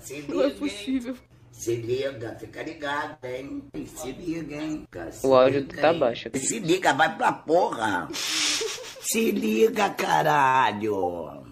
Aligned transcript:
Se 0.00 0.22
Não 0.22 0.40
é 0.40 0.44
liga, 0.44 0.54
hein? 0.54 0.58
possível. 0.58 1.16
Se 1.52 1.76
liga, 1.76 2.34
fica 2.38 2.62
ligado, 2.62 3.24
hein? 3.24 3.62
Se 3.86 4.12
liga, 4.12 4.56
hein? 4.56 4.88
Se 5.12 5.26
O 5.26 5.34
áudio 5.34 5.60
liga, 5.60 5.80
tá 5.80 5.92
hein? 5.92 5.98
baixo. 6.00 6.30
Se 6.34 6.58
liga, 6.58 6.92
vai 6.94 7.16
pra 7.16 7.32
porra. 7.32 8.08
Se 8.12 9.30
liga, 9.30 9.90
caralho. 9.90 11.44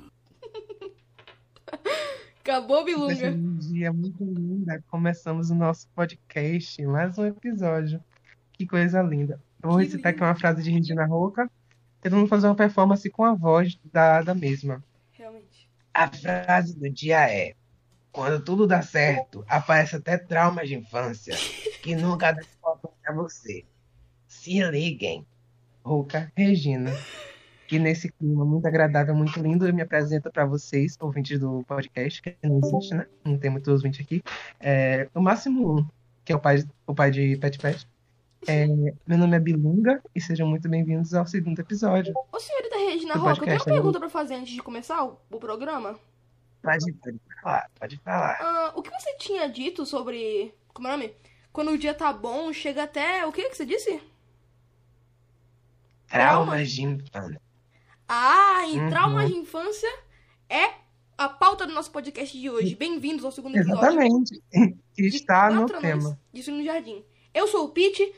Acabou, 2.41 2.85
Bilunga. 2.85 3.31
um 3.31 3.57
dia 3.59 3.93
muito 3.93 4.25
linda, 4.25 4.83
começamos 4.91 5.51
o 5.51 5.55
nosso 5.55 5.87
podcast, 5.95 6.85
mais 6.87 7.17
um 7.17 7.25
episódio. 7.27 8.03
Que 8.53 8.67
coisa 8.67 9.01
linda. 9.01 9.41
Eu 9.63 9.71
vou 9.71 9.79
Que 9.79 9.85
recitar 9.85 10.11
aqui 10.11 10.19
lindo. 10.21 10.29
uma 10.29 10.35
frase 10.35 10.63
de 10.63 10.71
Regina 10.71 11.07
Roca, 11.07 11.49
tentando 12.01 12.27
fazer 12.27 12.49
uma 12.49 12.57
performance 12.57 13.09
com 13.11 13.25
a 13.25 13.35
voz 13.35 13.79
da, 13.93 14.23
da 14.23 14.35
mesma. 14.35 14.83
Realmente. 15.13 15.69
A 15.95 16.09
frase 16.09 16.77
do 16.77 16.91
dia 16.91 17.31
é: 17.31 17.55
Quando 18.13 18.45
tudo 18.45 18.67
dá 18.67 18.83
certo, 18.83 19.43
aparece 19.49 19.97
até 19.97 20.19
traumas 20.19 20.69
de 20.69 20.75
infância 20.75 21.35
que 21.83 21.97
nunca 21.97 22.37
conta 22.61 22.91
pra 23.03 23.15
você. 23.15 23.65
Se 24.29 24.63
liguem. 24.63 25.27
Roca 25.83 26.31
Regina. 26.37 26.93
Que 27.67 27.79
nesse 27.79 28.13
clima 28.13 28.45
muito 28.45 28.67
agradável, 28.67 29.15
muito 29.15 29.41
lindo, 29.41 29.67
eu 29.67 29.73
me 29.73 29.81
apresento 29.81 30.31
para 30.31 30.45
vocês, 30.45 30.95
ouvintes 31.01 31.41
do 31.41 31.65
podcast, 31.65 32.21
que 32.21 32.37
não 32.43 32.61
existe, 32.63 32.95
né? 32.95 33.07
Não 33.25 33.39
tem 33.39 33.51
muitos 33.51 33.73
ouvintes 33.73 34.05
aqui. 34.05 34.23
É, 34.61 35.09
o 35.15 35.23
máximo 35.23 35.79
um, 35.79 35.87
que 36.23 36.35
é 36.35 36.37
o 36.37 36.39
pai, 36.39 36.63
o 36.87 36.95
pai 36.95 37.11
de 37.11 37.39
Pet 37.39 37.59
Pet. 37.59 37.89
É, 38.47 38.67
meu 39.07 39.17
nome 39.17 39.37
é 39.37 39.41
Bilunga 39.41 40.03
e 40.15 40.21
sejam 40.21 40.47
muito 40.47 40.69
bem-vindos 40.69 41.15
ao 41.15 41.27
segundo 41.27 41.59
episódio. 41.61 42.13
Ô, 42.31 42.39
senhorita 42.39 42.77
Regina 42.77 43.15
Roca, 43.15 43.41
eu 43.41 43.47
tenho 43.47 43.57
uma 43.57 43.65
pergunta 43.65 43.99
pra 43.99 44.11
fazer 44.11 44.35
antes 44.35 44.53
de 44.53 44.61
começar 44.61 45.03
o, 45.03 45.19
o 45.31 45.39
programa. 45.39 45.99
Pode, 46.63 46.93
pode 46.93 47.19
falar, 47.43 47.71
pode 47.79 47.97
falar. 47.99 48.39
Ah, 48.41 48.73
o 48.77 48.83
que 48.83 48.91
você 48.91 49.15
tinha 49.17 49.49
dito 49.49 49.85
sobre. 49.85 50.55
Como 50.73 50.89
é 50.89 50.95
o 50.95 50.97
nome? 50.97 51.15
Quando 51.53 51.71
o 51.73 51.79
dia 51.79 51.93
tá 51.93 52.13
bom, 52.13 52.53
chega 52.53 52.85
até. 52.85 53.27
O 53.27 53.33
que 53.33 53.49
que 53.51 53.57
você 53.57 53.67
disse? 53.67 54.01
Traumas 56.07 56.71
de 56.71 56.83
infância. 56.83 57.41
Ah, 58.09 58.67
e 58.69 58.79
Uhum. 58.79 58.91
traumas 58.91 59.29
de 59.31 59.37
infância 59.37 59.89
é 60.49 60.75
a 61.17 61.29
pauta 61.29 61.67
do 61.67 61.73
nosso 61.73 61.91
podcast 61.91 62.39
de 62.39 62.51
hoje. 62.51 62.75
Bem-vindos 62.75 63.25
ao 63.25 63.33
segundo 63.33 63.57
episódio. 63.57 63.79
Exatamente. 63.81 64.43
Que 64.95 65.03
de 65.11 65.17
está 65.17 65.51
no 65.51 65.67
tema. 65.67 66.19
Ensino 66.33 66.59
no 66.59 66.65
Jardim. 66.65 67.05
Eu 67.33 67.47
sou 67.49 67.65
o 67.65 67.69
Pete, 67.71 68.15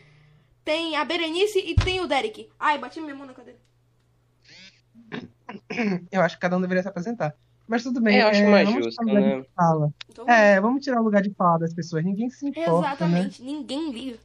tem 0.64 0.96
a 0.96 1.04
Berenice 1.04 1.58
e 1.60 1.74
tem 1.76 2.00
o 2.00 2.06
Derek. 2.08 2.50
Ai, 2.58 2.78
bati 2.78 3.00
minha 3.00 3.14
mão 3.14 3.26
na 3.26 3.34
cadeira. 3.34 3.60
Eu 6.10 6.20
acho 6.22 6.36
que 6.36 6.40
cada 6.40 6.56
um 6.56 6.60
deveria 6.60 6.82
se 6.82 6.88
apresentar. 6.88 7.36
Mas 7.66 7.82
tudo 7.82 8.00
bem. 8.00 8.18
Eu 8.20 8.28
acho 8.28 8.42
é, 8.42 8.46
mais 8.50 8.68
vamos 8.68 8.84
justo, 8.84 9.04
tirar 9.04 9.12
o 9.12 9.16
lugar 9.20 9.36
né? 9.36 9.40
de 9.42 9.48
fala. 9.54 9.94
Então, 10.10 10.28
É, 10.28 10.60
vamos 10.60 10.84
tirar 10.84 11.00
o 11.00 11.04
lugar 11.04 11.22
de 11.22 11.30
fala 11.34 11.58
das 11.58 11.72
pessoas. 11.74 12.04
Ninguém 12.04 12.28
se 12.30 12.46
importa, 12.46 12.70
né? 12.70 12.78
exatamente, 12.78 13.42
ninguém 13.42 13.90
liga. 13.90 14.18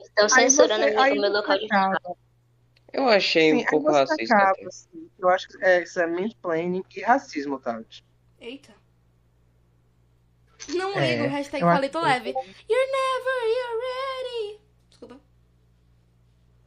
Estão 0.00 0.28
censurando 0.28 0.82
você, 0.84 0.94
o 0.94 1.00
aí 1.00 1.12
meu 1.18 1.22
você 1.30 1.36
local 1.36 1.58
de 1.58 1.64
acaba, 1.66 2.16
Eu 2.92 3.08
achei 3.08 3.52
sim, 3.52 3.62
um 3.62 3.64
pouco 3.66 3.92
racista 3.92 4.34
acaba, 4.34 4.68
assim. 4.68 5.08
Eu 5.18 5.28
acho 5.28 5.48
que 5.48 5.64
é, 5.64 5.82
isso 5.82 6.00
é 6.00 6.06
mansplaining 6.06 6.82
e 6.96 7.00
racismo, 7.00 7.58
Tati. 7.58 8.04
Eita. 8.40 8.72
Não 10.68 10.92
É, 10.98 11.16
ligo, 11.16 11.28
hashtag 11.28 11.62
Palito 11.64 11.98
que- 11.98 12.04
Leve. 12.04 12.30
You're 12.30 12.90
never, 12.92 13.40
you're 13.48 13.80
ready. 13.80 14.60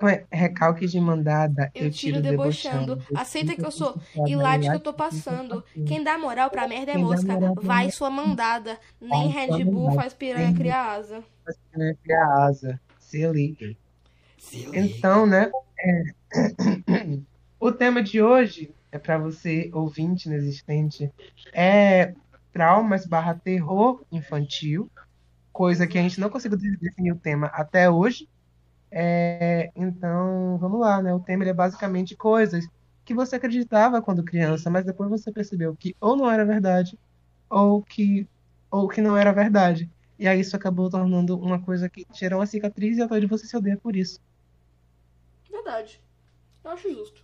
Desculpa. 0.04 0.06
Ué, 0.06 0.26
recalque 0.32 0.88
de 0.88 1.00
mandada, 1.00 1.72
Eu 1.74 1.90
tiro 1.90 2.22
debochando. 2.22 3.02
Aceita 3.16 3.56
que 3.56 3.66
eu 3.66 3.72
sou 3.72 4.00
e 4.28 4.36
late 4.36 4.70
que 4.70 4.76
eu 4.76 4.80
tô 4.80 4.94
passando. 4.94 5.64
Quem 5.88 6.04
dá 6.04 6.18
moral 6.18 6.50
pra 6.50 6.68
merda 6.68 6.92
é 6.92 6.96
Quem 6.96 7.04
mosca. 7.04 7.34
Vai 7.62 7.92
sua 7.92 8.10
mandada. 8.10 8.78
Nem 9.00 9.28
Red 9.28 9.64
Bull 9.66 9.92
faz 9.94 10.14
piranha 10.14 10.54
criar 10.54 10.94
asa. 10.94 11.24
É 11.78 12.14
a 12.16 12.46
asa. 12.46 12.80
Se 13.00 13.26
liguem. 13.28 13.78
Então, 14.74 15.26
né? 15.26 15.52
é, 15.84 16.04
o 17.60 17.72
tema 17.72 18.02
de 18.02 18.22
hoje 18.22 18.74
é 18.92 18.98
para 18.98 19.18
você, 19.18 19.70
ouvinte 19.74 20.28
inexistente, 20.28 21.12
é 21.52 22.14
traumas 22.52 23.06
barra 23.06 23.34
terror 23.34 24.04
infantil, 24.12 24.90
coisa 25.52 25.88
que 25.88 25.98
a 25.98 26.02
gente 26.02 26.20
não 26.20 26.30
conseguiu 26.30 26.58
definir 26.58 27.12
o 27.12 27.20
tema 27.20 27.48
até 27.48 27.90
hoje. 27.90 28.28
É, 28.96 29.72
então, 29.76 30.58
vamos 30.60 30.80
lá, 30.80 31.02
né? 31.02 31.14
O 31.14 31.20
tema 31.20 31.44
ele 31.44 31.50
é 31.52 31.54
basicamente 31.54 32.16
coisas 32.16 32.68
que 33.06 33.14
você 33.14 33.36
acreditava 33.38 34.02
quando 34.02 34.24
criança, 34.24 34.70
mas 34.70 34.86
depois 34.86 35.10
você 35.10 35.32
percebeu 35.32 35.76
que 35.76 35.96
ou 36.00 36.16
não 36.16 36.30
era 36.32 36.46
verdade, 36.46 36.98
ou 37.50 37.84
que, 37.84 38.28
ou 38.72 38.88
que 38.90 39.02
não 39.02 39.18
era 39.18 39.34
verdade. 39.34 39.92
E 40.20 40.28
aí 40.28 40.40
isso 40.42 40.56
acabou 40.56 40.90
tornando 40.90 41.38
uma 41.40 41.62
coisa 41.64 41.90
que 41.90 42.06
gerou 42.14 42.40
uma 42.40 42.46
cicatriz 42.48 42.98
e 42.98 43.02
até 43.02 43.16
hoje 43.16 43.28
você 43.28 43.48
se 43.48 43.58
odeia 43.58 43.78
por 43.78 43.96
isso. 43.96 44.20
Verdade. 45.50 46.02
Eu 46.64 46.72
acho 46.72 46.90
justo. 46.94 47.24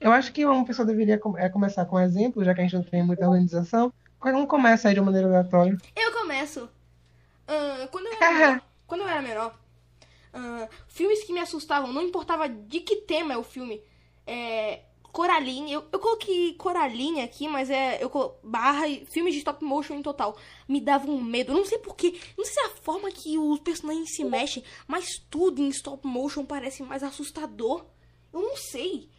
Eu 0.00 0.12
acho 0.12 0.32
que 0.32 0.44
uma 0.44 0.64
pessoa 0.64 0.86
deveria 0.86 1.18
com- 1.18 1.36
é, 1.38 1.48
começar 1.48 1.84
com 1.86 1.96
um 1.96 2.00
exemplo, 2.00 2.44
já 2.44 2.54
que 2.54 2.60
a 2.60 2.64
gente 2.64 2.74
não 2.74 2.82
tem 2.82 3.02
muita 3.02 3.26
organização. 3.26 3.92
Qualquer 4.18 4.38
um 4.38 4.46
começa 4.46 4.88
aí 4.88 4.94
de 4.94 5.00
uma 5.00 5.06
maneira 5.06 5.28
aleatória. 5.28 5.76
Eu 5.96 6.12
começo. 6.12 6.68
Ah, 7.46 7.88
quando, 7.90 8.06
eu 8.06 8.12
era 8.14 8.32
menor, 8.56 8.62
quando 8.86 9.00
eu 9.02 9.08
era 9.08 9.22
menor, 9.22 9.58
ah, 10.32 10.68
filmes 10.88 11.24
que 11.24 11.32
me 11.32 11.40
assustavam, 11.40 11.92
não 11.92 12.02
importava 12.02 12.48
de 12.48 12.80
que 12.80 12.96
tema 13.02 13.34
é 13.34 13.38
o 13.38 13.42
filme. 13.44 13.82
É, 14.26 14.82
Coraline, 15.12 15.72
eu, 15.72 15.84
eu 15.92 15.98
coloquei 15.98 16.54
Coraline 16.54 17.20
aqui, 17.20 17.46
mas 17.46 17.68
é 17.68 18.02
eu 18.02 18.08
colo- 18.08 18.38
barra 18.42 18.88
e 18.88 19.04
filmes 19.06 19.34
de 19.34 19.40
stop 19.40 19.62
motion 19.64 19.94
em 19.94 20.02
total. 20.02 20.36
Me 20.68 20.80
dava 20.80 21.10
um 21.10 21.20
medo. 21.22 21.52
Eu 21.52 21.56
não 21.58 21.64
sei 21.66 21.78
porquê. 21.78 22.18
Não 22.38 22.44
sei 22.44 22.54
se 22.54 22.60
é 22.60 22.64
a 22.66 22.70
forma 22.70 23.10
que 23.10 23.36
os 23.38 23.58
personagens 23.60 24.14
se 24.14 24.24
mexem, 24.24 24.64
mas 24.86 25.18
tudo 25.28 25.60
em 25.60 25.68
stop 25.68 26.06
motion 26.06 26.44
parece 26.46 26.82
mais 26.82 27.02
assustador. 27.02 27.84
Eu 28.32 28.40
não 28.40 28.56
sei. 28.56 29.10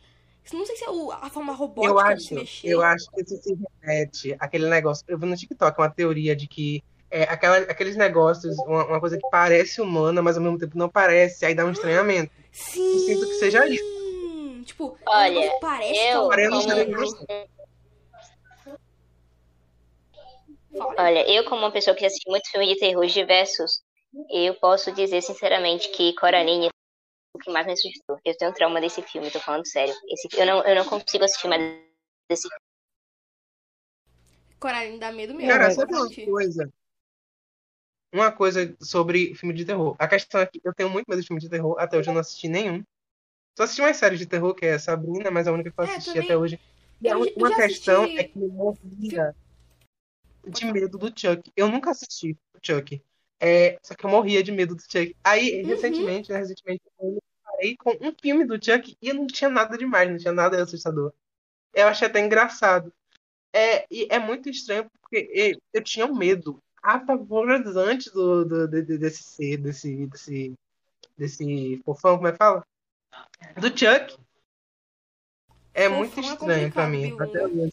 Não 0.52 0.66
sei 0.66 0.76
se 0.76 0.84
é 0.84 0.88
a 1.22 1.30
forma 1.30 1.54
robótica 1.54 1.94
Eu 1.94 1.96
de 2.04 2.14
acho, 2.14 2.24
se 2.24 2.34
mexer. 2.34 2.74
eu 2.74 2.82
acho 2.82 3.10
que 3.12 3.22
isso 3.22 3.38
se 3.42 3.54
repete 3.56 4.36
aquele 4.40 4.68
negócio. 4.70 5.06
Eu 5.08 5.18
vi 5.18 5.26
no 5.26 5.38
TikTok 5.38 5.80
uma 5.80 5.90
teoria 5.90 6.36
de 6.36 6.48
que 6.48 6.84
é, 7.14 7.24
aquela- 7.24 7.58
aqueles 7.60 7.96
negócios, 7.96 8.58
uma, 8.60 8.86
uma 8.88 9.00
coisa 9.00 9.18
que 9.18 9.30
parece 9.30 9.80
humana, 9.80 10.22
mas 10.22 10.36
ao 10.36 10.42
mesmo 10.44 10.58
tempo 10.58 10.76
não 10.78 10.90
parece, 10.90 11.46
aí 11.46 11.54
dá 11.54 11.64
um 11.64 11.72
estranhamento. 11.72 12.32
Sim. 12.52 13.00
sinto 13.06 13.28
que 13.28 13.34
seja 13.36 13.68
isso. 13.68 13.84
Tipo, 14.66 14.98
Olha, 15.06 15.58
parece 15.62 16.00
eu- 16.08 16.32
é 16.34 16.50
um-. 16.50 17.48
Olha, 20.98 21.30
eu 21.32 21.44
como 21.46 21.62
uma 21.62 21.72
pessoa 21.72 21.96
que 21.96 22.06
assiste 22.06 22.28
muito 22.30 22.50
filme 22.50 22.68
de 22.68 22.80
terror 22.80 23.06
diversos, 23.06 23.84
eu 24.32 24.56
posso 24.56 24.92
dizer 24.92 25.22
sinceramente 25.22 25.90
que 25.90 26.14
Coraline 26.16 26.70
foi 27.32 27.40
o 27.42 27.44
que 27.44 27.52
mais 27.52 27.66
me 27.68 27.74
assustou. 27.74 28.20
Eu 28.26 28.36
tenho 28.38 28.54
trauma 28.54 28.82
desse 28.82 29.02
filme, 29.04 29.30
tô 29.30 29.40
falando 29.40 29.68
sério. 29.68 29.94
Esse, 30.10 30.28
eu, 30.40 30.46
não, 30.46 30.64
eu 30.64 30.76
não 30.76 30.86
consigo 30.86 31.24
assistir 31.24 31.48
mais 31.48 31.62
desse 32.30 32.44
filme. 32.44 32.58
Coraline 34.60 34.98
dá 35.00 35.12
medo 35.12 35.34
mesmo. 35.36 35.52
Cara, 35.52 35.68
não 35.68 35.76
sabe 35.76 35.94
uma 35.94 36.10
coisa? 36.26 36.70
Uma 38.14 38.32
coisa 38.32 38.76
sobre 38.80 39.34
filme 39.34 39.56
de 39.56 39.66
terror. 39.66 39.96
A 39.98 40.08
questão 40.08 40.40
é 40.40 40.46
que 40.46 40.62
eu 40.64 40.74
tenho 40.74 40.90
muito 40.90 41.08
medo 41.10 41.20
de 41.22 41.28
filme 41.28 41.42
de 41.42 41.50
terror, 41.50 41.76
até 41.80 41.98
hoje 41.98 42.10
eu 42.10 42.14
não 42.14 42.22
assisti 42.22 42.48
nenhum. 42.48 42.84
Só 43.58 43.64
assisti 43.64 43.82
umas 43.82 43.98
séries 43.98 44.20
de 44.20 44.28
terror, 44.28 44.54
que 44.54 44.66
é 44.66 44.78
Sabrina, 44.78 45.32
mas 45.32 45.48
é 45.48 45.50
a 45.50 45.54
única 45.54 45.72
que 45.72 45.80
eu 45.80 45.84
É, 45.84 45.88
assisti 45.88 46.14
também- 46.14 46.24
até 46.24 46.38
hoje. 46.38 46.60
E 47.02 47.10
a 47.10 47.14
eu 47.14 47.34
uma 47.36 47.56
questão 47.56 48.04
assisti- 48.04 48.20
é 48.20 48.24
que 48.24 48.38
eu 48.40 48.48
morria 48.50 49.36
de 50.48 50.66
medo 50.72 50.98
do 50.98 51.08
Chuck. 51.08 51.52
Eu 51.56 51.68
nunca 51.70 51.92
assisti 51.92 52.38
o 52.54 52.60
Chuck. 52.62 53.02
É, 53.40 53.78
só 53.84 53.96
que 53.96 54.06
eu 54.06 54.10
morria 54.10 54.44
de 54.44 54.52
medo 54.52 54.76
do 54.76 54.82
Chuck. 54.82 55.16
Aí, 55.24 55.62
Uhum. 55.62 55.68
recentemente, 55.68 56.32
né, 56.32 56.38
recentemente, 56.38 56.82
eu 57.00 57.20
parei 57.44 57.76
com 57.78 57.92
um 58.00 58.14
filme 58.22 58.46
do 58.46 58.64
Chuck 58.64 58.96
e 59.02 59.12
não 59.14 59.26
tinha 59.28 59.50
nada 59.50 59.78
demais, 59.78 60.10
não 60.10 60.18
tinha 60.18 60.34
nada 60.34 60.62
assustador. 60.62 61.12
Eu 61.74 61.88
achei 61.88 62.08
até 62.08 62.20
engraçado. 62.20 62.94
É, 63.54 63.86
e 63.92 64.08
é 64.10 64.20
muito 64.20 64.50
estranho 64.50 64.90
porque 65.02 65.30
eu, 65.34 65.62
eu 65.74 65.84
tinha 65.84 66.06
um 66.06 66.16
medo 66.16 66.62
apavorizante 66.84 68.12
do, 68.12 68.44
do, 68.46 68.68
de- 68.68 68.98
desse 68.98 69.24
ser, 69.24 69.58
desse, 69.58 70.06
desse, 70.08 70.54
desse 71.18 71.82
fofão, 71.86 72.18
como 72.18 72.28
é 72.28 72.32
que 72.34 72.38
fala? 72.38 72.64
Do 73.60 73.68
Chuck. 73.70 74.18
É 75.74 75.90
Fofão 75.90 75.98
muito 75.98 76.20
é 76.20 76.22
estranho 76.22 76.72
pra 76.72 76.88
mim. 76.88 77.18
Até 77.20 77.48
hoje. 77.48 77.72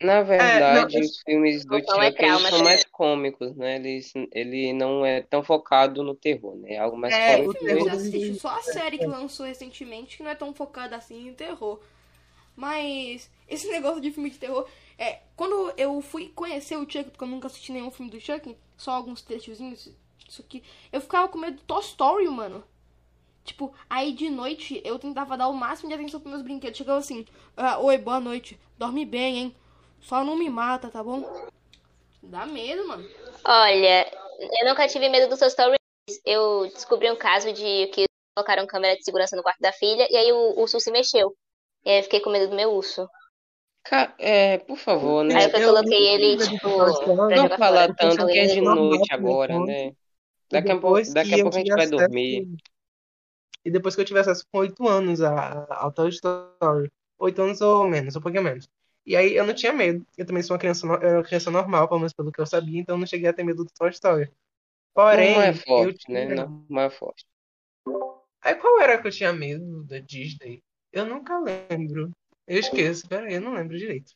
Na 0.00 0.22
verdade, 0.22 0.98
não, 0.98 1.04
os 1.04 1.18
filmes 1.20 1.64
do 1.64 1.76
é 1.76 1.80
Chuck 1.80 2.16
trauma, 2.16 2.48
são 2.48 2.58
né? 2.58 2.64
mais 2.64 2.84
cômicos, 2.84 3.56
né? 3.56 3.76
Eles, 3.76 4.12
ele 4.30 4.72
não 4.72 5.04
é 5.04 5.20
tão 5.22 5.42
focado 5.42 6.02
no 6.02 6.14
terror, 6.14 6.56
né? 6.56 6.74
É 6.74 6.78
algo 6.78 6.96
mais 6.96 7.12
É, 7.14 7.40
o 7.40 7.52
eu 7.52 7.58
terror- 7.58 7.90
assisti, 7.90 8.34
só 8.38 8.50
a 8.50 8.62
série 8.62 8.98
que 8.98 9.06
lançou 9.06 9.46
recentemente, 9.46 10.16
que 10.16 10.22
não 10.22 10.30
é 10.30 10.34
tão 10.34 10.54
focada 10.54 10.96
assim 10.96 11.28
em 11.28 11.34
terror. 11.34 11.80
Mas 12.54 13.30
esse 13.48 13.68
negócio 13.68 14.00
de 14.00 14.12
filme 14.12 14.30
de 14.30 14.38
terror, 14.38 14.68
é, 14.98 15.20
quando 15.36 15.72
eu 15.76 16.00
fui 16.00 16.28
conhecer 16.28 16.76
o 16.76 16.90
Chuck, 16.90 17.10
porque 17.10 17.24
eu 17.24 17.28
nunca 17.28 17.46
assisti 17.46 17.72
nenhum 17.72 17.90
filme 17.90 18.10
do 18.10 18.20
Chuck, 18.20 18.56
só 18.76 18.92
alguns 18.92 19.22
trechozinhos, 19.22 19.90
isso 20.28 20.40
aqui, 20.42 20.62
eu 20.90 21.00
ficava 21.00 21.28
com 21.28 21.38
medo 21.38 21.56
do 21.56 21.62
Toy 21.62 21.80
Story, 21.80 22.28
mano. 22.28 22.64
Tipo, 23.44 23.74
aí 23.90 24.12
de 24.12 24.30
noite 24.30 24.80
eu 24.84 24.98
tentava 24.98 25.36
dar 25.36 25.48
o 25.48 25.52
máximo 25.52 25.88
de 25.88 25.94
atenção 25.94 26.20
pros 26.20 26.32
meus 26.32 26.44
brinquedos. 26.44 26.78
Chegava 26.78 26.98
assim, 26.98 27.26
ah, 27.56 27.78
oi, 27.78 27.98
boa 27.98 28.20
noite, 28.20 28.58
dorme 28.78 29.04
bem, 29.04 29.38
hein? 29.38 29.56
Só 30.00 30.22
não 30.24 30.36
me 30.36 30.48
mata, 30.48 30.88
tá 30.88 31.02
bom? 31.02 31.48
Dá 32.22 32.46
medo, 32.46 32.86
mano. 32.86 33.08
Olha, 33.44 34.10
eu 34.38 34.68
nunca 34.68 34.86
tive 34.86 35.08
medo 35.08 35.28
dos 35.28 35.38
seus 35.38 35.52
stories. 35.52 35.78
Eu 36.24 36.68
descobri 36.72 37.10
um 37.10 37.16
caso 37.16 37.52
de 37.52 37.88
que 37.88 38.04
colocaram 38.34 38.66
câmera 38.66 38.96
de 38.96 39.04
segurança 39.04 39.36
no 39.36 39.42
quarto 39.42 39.60
da 39.60 39.72
filha 39.72 40.06
e 40.10 40.16
aí 40.16 40.32
o 40.32 40.58
urso 40.60 40.78
se 40.80 40.90
mexeu. 40.90 41.36
E 41.84 41.90
aí 41.90 41.98
eu 41.98 42.02
fiquei 42.04 42.20
com 42.20 42.30
medo 42.30 42.48
do 42.48 42.56
meu 42.56 42.72
urso. 42.72 43.08
É, 44.18 44.58
por 44.58 44.78
favor, 44.78 45.24
né? 45.24 45.34
Aí 45.34 45.62
eu 45.62 45.74
coloquei 45.74 46.08
ele, 46.08 46.36
tipo, 46.36 46.58
pra 46.68 47.36
Não 47.36 47.48
falar 47.50 47.86
fora. 47.86 47.94
tanto 47.94 48.26
que 48.26 48.38
é 48.38 48.46
de 48.46 48.60
noite 48.60 49.12
agora, 49.12 49.52
telefone. 49.54 49.72
né? 49.88 49.92
Daqui 50.50 50.70
a 50.70 50.80
pouco, 50.80 51.12
daqui 51.12 51.34
a 51.34 51.38
eu 51.38 51.42
pouco 51.44 51.56
a 51.56 51.60
gente 51.60 51.74
vai 51.74 51.86
dormir. 51.88 52.48
E 53.64 53.70
depois 53.70 53.94
que 53.94 54.00
eu 54.00 54.04
tive 54.04 54.18
acesso 54.20 54.44
com 54.50 54.58
8 54.58 54.88
anos 54.88 55.20
a- 55.20 55.64
a- 55.64 55.84
ao 55.84 55.92
Toy 55.92 56.08
Story. 56.10 56.90
8 57.18 57.40
anos 57.42 57.60
ou 57.60 57.88
menos, 57.88 58.16
um 58.16 58.20
pouquinho 58.20 58.42
menos. 58.42 58.68
E 59.06 59.16
aí 59.16 59.34
eu 59.36 59.46
não 59.46 59.54
tinha 59.54 59.72
medo. 59.72 60.04
Eu 60.18 60.26
também 60.26 60.42
sou 60.42 60.54
uma 60.54 60.60
criança, 60.60 60.86
eu 60.86 60.94
era 60.94 61.18
uma 61.18 61.24
criança 61.24 61.50
normal, 61.50 61.86
pelo 61.88 62.00
menos 62.00 62.12
pelo 62.12 62.32
que 62.32 62.40
eu 62.40 62.46
sabia, 62.46 62.80
então 62.80 62.96
eu 62.96 62.98
não 63.00 63.06
cheguei 63.06 63.28
a 63.28 63.32
ter 63.32 63.44
medo 63.44 63.64
do 63.64 63.70
Toy 63.72 63.90
Story. 63.90 64.30
Porém, 64.94 65.34
Não 65.34 65.42
é 65.42 65.50
eu 65.50 65.54
forte, 65.54 65.98
tinha. 66.06 66.26
né? 66.26 66.34
Não, 66.34 66.66
não 66.68 66.82
é 66.82 66.90
forte. 66.90 67.24
Aí 68.42 68.54
qual 68.56 68.80
era 68.80 69.00
que 69.00 69.06
eu 69.06 69.12
tinha 69.12 69.32
medo 69.32 69.84
da 69.84 69.98
Disney? 70.00 70.60
Eu 70.92 71.06
nunca 71.06 71.38
lembro. 71.38 72.10
Eu 72.46 72.58
esqueço, 72.58 73.08
peraí, 73.08 73.34
eu 73.34 73.40
não 73.40 73.54
lembro 73.54 73.78
direito. 73.78 74.12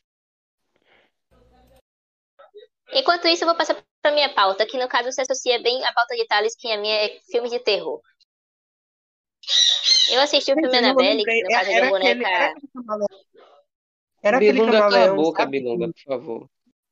Enquanto 2.93 3.27
isso, 3.27 3.43
eu 3.43 3.47
vou 3.47 3.57
passar 3.57 3.81
pra 4.01 4.11
minha 4.11 4.33
pauta, 4.33 4.65
que 4.65 4.77
no 4.77 4.87
caso 4.87 5.11
se 5.11 5.21
associa 5.21 5.61
bem 5.61 5.83
à 5.85 5.93
pauta 5.93 6.15
de 6.15 6.25
Thales, 6.25 6.55
que 6.55 6.71
a 6.71 6.77
minha 6.77 6.95
é 7.05 7.19
filme 7.29 7.49
de 7.49 7.59
terror. 7.59 8.01
Eu 10.11 10.21
assisti 10.21 10.51
o 10.51 10.55
filme 10.55 10.77
Annabelle, 10.77 11.23
que 11.23 11.43
no 11.43 11.49
caso 11.49 11.69
é 11.69 11.73
de 11.73 11.77
Era 11.77 11.87
uma 11.87 11.97
aquele, 11.97 12.13
boneca. 12.15 12.29
era 12.29 12.47
aquele 12.51 12.67
camaleão. 12.73 13.07
Era 14.23 14.37
aquele 14.37 14.51
Bilunga, 14.53 14.71
cala 14.71 14.85
a 14.85 14.89
camaleão, 14.89 15.15
boca? 15.15 15.45
Bilunga, 15.45 15.87
por 15.87 16.03
favor. 16.03 16.49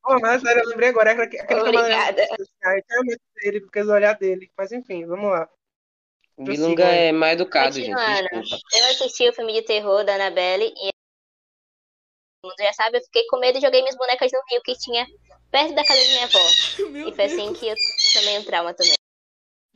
Oh, 0.07 0.19
mas 0.19 0.41
sério, 0.41 0.61
eu 0.63 0.69
lembrei 0.69 0.89
agora, 0.89 1.11
era 1.11 1.23
aquele 1.23 1.43
camaleão. 1.43 1.83
Obrigada. 1.83 2.27
Ai, 2.63 2.77
Eu 2.77 2.83
tinha 2.83 3.01
medo 3.03 3.21
dele, 3.35 3.61
porque 3.61 3.79
eu 3.79 3.87
olhar 3.87 4.13
dele. 4.17 4.51
Mas 4.57 4.71
enfim, 4.71 5.05
vamos 5.05 5.31
lá. 5.31 5.49
Bilunga 6.37 6.83
é 6.83 7.11
mal 7.13 7.29
educado, 7.29 7.75
gente. 7.75 7.95
Desculpa. 7.95 8.57
eu 8.73 8.85
assisti 8.87 9.29
o 9.29 9.33
filme 9.33 9.53
de 9.53 9.61
terror 9.61 10.03
da 10.03 10.15
Annabelle 10.15 10.73
e 10.75 10.94
mundo 12.45 12.55
já 12.59 12.73
sabe, 12.73 12.97
eu 12.97 13.01
fiquei 13.03 13.25
com 13.27 13.39
medo 13.39 13.57
e 13.57 13.61
joguei 13.61 13.81
minhas 13.81 13.97
bonecas 13.97 14.31
no 14.31 14.39
rio 14.49 14.61
que 14.63 14.77
tinha 14.77 15.05
perto 15.51 15.73
da 15.73 15.85
casa 15.85 16.01
de 16.01 16.09
minha 16.09 16.25
avó. 16.25 16.39
Meu 16.91 17.07
E 17.09 17.15
foi 17.15 17.27
Deus. 17.27 17.33
assim 17.33 17.53
que 17.53 17.67
eu 17.67 17.75
tomei 18.13 18.39
um 18.39 18.43
trauma 18.43 18.73
também. 18.73 18.95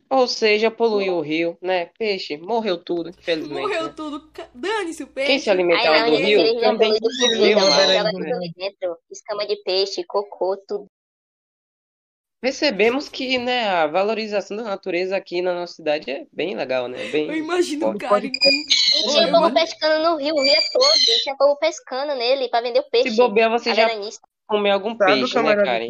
Ou 0.09 0.27
seja, 0.27 0.71
poluiu 0.71 1.17
o 1.17 1.21
rio, 1.21 1.55
né? 1.61 1.91
Peixe, 1.97 2.35
morreu 2.35 2.83
tudo, 2.83 3.09
infelizmente. 3.09 3.61
Morreu 3.61 3.83
né? 3.83 3.93
tudo. 3.95 4.31
Dane-se 4.55 5.03
o 5.03 5.07
peixe. 5.07 5.27
Quem 5.27 5.39
se 5.39 5.49
Ai 5.51 5.55
alimentava 5.55 5.99
não, 5.99 6.09
do 6.09 6.15
rio 6.15 6.59
também 6.59 6.91
joga 7.53 8.11
né? 8.11 8.49
escama 9.11 9.45
de 9.45 9.55
peixe, 9.57 10.03
cocô, 10.03 10.57
tudo. 10.67 10.85
Percebemos 12.41 13.09
que, 13.09 13.37
né, 13.37 13.67
a 13.67 13.87
valorização 13.87 14.55
da 14.55 14.63
natureza 14.63 15.15
aqui 15.17 15.41
na 15.41 15.53
nossa 15.53 15.73
cidade 15.73 16.09
é 16.09 16.25
bem 16.31 16.55
legal, 16.55 16.87
né? 16.87 17.05
Eu 17.07 17.11
Bem 17.11 17.29
imagino 17.37 17.87
o 17.87 17.89
forte. 17.91 17.99
cara 17.99 18.25
E 18.25 18.31
com... 18.31 19.11
tinha 19.11 19.29
povo 19.29 19.53
pescando 19.53 20.09
no 20.09 20.15
rio, 20.17 20.33
o 20.33 20.41
rio 20.41 20.53
é 20.53 20.61
todo, 20.71 20.93
tinha 21.23 21.35
povo 21.35 21.57
pescando 21.57 22.15
nele 22.15 22.47
pra 22.47 22.61
vender 22.61 22.79
o 22.79 22.89
peixe. 22.89 23.09
Se 23.11 23.17
bobear, 23.17 23.49
você 23.49 23.71
A 23.71 23.73
já 23.73 23.87
veranista. 23.87 24.25
comeu 24.47 24.71
algum 24.71 24.97
peixe, 24.97 25.41
né, 25.41 25.55
Karen? 25.55 25.89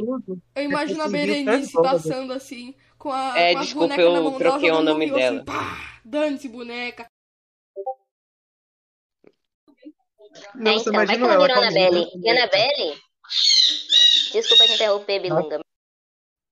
Eu 0.55 0.63
imagino 0.63 1.03
a 1.03 1.07
Berenice 1.07 1.71
tanto, 1.71 1.83
passando 1.83 2.33
assim, 2.33 2.73
com, 2.97 3.11
a, 3.11 3.37
É, 3.39 3.53
com 3.53 3.59
as 3.59 3.65
desculpa, 3.67 3.87
bonecas 3.95 4.11
na 4.13 4.17
eu 4.17 4.23
mão 4.23 4.37
troquei 4.39 4.71
o 4.71 4.81
nome 4.81 5.05
rio 5.05 5.15
dela. 5.15 5.43
assim, 5.47 6.01
dane-se 6.03 6.49
boneca. 6.49 7.05
Não, 10.55 10.71
É, 10.71 10.75
então, 10.75 10.93
vai 10.93 11.03
imagina 11.05 11.27
que 11.27 11.33
ela 11.33 11.47
com 11.47 11.53
a 11.53 11.57
Annabelle. 11.57 12.05
boneca. 12.05 12.17
E 12.23 12.29
Annabelle? 12.29 12.97
Desculpa 14.31 14.65
te 14.65 14.73
interromper, 14.73 15.19
Bilunga. 15.19 15.59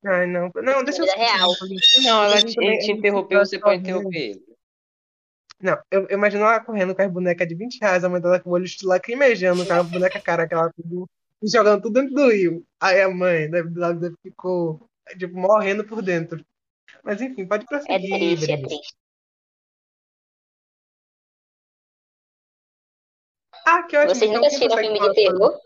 Ai, 0.06 0.28
não. 0.28 0.52
Não, 0.56 0.84
deixa 0.84 1.02
eu 1.02 1.06
Vida 1.06 1.18
real. 1.18 1.50
Não, 2.04 2.24
ela 2.24 2.38
te, 2.38 2.56
ele 2.60 2.78
te 2.78 2.92
eu 2.92 2.98
interrompeu, 2.98 3.40
você 3.40 3.60
pode 3.60 3.82
interromper 3.82 4.18
ele. 4.18 4.48
Não, 5.60 5.80
eu, 5.90 6.08
eu 6.08 6.18
imagino 6.18 6.44
ela 6.44 6.60
correndo 6.60 6.96
com 6.96 7.02
as 7.02 7.12
bonecas 7.12 7.48
de 7.48 7.56
20 7.56 7.80
reais, 7.80 8.04
a 8.04 8.10
mãe 8.10 8.22
dela 8.22 8.40
com 8.40 8.50
o 8.50 8.54
olho 8.54 8.66
lacrimejando, 8.84 9.66
com 9.66 9.74
a 9.74 9.82
boneca 9.82 10.22
cara 10.22 10.48
que 10.48 10.54
ela 10.54 10.72
jogando 11.44 11.82
tudo 11.82 12.00
dentro 12.00 12.14
do 12.14 12.30
rio. 12.30 12.66
Aí 12.80 13.02
a 13.02 13.10
mãe 13.10 13.50
deve, 13.50 13.70
ela 13.76 13.94
deve 13.94 14.16
ficou 14.22 14.88
tipo, 15.18 15.36
morrendo 15.36 15.84
por 15.84 16.02
dentro. 16.02 16.46
Mas 17.04 17.22
enfim, 17.22 17.48
pode 17.48 17.64
É 17.64 17.68
prosseguir, 17.68 18.38
triste, 18.38 18.52
é 18.52 18.58
triste. 18.58 18.96
Ah, 23.66 23.84
que 23.84 23.98
ótimo. 23.98 24.16
Vocês 24.16 24.30
então 24.30 24.42
nunca 24.42 24.48
assistiram 24.48 24.78
filme 24.78 25.00
de 25.00 25.14
terror? 25.14 25.60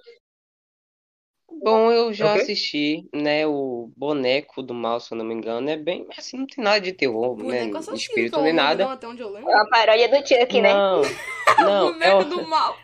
Bom, 1.64 1.92
eu 1.92 2.12
já 2.12 2.26
É 2.26 2.30
o 2.30 2.34
quê? 2.38 2.42
assisti, 2.42 3.10
né, 3.14 3.46
o 3.46 3.92
Boneco 3.96 4.64
do 4.64 4.74
Mal, 4.74 5.00
se 5.00 5.14
eu 5.14 5.18
não 5.18 5.24
me 5.26 5.34
engano, 5.36 5.70
é 5.70 5.78
bem, 5.78 6.08
assim, 6.18 6.38
não 6.38 6.48
tem 6.48 6.64
nada 6.64 6.82
de 6.82 6.92
terror, 6.92 7.38
né, 7.38 7.44
Boneco 7.44 7.72
de 7.72 7.78
assassino, 7.78 7.98
espírito 7.98 8.36
é 8.38 8.40
o 8.40 8.44
nem 8.44 8.54
nada. 8.54 8.84
não, 8.86 8.92
até 8.92 9.08
onde 9.08 9.22
eu 9.22 9.30
lembro. 9.30 9.50
É 9.52 9.56
uma 9.56 9.70
paródia 9.70 10.10
do 10.10 10.28
Chuck, 10.28 10.62
né? 10.62 10.74
Não, 10.74 11.02
não, 11.60 11.88
é, 11.88 11.92
Boneco 11.92 12.22
o- 12.24 12.26
do 12.26 12.48
mal. 12.48 12.78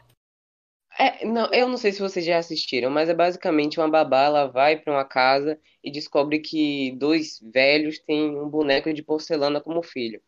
é, 1.00 1.26
não, 1.26 1.52
eu 1.52 1.68
não 1.68 1.78
sei 1.78 1.92
se 1.92 2.00
vocês 2.00 2.24
já 2.24 2.38
assistiram, 2.38 2.92
mas 2.92 3.10
é 3.10 3.16
basicamente 3.16 3.80
uma 3.80 3.90
babá, 3.90 4.24
ela 4.26 4.46
vai 4.46 4.78
pra 4.78 4.94
uma 4.94 5.06
casa 5.06 5.60
e 5.84 5.92
descobre 5.92 6.40
que 6.40 6.92
dois 6.98 7.40
velhos 7.52 7.98
têm 8.00 8.30
um 8.38 8.48
boneco 8.48 8.94
de 8.94 9.02
porcelana 9.02 9.60
como 9.60 9.82
filho. 9.82 10.22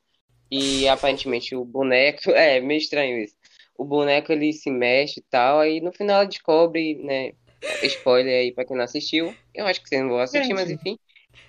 E 0.51 0.87
aparentemente 0.87 1.55
o 1.55 1.63
boneco, 1.63 2.29
é 2.33 2.59
meio 2.59 2.79
estranho 2.79 3.19
isso. 3.19 3.35
O 3.77 3.85
boneco 3.85 4.31
ele 4.31 4.51
se 4.53 4.71
mexe 4.71 5.19
e 5.19 5.23
tal, 5.29 5.59
aí 5.59 5.79
no 5.81 5.91
final 5.93 6.17
ela 6.21 6.25
descobre, 6.25 6.95
né, 6.95 7.33
spoiler 7.83 8.39
aí 8.39 8.51
pra 8.51 8.65
quem 8.65 8.75
não 8.75 8.83
assistiu, 8.83 9.35
eu 9.53 9.65
acho 9.65 9.81
que 9.81 9.89
vocês 9.89 10.01
não 10.01 10.09
vão 10.09 10.19
assistir, 10.19 10.53
mas 10.53 10.69
enfim. 10.69 10.97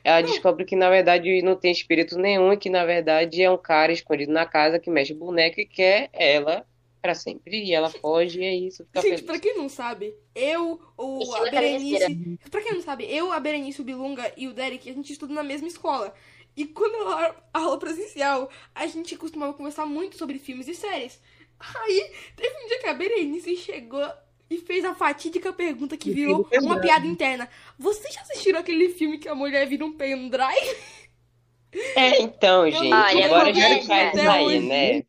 Ela 0.03 0.23
descobre 0.23 0.65
que 0.65 0.77
na 0.77 0.89
verdade 0.89 1.43
não 1.43 1.57
tem 1.57 1.71
espírito 1.73 2.19
nenhum 2.19 2.53
e 2.53 2.57
que 2.57 2.71
na 2.71 2.85
verdade 2.85 3.43
é 3.43 3.51
um 3.51 3.59
cara 3.59 3.93
escondido 3.93 4.33
na 4.33 4.47
casa 4.47 4.79
que 4.79 4.91
mexe 4.91 5.13
boneco 5.13 5.61
e 5.61 5.67
quer 5.67 6.09
ela 6.13 6.67
pra 7.01 7.15
sempre. 7.15 7.65
E 7.65 7.75
ela 7.75 7.91
foge 7.91 8.41
e 8.41 8.45
é 8.45 8.55
isso, 8.55 8.85
fica 8.85 9.01
Gente, 9.01 9.11
feliz. 9.11 9.27
pra 9.27 9.39
quem 9.39 9.57
não 9.57 9.69
sabe, 9.69 10.15
eu, 10.35 10.81
o, 10.97 11.35
a 11.35 11.51
cabeceira. 11.51 12.09
Berenice. 12.09 12.39
Pra 12.51 12.63
quem 12.63 12.75
não 12.75 12.83
sabe, 12.83 13.05
eu, 13.05 13.33
a 13.33 13.41
Berenice, 13.41 13.81
o 13.81 13.85
Bilunga 13.85 14.33
e 14.37 14.49
o 14.49 14.53
Derek, 14.53 14.89
a 14.89 14.93
gente 14.95 15.13
estuda 15.13 15.33
na 15.35 15.43
mesma 15.43 15.69
escola. 15.69 16.15
E 16.57 16.67
quando 16.67 16.95
ela 16.95 17.37
aula 17.55 17.79
presencial, 17.79 18.51
a 18.75 18.87
gente 18.87 19.17
costumava 19.17 19.55
conversar 19.55 19.87
muito 19.87 20.17
sobre 20.17 20.39
filmes 20.39 20.69
e 20.69 20.75
séries. 20.75 21.21
Aí, 21.59 22.11
teve 22.37 22.65
um 22.65 22.69
dia 22.69 22.79
que 22.81 22.87
a 22.87 22.95
Berenice 22.95 23.57
chegou 23.57 24.07
e 24.51 24.59
fez 24.59 24.85
a 24.85 24.95
fatídica 24.95 25.53
pergunta 25.53 25.97
que 25.97 26.11
virou 26.11 26.47
uma 26.61 26.81
piada 26.81 27.07
interna. 27.07 27.49
Vocês 27.79 28.13
já 28.13 28.21
assistiram 28.23 28.59
aquele 28.61 28.89
filme 28.91 29.17
que 29.19 29.29
a 29.29 29.35
mulher 29.35 29.65
vira 29.67 29.85
um 29.85 29.93
pendrive? 29.97 30.77
É, 31.95 32.21
então, 32.21 32.69
gente, 32.69 32.93
Olha, 32.93 33.27
agora 33.27 33.53
começa 33.53 33.87
faz 33.87 34.19
aí, 34.19 34.45
hoje. 34.45 34.61
né? 34.61 35.03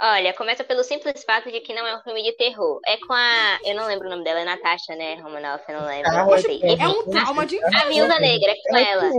Olha, 0.00 0.34
começa 0.34 0.64
pelo 0.64 0.82
simples 0.82 1.22
fato 1.22 1.48
de 1.52 1.60
que 1.60 1.72
não 1.72 1.86
é 1.86 1.96
um 1.96 2.02
filme 2.02 2.24
de 2.24 2.32
terror. 2.32 2.80
É 2.84 2.96
com 2.98 3.12
a. 3.12 3.60
Eu 3.64 3.76
não 3.76 3.86
lembro 3.86 4.08
o 4.08 4.10
nome 4.10 4.24
dela, 4.24 4.40
é 4.40 4.44
Natasha, 4.44 4.96
né? 4.96 5.14
Romanoff, 5.20 5.64
eu 5.68 5.78
não 5.80 5.86
lembro. 5.86 6.10
Ah, 6.10 6.24
não 6.26 6.38
sei. 6.38 6.60
É 6.60 6.88
um 6.88 7.08
trauma 7.08 7.46
de 7.46 7.62
A 7.62 7.84
Viúva 7.88 8.18
Negra, 8.18 8.50
é 8.50 8.54
com 8.68 8.76
ela. 8.76 9.10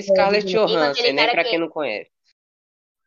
Scarlett 0.00 0.46
Johansson, 0.46 1.00
aquele 1.00 1.12
né? 1.14 1.32
Pra 1.32 1.42
que- 1.42 1.50
quem 1.50 1.58
não 1.58 1.68
conhece. 1.68 2.10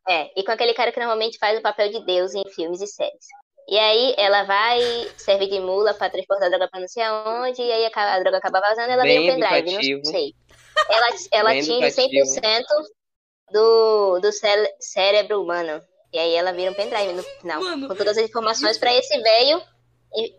É, 0.05 0.37
e 0.37 0.43
com 0.43 0.51
aquele 0.51 0.73
cara 0.73 0.91
que 0.91 0.99
normalmente 0.99 1.37
faz 1.37 1.57
o 1.57 1.61
papel 1.61 1.89
de 1.93 2.05
Deus 2.05 2.35
em 2.35 2.43
filmes 2.49 2.81
e 2.81 2.87
séries. 2.87 3.25
E 3.67 3.77
aí 3.77 4.13
ela 4.17 4.43
vai, 4.43 4.81
serve 5.17 5.47
de 5.47 5.59
mula 5.59 5.93
pra 5.93 6.09
transportar 6.09 6.47
a 6.47 6.49
droga 6.49 6.67
pra 6.69 6.79
não 6.79 6.87
sei 6.87 7.03
aonde, 7.03 7.61
e 7.61 7.71
aí 7.71 7.89
a, 7.93 8.19
droga 8.19 8.37
acaba 8.37 8.59
vazando 8.59 8.91
ela 8.91 9.03
Bem 9.03 9.21
vira 9.21 9.33
um 9.33 9.39
pendrive, 9.39 9.69
educativo. 9.69 10.01
não 10.03 10.11
sei. 10.11 10.33
Ela, 10.89 11.07
ela 11.31 11.49
Bem 11.51 11.59
atinge 11.61 11.85
educativo. 11.85 12.41
100% 12.41 12.63
do, 13.51 14.19
do 14.19 14.31
cé- 14.31 14.75
cérebro 14.79 15.41
humano. 15.41 15.81
E 16.11 16.19
aí 16.19 16.35
ela 16.35 16.51
vira 16.51 16.71
um 16.71 16.75
pendrive 16.75 17.13
no 17.13 17.23
final, 17.23 17.61
Mano, 17.61 17.87
com 17.87 17.95
todas 17.95 18.17
as 18.17 18.29
informações 18.29 18.77
pra 18.77 18.93
esse 18.93 19.17
velho 19.19 19.61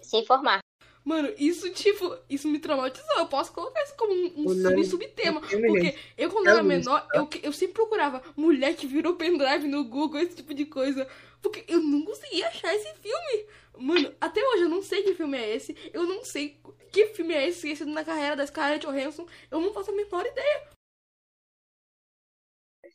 se 0.03 0.17
informar. 0.19 0.61
Mano, 1.05 1.31
isso, 1.37 1.69
tipo, 1.71 2.17
isso 2.31 2.49
me 2.49 2.59
traumatizou. 2.59 3.19
Eu 3.19 3.27
posso 3.27 3.53
colocar 3.53 3.83
isso 3.83 3.95
como 3.95 4.13
um, 4.13 4.33
um 4.39 4.81
O 4.81 4.85
subtema. 4.85 5.41
Porque 5.41 5.95
eu, 6.17 6.31
quando 6.31 6.47
é 6.47 6.51
era 6.51 6.61
isso, 6.61 6.69
menor, 6.69 7.07
eu, 7.13 7.29
eu 7.43 7.53
sempre 7.53 7.75
procurava 7.75 8.23
mulher 8.35 8.75
que 8.75 8.87
virou 8.87 9.15
pendrive 9.15 9.67
no 9.69 9.85
Google, 9.85 10.21
esse 10.21 10.37
tipo 10.37 10.55
de 10.55 10.65
coisa. 10.65 11.07
Porque 11.45 11.63
eu 11.69 11.79
não 11.79 12.03
conseguia 12.03 12.49
achar 12.49 12.75
esse 12.75 12.91
filme. 12.95 13.47
Mano, 13.77 14.17
até 14.19 14.43
hoje 14.43 14.63
eu 14.63 14.69
não 14.71 14.81
sei 14.83 15.03
que 15.03 15.15
filme 15.15 15.37
é 15.37 15.55
esse. 15.55 15.77
Eu 15.93 16.05
não 16.05 16.25
sei 16.25 16.59
que 16.91 17.09
filme 17.09 17.35
é 17.35 17.47
esse 17.47 17.59
esquecido 17.59 17.93
na 17.93 18.03
carreira 18.03 18.35
da 18.35 18.47
Scarlett 18.47 18.87
Johansson. 18.87 19.29
Eu 19.51 19.61
não 19.61 19.75
faço 19.75 19.91
a 19.91 19.95
menor 19.95 20.25
ideia. 20.25 20.71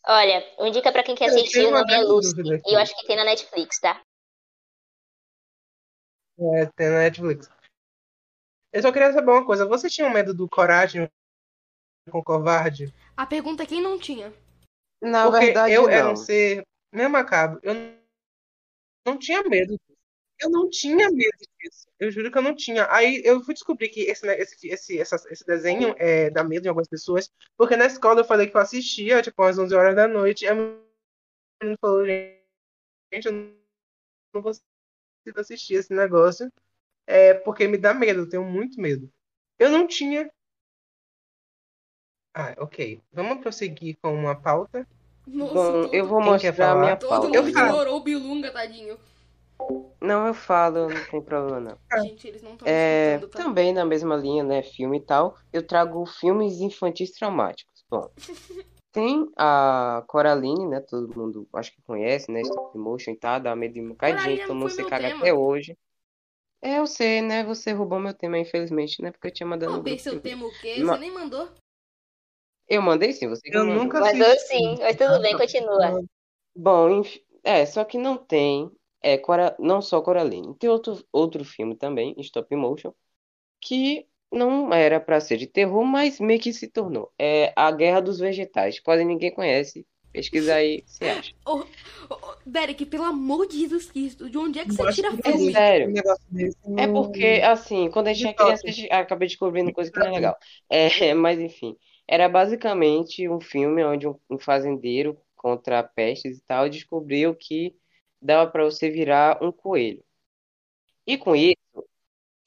Olha, 0.08 0.56
uma 0.58 0.72
dica 0.72 0.92
pra 0.92 1.04
quem 1.04 1.14
quer 1.14 1.30
Eu 1.30 1.36
assistir, 1.36 1.68
o 1.68 1.72
nome 1.72 1.94
é 1.94 2.02
Lucy. 2.02 2.34
E 2.66 2.74
eu 2.74 2.80
acho 2.80 2.96
que 2.96 3.06
tem 3.06 3.16
na 3.16 3.24
Netflix, 3.24 3.80
tá? 3.80 4.02
É, 6.40 6.66
tem 6.76 6.90
na 6.90 7.00
Netflix. 7.00 7.48
Eu 8.74 8.82
só 8.82 8.92
queria 8.92 9.14
saber 9.14 9.30
uma 9.30 9.46
coisa. 9.46 9.68
Vocês 9.68 9.94
tinham 9.94 10.10
medo 10.10 10.34
do 10.34 10.50
Coragem 10.50 11.08
com 12.10 12.24
Covarde? 12.24 12.92
A 13.16 13.28
pergunta 13.28 13.62
é 13.62 13.68
quem 13.68 13.80
não 13.80 14.00
tinha. 14.00 14.34
Na 15.04 15.30
Porque 15.30 15.46
verdade, 15.46 15.74
eu 15.74 15.88
era 15.88 16.06
não. 16.06 16.14
um 16.14 16.16
ser 16.16 16.64
mesmo 16.92 17.16
acabo. 17.16 17.60
Eu 17.62 17.99
não 19.12 19.18
tinha 19.20 19.44
medo. 19.44 19.80
Eu 20.40 20.50
não 20.50 20.70
tinha 20.70 21.10
medo 21.12 21.38
disso. 21.60 21.88
Eu 22.00 22.12
juro 22.12 22.32
que 22.32 22.38
eu 22.38 22.42
não 22.42 22.56
tinha. 22.56 22.88
Aí 22.92 23.22
eu 23.26 23.42
fui 23.44 23.54
descobrir 23.54 23.90
que 23.90 24.02
esse, 24.02 24.26
né, 24.26 24.40
esse, 24.40 24.68
esse, 24.70 25.00
essa, 25.00 25.16
esse 25.30 25.46
desenho 25.46 25.94
é, 25.98 26.30
dá 26.30 26.44
medo 26.44 26.66
em 26.66 26.70
algumas 26.70 26.88
pessoas, 26.88 27.30
porque 27.58 27.76
na 27.76 27.86
escola 27.86 28.22
eu 28.22 28.26
falei 28.26 28.48
que 28.48 28.56
eu 28.56 28.62
assistia, 28.62 29.22
tipo, 29.22 29.42
às 29.44 29.58
11 29.58 29.76
horas 29.76 29.96
da 29.96 30.08
noite, 30.08 30.46
e 30.46 30.48
a 30.48 30.56
menina 30.56 31.78
falou, 31.82 32.06
gente, 32.06 33.26
eu 33.26 33.34
não 34.34 34.42
consigo 34.42 34.64
assistir 35.36 35.76
esse 35.76 35.94
negócio, 35.94 36.50
é, 37.06 37.34
porque 37.34 37.68
me 37.68 37.78
dá 37.78 37.94
medo, 37.94 38.22
eu 38.22 38.30
tenho 38.30 38.46
muito 38.46 38.80
medo. 38.80 39.12
Eu 39.58 39.70
não 39.70 39.88
tinha. 39.88 40.32
Ah, 42.34 42.56
ok. 42.60 43.02
Vamos 43.12 43.42
prosseguir 43.42 43.98
com 44.02 44.14
uma 44.14 44.40
pauta. 44.40 44.88
Nossa, 45.32 45.54
Bom, 45.54 45.72
todo, 45.84 45.94
eu 45.94 46.08
vou 46.08 46.22
mostrar 46.22 46.72
a 46.72 46.76
minha 46.76 46.98
todo 46.98 47.10
pauta. 47.10 47.28
mundo 47.28 47.36
Eu 47.36 47.44
falo. 47.44 47.68
ignorou 47.68 47.98
o 47.98 48.04
Bilunga, 48.04 48.52
tadinho. 48.52 48.98
Não, 50.02 50.28
eu 50.28 50.34
falo, 50.34 50.88
não 50.90 51.04
tem 51.06 51.22
problema 51.22 51.60
não. 51.60 51.78
Gente, 52.04 52.28
eles 52.28 52.42
não 52.42 52.54
estão 52.54 52.68
É, 52.68 53.16
escutando, 53.16 53.32
tá? 53.32 53.44
também 53.44 53.74
na 53.74 53.86
mesma 53.86 54.16
linha, 54.16 54.44
né, 54.44 54.64
filme 54.64 54.98
e 54.98 55.02
tal, 55.02 55.38
eu 55.52 55.66
trago 55.66 56.06
filmes 56.06 56.60
infantis 56.62 57.12
traumáticos. 57.12 57.84
Bom, 57.90 58.10
tem 58.92 59.30
a 59.38 60.04
Coraline, 60.08 60.68
né, 60.68 60.80
todo 60.80 61.14
mundo 61.16 61.48
acho 61.54 61.74
que 61.74 61.82
conhece, 61.84 62.32
né, 62.32 62.42
stop 62.42 62.78
motion 62.78 63.12
e 63.12 63.18
tal, 63.18 63.40
dá 63.40 63.56
medo 63.56 63.74
de 63.74 63.82
um 63.82 63.96
gente, 64.20 64.46
todo 64.46 64.56
mundo 64.56 64.72
se 64.72 64.84
caga 64.86 65.08
tema. 65.10 65.18
até 65.22 65.34
hoje. 65.34 65.78
É, 66.62 66.80
eu 66.80 66.88
sei, 66.88 67.22
né, 67.22 67.44
você 67.44 67.72
roubou 67.72 68.00
meu 68.00 68.14
tema, 68.14 68.38
infelizmente, 68.38 69.02
né, 69.02 69.12
porque 69.12 69.28
eu 69.28 69.34
tinha 69.34 69.48
mandado 69.48 69.74
Roubei 69.74 69.98
seu 70.00 70.20
tema 70.20 70.46
o 70.46 70.52
quê? 70.60 70.84
Ma- 70.84 70.94
Você 70.94 71.00
nem 71.00 71.12
mandou. 71.12 71.50
Eu 72.70 72.82
mandei 72.82 73.12
sim, 73.14 73.28
você 73.28 73.50
que 73.52 73.58
Eu 73.58 73.64
mandou. 73.64 73.82
nunca 73.84 74.02
Mandou 74.02 74.34
sim, 74.40 74.78
mas 74.80 74.96
tudo 74.98 75.22
bem, 75.22 75.36
continua. 75.36 76.00
Bom, 76.56 76.90
enf- 77.02 77.20
é, 77.44 77.66
só 77.66 77.84
que 77.86 77.98
não 77.98 78.18
tem, 78.18 78.70
é, 79.02 79.18
Cora... 79.18 79.56
não 79.60 79.82
só 79.82 80.02
Coraline. 80.02 80.56
Tem 80.58 80.70
outro, 80.70 81.04
outro 81.12 81.44
filme 81.46 81.76
também, 81.76 82.14
stop 82.20 82.54
motion, 82.56 82.94
que 83.62 84.08
não 84.32 84.74
era 84.74 85.00
pra 85.00 85.22
ser 85.22 85.38
de 85.38 85.48
terror, 85.48 85.86
mas 85.86 86.20
meio 86.20 86.40
que 86.42 86.54
se 86.54 86.68
tornou. 86.70 87.14
É 87.20 87.54
A 87.58 87.72
Guerra 87.72 88.02
dos 88.02 88.20
Vegetais. 88.20 88.80
Quase 88.82 89.06
ninguém 89.06 89.34
conhece. 89.34 89.88
Pesquisa 90.14 90.56
aí, 90.56 90.84
você 90.88 91.08
acha. 91.10 91.34
Ô, 91.46 91.60
ô, 91.60 91.66
ô, 92.14 92.36
Derek, 92.46 92.86
pelo 92.86 93.04
amor 93.04 93.48
de 93.48 93.60
Jesus 93.60 93.90
Cristo, 93.92 94.30
de 94.30 94.38
onde 94.38 94.60
é 94.60 94.66
que 94.66 94.74
Eu 94.74 94.74
você 94.74 94.88
tira 94.88 95.12
que 95.12 95.22
É 95.24 95.38
filme? 95.38 95.52
sério. 95.52 95.88
Um 95.88 95.92
negócio 95.92 96.24
desse 96.30 96.58
É 96.76 96.88
porque, 96.88 97.42
assim, 97.46 97.90
quando 97.92 98.08
a 98.08 98.14
gente 98.14 98.28
é 98.28 98.34
criança, 98.34 98.64
a 98.68 98.72
gente 98.72 98.92
acaba 98.92 99.26
descobrindo 99.26 99.72
coisa 99.74 99.92
que 99.92 100.00
não 100.00 100.08
é 100.08 100.12
legal. 100.12 100.38
É, 100.70 100.90
mas 101.16 101.40
enfim, 101.40 101.78
era 102.10 102.28
basicamente 102.28 103.30
um 103.30 103.40
filme 103.40 103.86
onde 103.86 104.08
um, 104.08 104.20
um 104.28 104.40
fazendeiro 104.40 105.16
contra 105.36 105.84
pestes 105.84 106.40
e 106.40 106.42
tal 106.42 106.68
descobriu 106.68 107.36
que 107.36 107.76
dava 108.20 108.50
pra 108.50 108.64
você 108.64 108.90
virar 108.90 109.38
um 109.44 109.52
coelho. 109.52 110.04
E 111.06 111.18
com 111.20 111.36
isso, 111.36 111.56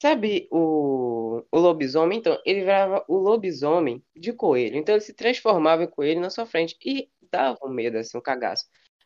sabe 0.01 0.49
o, 0.51 1.43
o 1.49 1.57
lobisomem? 1.57 2.19
Então, 2.19 2.37
ele 2.45 2.59
virava 2.59 3.05
o 3.07 3.15
lobisomem 3.15 4.03
de 4.13 4.33
coelho. 4.33 4.75
Então, 4.75 4.95
ele 4.95 5.01
se 5.01 5.13
transformava 5.13 5.83
em 5.83 5.89
coelho 5.89 6.19
na 6.19 6.29
sua 6.29 6.45
frente 6.45 6.77
e 6.83 7.09
dava 7.31 7.57
um 7.63 7.69
medo, 7.69 7.97
assim, 7.97 8.17
um 8.17 8.21
cagaço. 8.21 8.65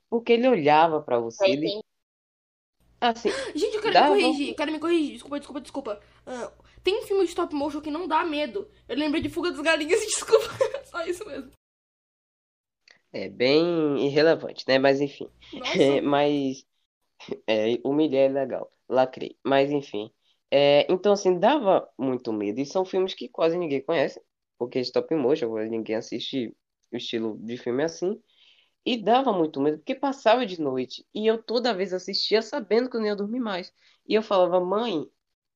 Porque 0.09 0.33
ele 0.33 0.47
olhava 0.47 1.01
pra 1.01 1.19
você, 1.19 1.45
ele, 1.47 1.67
assim, 2.99 3.29
Gente, 3.55 3.75
eu 3.75 3.81
quero 3.81 4.15
me 4.15 4.21
corrigir, 4.21 4.55
quero 4.55 4.71
me 4.71 4.79
corrigir. 4.79 5.13
Desculpa, 5.13 5.39
desculpa, 5.39 5.61
desculpa. 5.61 5.99
Ah, 6.25 6.51
tem 6.87 7.01
filme 7.01 7.25
de 7.25 7.31
stop 7.31 7.53
motion 7.53 7.81
que 7.81 7.91
não 7.91 8.07
dá 8.07 8.23
medo. 8.23 8.71
Eu 8.87 8.95
lembrei 8.95 9.21
de 9.21 9.27
Fuga 9.27 9.51
das 9.51 9.59
Galinhas 9.59 10.01
e 10.01 10.05
desculpa. 10.07 10.47
Só 10.85 11.05
isso 11.05 11.27
mesmo. 11.27 11.51
é 13.11 13.27
bem 13.27 14.05
irrelevante, 14.05 14.63
né? 14.65 14.79
Mas 14.79 15.01
enfim. 15.01 15.29
Nossa. 15.51 15.75
Mas 16.01 16.65
é, 17.45 17.77
humilhar 17.83 18.23
é 18.23 18.29
legal. 18.29 18.71
Lacrei. 18.87 19.37
Mas 19.43 19.69
enfim. 19.69 20.09
É, 20.49 20.89
então, 20.89 21.11
assim, 21.11 21.37
dava 21.37 21.89
muito 21.97 22.31
medo. 22.31 22.61
E 22.61 22.65
são 22.65 22.85
filmes 22.85 23.13
que 23.13 23.27
quase 23.27 23.57
ninguém 23.57 23.83
conhece. 23.83 24.21
Porque 24.57 24.79
stop 24.79 25.13
motion, 25.13 25.49
quase 25.49 25.69
ninguém 25.69 25.97
assiste 25.97 26.55
o 26.89 26.95
estilo 26.95 27.37
de 27.39 27.57
filme 27.57 27.83
assim. 27.83 28.17
E 28.85 28.95
dava 28.95 29.33
muito 29.33 29.59
medo, 29.59 29.79
porque 29.79 29.93
passava 29.93 30.45
de 30.45 30.61
noite. 30.61 31.05
E 31.13 31.27
eu 31.27 31.43
toda 31.43 31.73
vez 31.73 31.91
assistia 31.93 32.41
sabendo 32.41 32.89
que 32.89 32.95
eu 32.95 33.01
não 33.01 33.07
ia 33.07 33.15
dormir 33.15 33.41
mais. 33.41 33.73
E 34.07 34.13
eu 34.13 34.21
falava, 34.21 34.61
mãe, 34.63 35.05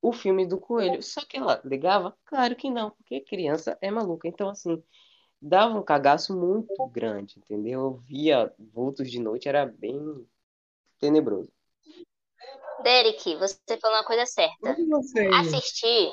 o 0.01 0.11
filme 0.11 0.45
do 0.45 0.59
coelho. 0.59 1.01
Só 1.03 1.21
que 1.25 1.37
ela 1.37 1.61
ligava? 1.63 2.17
Claro 2.25 2.55
que 2.55 2.69
não, 2.69 2.91
porque 2.91 3.21
criança 3.21 3.77
é 3.81 3.91
maluca. 3.91 4.27
Então, 4.27 4.49
assim, 4.49 4.81
dava 5.41 5.77
um 5.77 5.83
cagaço 5.83 6.35
muito 6.35 6.87
grande, 6.87 7.35
entendeu? 7.37 7.81
Eu 7.81 7.93
via 8.07 8.53
vultos 8.57 9.09
de 9.09 9.19
noite, 9.19 9.47
era 9.47 9.65
bem 9.65 9.99
tenebroso. 10.99 11.51
Derek, 12.83 13.35
você 13.35 13.77
falou 13.79 13.97
uma 13.97 14.05
coisa 14.05 14.25
certa. 14.25 14.75
Assistir, 15.39 16.11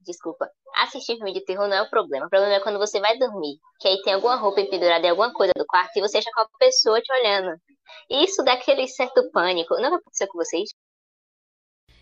desculpa, 0.00 0.50
assistir 0.74 1.14
filme 1.16 1.32
de 1.32 1.44
terror 1.44 1.68
não 1.68 1.76
é 1.76 1.82
o 1.82 1.90
problema. 1.90 2.26
O 2.26 2.30
problema 2.30 2.54
é 2.54 2.60
quando 2.60 2.78
você 2.78 2.98
vai 2.98 3.16
dormir, 3.18 3.56
que 3.78 3.86
aí 3.86 4.02
tem 4.02 4.14
alguma 4.14 4.36
roupa 4.36 4.64
pendurada 4.64 5.06
em 5.06 5.10
alguma 5.10 5.32
coisa 5.32 5.52
do 5.56 5.64
quarto 5.64 5.96
e 5.96 6.00
você 6.00 6.18
acha 6.18 6.30
com 6.34 6.40
a 6.40 6.48
pessoa 6.58 7.00
te 7.00 7.12
olhando. 7.12 7.60
Isso 8.10 8.42
dá 8.42 8.54
aquele 8.54 8.86
certo 8.88 9.30
pânico. 9.30 9.74
Não 9.74 9.90
vai 9.90 9.98
acontecer 9.98 10.26
com 10.26 10.38
vocês? 10.38 10.70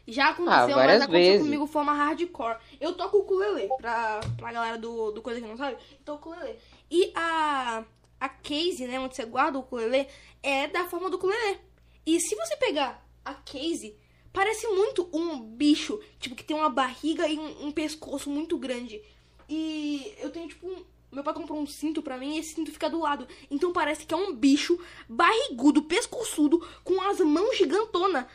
Já 0.06 0.28
aconteceu, 0.28 0.78
Ah, 0.78 0.86
mas 0.86 1.02
aconteceu 1.02 1.08
vezes. 1.08 1.42
comigo 1.42 1.66
forma 1.66 1.92
hardcore. 1.92 2.58
Eu 2.80 2.94
toco 2.94 3.16
o 3.16 3.20
ukulele, 3.20 3.68
pra, 3.78 4.20
pra 4.36 4.52
galera 4.52 4.78
do, 4.78 5.10
do 5.10 5.20
Coisa 5.20 5.40
Que 5.40 5.46
Não 5.46 5.56
Sabe, 5.56 5.72
eu 5.90 5.98
toco 6.04 6.28
o 6.28 6.32
ukulele. 6.32 6.58
E 6.90 7.10
a, 7.14 7.82
a 8.20 8.28
case, 8.28 8.86
né, 8.86 9.00
onde 9.00 9.16
você 9.16 9.24
guarda 9.24 9.58
o 9.58 9.62
ukulele, 9.62 10.06
é 10.42 10.68
da 10.68 10.84
forma 10.84 11.10
do 11.10 11.16
ukulele. 11.16 11.58
E 12.06 12.20
se 12.20 12.36
você 12.36 12.56
pegar 12.56 13.04
a 13.24 13.34
case, 13.34 13.96
parece 14.32 14.68
muito 14.68 15.08
um 15.12 15.40
bicho, 15.40 15.98
tipo, 16.20 16.36
que 16.36 16.44
tem 16.44 16.56
uma 16.56 16.70
barriga 16.70 17.26
e 17.26 17.36
um, 17.36 17.66
um 17.66 17.72
pescoço 17.72 18.30
muito 18.30 18.56
grande. 18.56 19.02
E 19.48 20.14
eu 20.18 20.30
tenho, 20.30 20.46
tipo, 20.46 20.68
um, 20.68 20.84
meu 21.10 21.24
pai 21.24 21.34
comprou 21.34 21.58
um 21.58 21.66
cinto 21.66 22.00
pra 22.02 22.16
mim 22.16 22.36
e 22.36 22.38
esse 22.38 22.54
cinto 22.54 22.70
fica 22.70 22.88
do 22.88 23.00
lado. 23.00 23.26
Então 23.50 23.72
parece 23.72 24.06
que 24.06 24.14
é 24.14 24.16
um 24.16 24.32
bicho 24.34 24.78
barrigudo, 25.08 25.82
pescoçudo, 25.82 26.64
com 26.84 27.00
as 27.02 27.18
mãos 27.20 27.56
gigantona. 27.56 28.28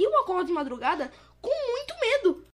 E 0.00 0.02
eu 0.02 0.18
acordo 0.18 0.46
de 0.46 0.52
madrugada 0.54 1.12
com 1.42 1.50
muito 1.50 1.94
medo. 2.00 2.46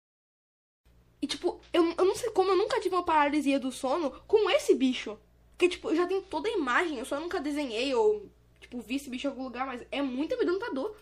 E, 1.20 1.26
tipo, 1.26 1.60
eu, 1.74 1.84
eu 1.92 2.04
não 2.06 2.14
sei 2.14 2.30
como, 2.30 2.50
eu 2.50 2.56
nunca 2.56 2.80
tive 2.80 2.94
uma 2.94 3.04
paralisia 3.04 3.60
do 3.60 3.70
sono 3.70 4.10
com 4.26 4.48
esse 4.48 4.74
bicho. 4.74 5.18
Porque, 5.50 5.68
tipo, 5.68 5.90
eu 5.90 5.96
já 5.96 6.06
tenho 6.06 6.22
toda 6.22 6.48
a 6.48 6.52
imagem, 6.52 6.98
eu 6.98 7.04
só 7.04 7.20
nunca 7.20 7.38
desenhei 7.42 7.94
ou, 7.94 8.30
tipo, 8.60 8.80
vi 8.80 8.96
esse 8.96 9.10
bicho 9.10 9.26
em 9.26 9.30
algum 9.30 9.44
lugar, 9.44 9.66
mas 9.66 9.86
é 9.90 10.00
muito 10.00 10.34
amedrontador. 10.34 10.96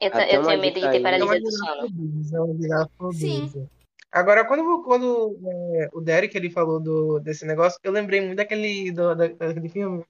Eu, 0.00 0.10
ta- 0.10 0.18
Até 0.24 0.36
eu 0.36 0.40
uma 0.40 0.48
tenho 0.48 0.60
medo 0.60 0.80
de 0.80 0.90
ter 0.90 0.98
uma 0.98 1.02
paralisia 1.02 1.40
do 1.40 1.50
sono. 1.52 1.88
girafobia, 1.88 2.36
é 2.36 2.40
uma 2.40 2.56
girafobia. 2.56 3.70
Agora, 4.10 4.44
quando, 4.44 4.82
quando 4.82 5.38
é, 5.76 5.88
o 5.92 6.00
Derek 6.00 6.36
ele 6.36 6.50
falou 6.50 6.80
do, 6.80 7.20
desse 7.20 7.46
negócio, 7.46 7.78
eu 7.84 7.92
lembrei 7.92 8.20
muito 8.20 8.36
daquele, 8.38 8.90
do, 8.90 9.14
da- 9.14 9.28
daquele 9.28 9.68
filme 9.68 10.04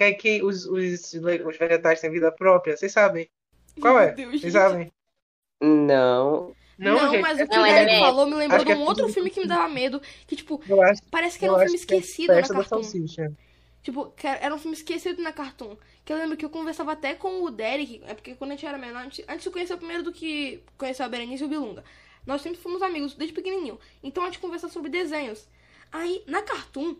que 0.00 0.04
é 0.04 0.12
que 0.14 0.42
os, 0.42 0.64
os, 0.64 1.12
os 1.12 1.56
vegetais 1.58 2.00
têm 2.00 2.10
vida 2.10 2.32
própria. 2.32 2.74
Vocês 2.74 2.90
sabem? 2.90 3.28
Qual 3.78 3.98
é? 4.00 4.12
Deus, 4.12 4.30
Vocês 4.30 4.40
gente. 4.40 4.52
sabem? 4.52 4.92
Não, 5.62 6.54
Não, 6.78 7.10
gente, 7.10 7.20
mas 7.20 7.38
é 7.38 7.44
o 7.44 7.48
que 7.48 7.54
Não, 7.56 7.62
o 7.62 7.66
é 7.66 7.84
Derek 7.84 8.00
falou 8.00 8.26
me 8.26 8.34
lembrou 8.34 8.56
Acho 8.56 8.64
de 8.66 8.72
que 8.72 8.78
um 8.78 8.82
é 8.82 8.88
outro 8.88 9.04
tudo- 9.04 9.12
filme 9.14 9.28
que 9.30 9.40
me 9.40 9.46
dava 9.46 9.68
medo. 9.68 10.00
Que, 10.26 10.34
tipo, 10.34 10.62
eu 10.66 10.80
acho, 10.82 11.02
parece 11.10 11.38
que 11.38 11.44
era 11.44 11.52
eu 11.52 11.56
um 11.56 11.60
filme 11.60 11.74
é 11.74 11.76
esquecido 11.80 12.32
na 12.32 12.40
Cartoon. 12.42 12.64
Salsicha. 12.64 13.32
Tipo, 13.82 14.06
que 14.12 14.26
era 14.26 14.54
um 14.54 14.58
filme 14.58 14.74
esquecido 14.76 15.22
na 15.22 15.32
Cartoon. 15.32 15.76
Que 16.04 16.12
eu 16.12 16.16
lembro 16.16 16.36
que 16.36 16.44
eu 16.44 16.50
conversava 16.50 16.92
até 16.92 17.14
com 17.14 17.42
o 17.42 17.50
Derek. 17.50 18.00
É 18.06 18.14
porque 18.14 18.34
quando 18.34 18.52
a 18.52 18.54
gente 18.54 18.64
era 18.66 18.78
menor, 18.78 19.04
antes, 19.04 19.22
antes 19.28 19.44
de 19.44 19.50
conhecer 19.50 19.76
primeiro 19.76 20.02
do 20.02 20.12
que 20.12 20.62
conhecer 20.78 21.02
a 21.02 21.08
Berenice 21.08 21.42
e 21.42 21.46
o 21.46 21.48
Bilunga. 21.50 21.84
Nós 22.26 22.40
sempre 22.40 22.58
fomos 22.58 22.80
amigos, 22.80 23.14
desde 23.14 23.34
pequenininho. 23.34 23.78
Então 24.02 24.22
a 24.22 24.26
gente 24.26 24.38
conversa 24.38 24.68
sobre 24.70 24.90
desenhos. 24.90 25.46
Aí, 25.92 26.22
na 26.26 26.40
Cartoon, 26.40 26.94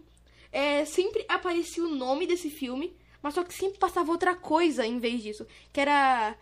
é, 0.53 0.85
sempre 0.85 1.25
aparecia 1.29 1.85
o 1.85 1.89
nome 1.95 2.27
desse 2.27 2.51
filme, 2.51 2.97
mas 3.23 3.35
só 3.35 3.45
que 3.45 3.55
sempre 3.55 3.79
passava 3.79 4.11
outra 4.11 4.35
coisa 4.35 4.87
em 4.87 4.99
vez 4.99 5.23
disso. 5.23 5.47
Que 5.73 5.81
era, 5.81 6.37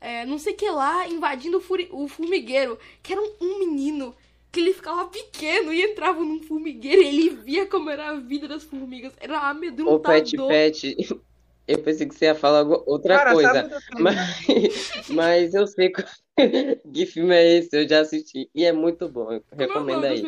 é, 0.00 0.24
não 0.26 0.38
sei 0.38 0.54
o 0.54 0.56
que 0.56 0.68
lá, 0.70 1.06
invadindo 1.08 1.58
o, 1.58 1.60
furi- 1.60 1.88
o 1.92 2.08
formigueiro. 2.08 2.78
Que 3.02 3.12
era 3.12 3.20
um, 3.22 3.34
um 3.40 3.58
menino 3.60 4.14
que 4.50 4.60
ele 4.60 4.74
ficava 4.74 5.06
pequeno 5.06 5.72
e 5.72 5.82
entrava 5.82 6.20
num 6.20 6.42
formigueiro 6.42 7.02
e 7.02 7.06
ele 7.06 7.30
via 7.30 7.66
como 7.66 7.88
era 7.90 8.10
a 8.10 8.14
vida 8.16 8.46
das 8.48 8.64
formigas. 8.64 9.12
Era 9.20 9.34
o 9.34 9.44
amedrontador. 9.46 10.02
Pet 10.46 10.46
Pet, 10.46 10.96
eu 11.66 11.82
pensei 11.82 12.06
que 12.06 12.14
você 12.14 12.26
ia 12.26 12.34
falar 12.34 12.64
outra 12.86 13.18
Cara, 13.18 13.32
coisa. 13.34 13.68
Mas, 13.98 14.16
mas 15.08 15.54
eu 15.54 15.66
sei 15.66 15.90
que, 16.92 17.06
filme 17.06 17.34
é 17.34 17.58
esse, 17.58 17.70
eu 17.76 17.88
já 17.88 18.00
assisti. 18.00 18.50
E 18.54 18.64
é 18.64 18.72
muito 18.72 19.08
bom, 19.08 19.32
eu 19.32 19.44
Como 19.56 19.62
é 19.62 19.66
recomendo 19.66 20.04
do 20.06 20.06
aí. 20.06 20.22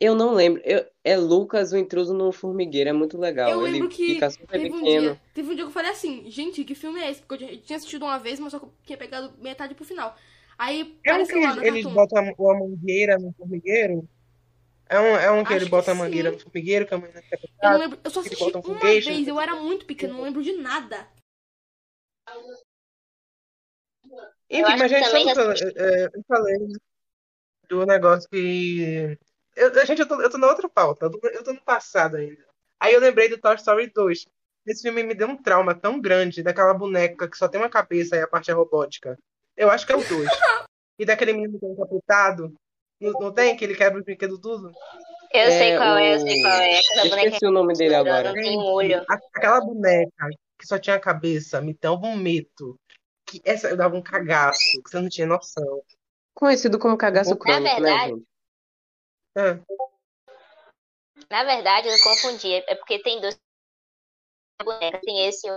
Eu 0.00 0.14
não 0.14 0.32
lembro. 0.34 0.62
eu- 0.64 0.86
é 1.04 1.16
Lucas, 1.16 1.72
o 1.72 1.76
intruso 1.76 2.14
no 2.14 2.32
formigueiro, 2.32 2.88
é 2.88 2.92
muito 2.92 3.18
legal. 3.18 3.50
Eu 3.50 3.60
lembro 3.60 3.86
Ele 3.86 3.88
que 3.88 4.14
fica 4.14 4.30
super 4.30 4.58
teve 4.58 4.72
um 4.72 4.82
pequeno. 4.82 5.10
dia, 5.10 5.20
teve 5.34 5.50
um 5.50 5.54
dia 5.54 5.64
que 5.64 5.68
eu 5.68 5.72
falei 5.72 5.90
assim, 5.90 6.30
gente, 6.30 6.64
que 6.64 6.74
filme 6.74 7.00
é 7.00 7.10
esse? 7.10 7.20
Porque 7.20 7.44
eu 7.44 7.60
tinha 7.60 7.76
assistido 7.76 8.04
uma 8.04 8.18
vez, 8.18 8.40
mas 8.40 8.50
só 8.50 8.58
que 8.58 8.64
eu 8.64 8.72
tinha 8.84 8.96
pegado 8.96 9.34
metade 9.38 9.74
pro 9.74 9.84
final. 9.84 10.16
Aí 10.58 10.98
É 11.04 11.14
um 11.14 11.26
que 11.26 11.34
eles 11.34 11.84
botam 11.86 12.18
a, 12.18 12.22
a 12.22 12.58
mangueira 12.58 13.18
no 13.18 13.32
formigueiro? 13.34 14.08
É 14.88 14.98
um, 14.98 15.04
é 15.16 15.30
um 15.30 15.44
que 15.44 15.52
Acho 15.52 15.56
ele 15.56 15.64
que 15.66 15.70
bota 15.70 15.92
a 15.92 15.94
sim. 15.94 16.00
mangueira 16.00 16.30
no 16.32 16.38
formigueiro, 16.40 16.86
que 16.86 16.94
a 16.94 16.98
quer 16.98 17.40
Eu 17.62 17.70
não 17.70 17.78
lembro, 17.78 17.98
eu 18.02 18.10
só 18.10 18.20
Eles 18.20 18.32
assisti 18.32 18.44
botam 18.44 18.60
uma 18.60 18.80
foguete, 18.80 19.08
vez, 19.08 19.28
eu 19.28 19.40
era 19.40 19.54
muito 19.54 19.86
pequeno, 19.86 20.14
não 20.14 20.22
lembro 20.22 20.42
de 20.42 20.52
nada. 20.54 21.06
Enfim, 24.50 24.64
mas 24.64 24.82
que 24.82 24.88
gente, 24.88 25.04
também 25.04 25.34
sabe 25.34 25.50
o 25.52 25.54
que 25.54 25.62
eu, 25.62 25.84
é, 25.86 26.08
né, 26.08 26.78
do 27.68 27.86
negócio 27.86 28.28
que. 28.28 29.16
Eu, 29.56 29.86
gente, 29.86 30.00
eu 30.00 30.08
tô, 30.08 30.20
eu 30.20 30.30
tô 30.30 30.38
na 30.38 30.46
outra 30.46 30.68
pauta, 30.68 31.06
eu 31.06 31.10
tô, 31.10 31.28
eu 31.28 31.42
tô 31.44 31.52
no 31.52 31.60
passado 31.62 32.16
ainda. 32.16 32.44
Aí 32.78 32.94
eu 32.94 33.00
lembrei 33.00 33.28
do 33.28 33.38
Toy 33.38 33.54
Story 33.56 33.90
2. 33.92 34.26
Esse 34.66 34.82
filme 34.82 35.02
me 35.02 35.14
deu 35.14 35.28
um 35.28 35.36
trauma 35.42 35.74
tão 35.74 36.00
grande 36.00 36.42
daquela 36.42 36.72
boneca 36.74 37.28
que 37.28 37.36
só 37.36 37.48
tem 37.48 37.60
uma 37.60 37.68
cabeça 37.68 38.16
e 38.16 38.20
a 38.22 38.28
parte 38.28 38.50
é 38.50 38.54
robótica. 38.54 39.18
Eu 39.56 39.70
acho 39.70 39.86
que 39.86 39.92
é 39.92 39.96
o 39.96 40.04
2. 40.06 40.30
E 40.98 41.04
daquele 41.04 41.32
menino 41.32 41.58
que 41.58 41.64
é 41.66 41.68
encapetado. 41.70 42.54
Não, 43.00 43.12
não 43.12 43.32
tem? 43.32 43.56
Que 43.56 43.64
ele 43.64 43.74
quebra 43.74 43.98
os 43.98 44.04
brinquedos 44.04 44.38
tudo? 44.38 44.70
Eu 45.32 45.40
É, 45.42 45.50
sei 45.50 45.76
qual 45.76 45.96
é, 45.96 46.14
eu 46.14 46.18
o- 46.18 46.20
sei 46.20 46.40
qual 46.42 46.52
é. 46.52 46.78
Aquela 46.78 47.04
Eu 47.04 47.10
boneca 47.10 47.26
esqueci 47.28 47.46
o 47.46 47.50
nome 47.50 47.74
dele 47.74 47.94
agora. 47.94 48.28
não 48.28 48.34
tem 48.34 48.58
olho. 48.58 49.04
Aquela 49.34 49.60
boneca 49.60 50.28
que 50.58 50.66
só 50.66 50.78
tinha 50.78 50.96
a 50.96 51.00
cabeça 51.00 51.60
me 51.60 51.74
dava 51.80 52.06
um 52.06 52.16
medo. 52.16 52.78
Que 53.26 53.40
essa 53.44 53.68
eu 53.68 53.76
dava 53.76 53.96
um 53.96 54.02
cagaço, 54.02 54.58
que 54.84 54.90
você 54.90 55.00
não 55.00 55.08
tinha 55.08 55.26
noção. 55.26 55.82
Conhecido 56.34 56.78
como 56.78 56.96
cagaço 56.96 57.36
crônico, 57.36 57.80
né, 57.80 57.98
gente? 58.08 58.24
É. 59.36 59.54
Na 61.30 61.44
verdade, 61.44 61.88
eu 61.88 62.02
confundi. 62.02 62.52
É 62.54 62.74
porque 62.74 63.02
tem 63.02 63.20
dois 63.20 63.38
bonecos. 64.62 65.00
Tem 65.02 65.26
esse, 65.26 65.48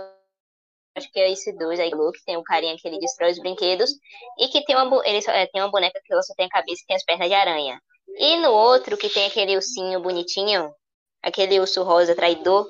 acho 0.96 1.10
que 1.10 1.18
é 1.18 1.30
esse 1.30 1.52
dois 1.56 1.80
aí, 1.80 1.90
Luke. 1.90 2.22
Tem 2.24 2.36
um 2.36 2.42
carinha 2.42 2.76
que 2.76 2.86
ele 2.86 2.98
destrói 2.98 3.32
os 3.32 3.38
brinquedos. 3.38 3.90
E 4.38 4.48
que 4.48 4.64
tem 4.64 4.76
uma, 4.76 5.06
ele 5.06 5.20
só, 5.22 5.32
é, 5.32 5.46
tem 5.46 5.60
uma 5.60 5.70
boneca 5.70 6.00
que 6.04 6.12
ela 6.12 6.22
só 6.22 6.34
tem 6.34 6.46
a 6.46 6.50
cabeça 6.50 6.82
e 6.82 6.86
tem 6.86 6.96
as 6.96 7.04
pernas 7.04 7.28
de 7.28 7.34
aranha. 7.34 7.80
E 8.16 8.36
no 8.36 8.52
outro, 8.52 8.96
que 8.96 9.08
tem 9.08 9.26
aquele 9.26 9.56
ursinho 9.56 10.00
bonitinho, 10.00 10.74
aquele 11.22 11.58
urso 11.58 11.82
rosa 11.82 12.14
traidor, 12.14 12.66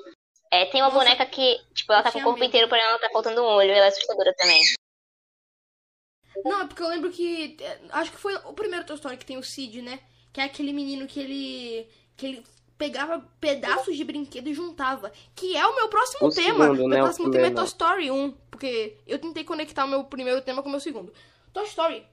é, 0.51 0.65
tem 0.65 0.81
uma 0.81 0.89
Nossa, 0.89 1.03
boneca 1.03 1.25
que, 1.25 1.59
tipo, 1.73 1.91
ela 1.91 2.01
tá 2.01 2.11
com 2.11 2.19
o 2.19 2.23
corpo 2.23 2.39
medo. 2.39 2.49
inteiro, 2.49 2.69
porém 2.69 2.83
ela 2.83 2.97
tá 2.97 3.09
faltando 3.11 3.41
um 3.43 3.45
olho. 3.45 3.71
Ela 3.71 3.85
é 3.85 3.89
assustadora 3.89 4.33
também. 4.35 4.61
Não, 6.43 6.61
é 6.61 6.67
porque 6.67 6.81
eu 6.81 6.87
lembro 6.87 7.11
que. 7.11 7.57
é, 7.59 7.79
Acho 7.91 8.11
que 8.11 8.17
foi 8.17 8.35
o 8.35 8.53
primeiro 8.53 8.85
Toy 8.85 8.95
Story 8.95 9.17
que 9.17 9.25
tem 9.25 9.37
o 9.37 9.43
Sid, 9.43 9.81
né? 9.81 9.99
Que 10.35 10.41
é 10.41 10.43
aquele 10.43 10.73
menino 10.73 11.07
que 11.07 11.17
ele. 11.17 11.87
que 12.17 12.25
ele 12.25 12.43
pegava 12.77 13.23
pedaços 13.39 13.95
de 13.95 14.03
brinquedo 14.03 14.49
e 14.49 14.53
juntava. 14.53 15.09
Que 15.33 15.55
é 15.55 15.65
o 15.65 15.73
meu 15.77 15.87
próximo 15.87 16.27
O 16.27 16.29
tema. 16.29 16.65
segundo, 16.65 16.79
meu 16.79 16.87
né? 16.89 16.99
O 16.99 17.03
próximo 17.05 17.31
tema 17.31 17.47
é 17.47 17.51
Toy. 17.51 17.63
Story 17.63 18.11
1. 18.11 18.33
Porque 18.51 18.97
eu 19.07 19.17
tentei 19.17 19.45
conectar 19.45 19.85
o 19.85 19.87
meu 19.87 20.03
primeiro 20.03 20.41
tema 20.41 20.61
com 20.61 20.67
o 20.67 20.71
meu 20.71 20.81
segundo. 20.81 21.13
Toy 21.53 21.63
Story. 21.63 22.03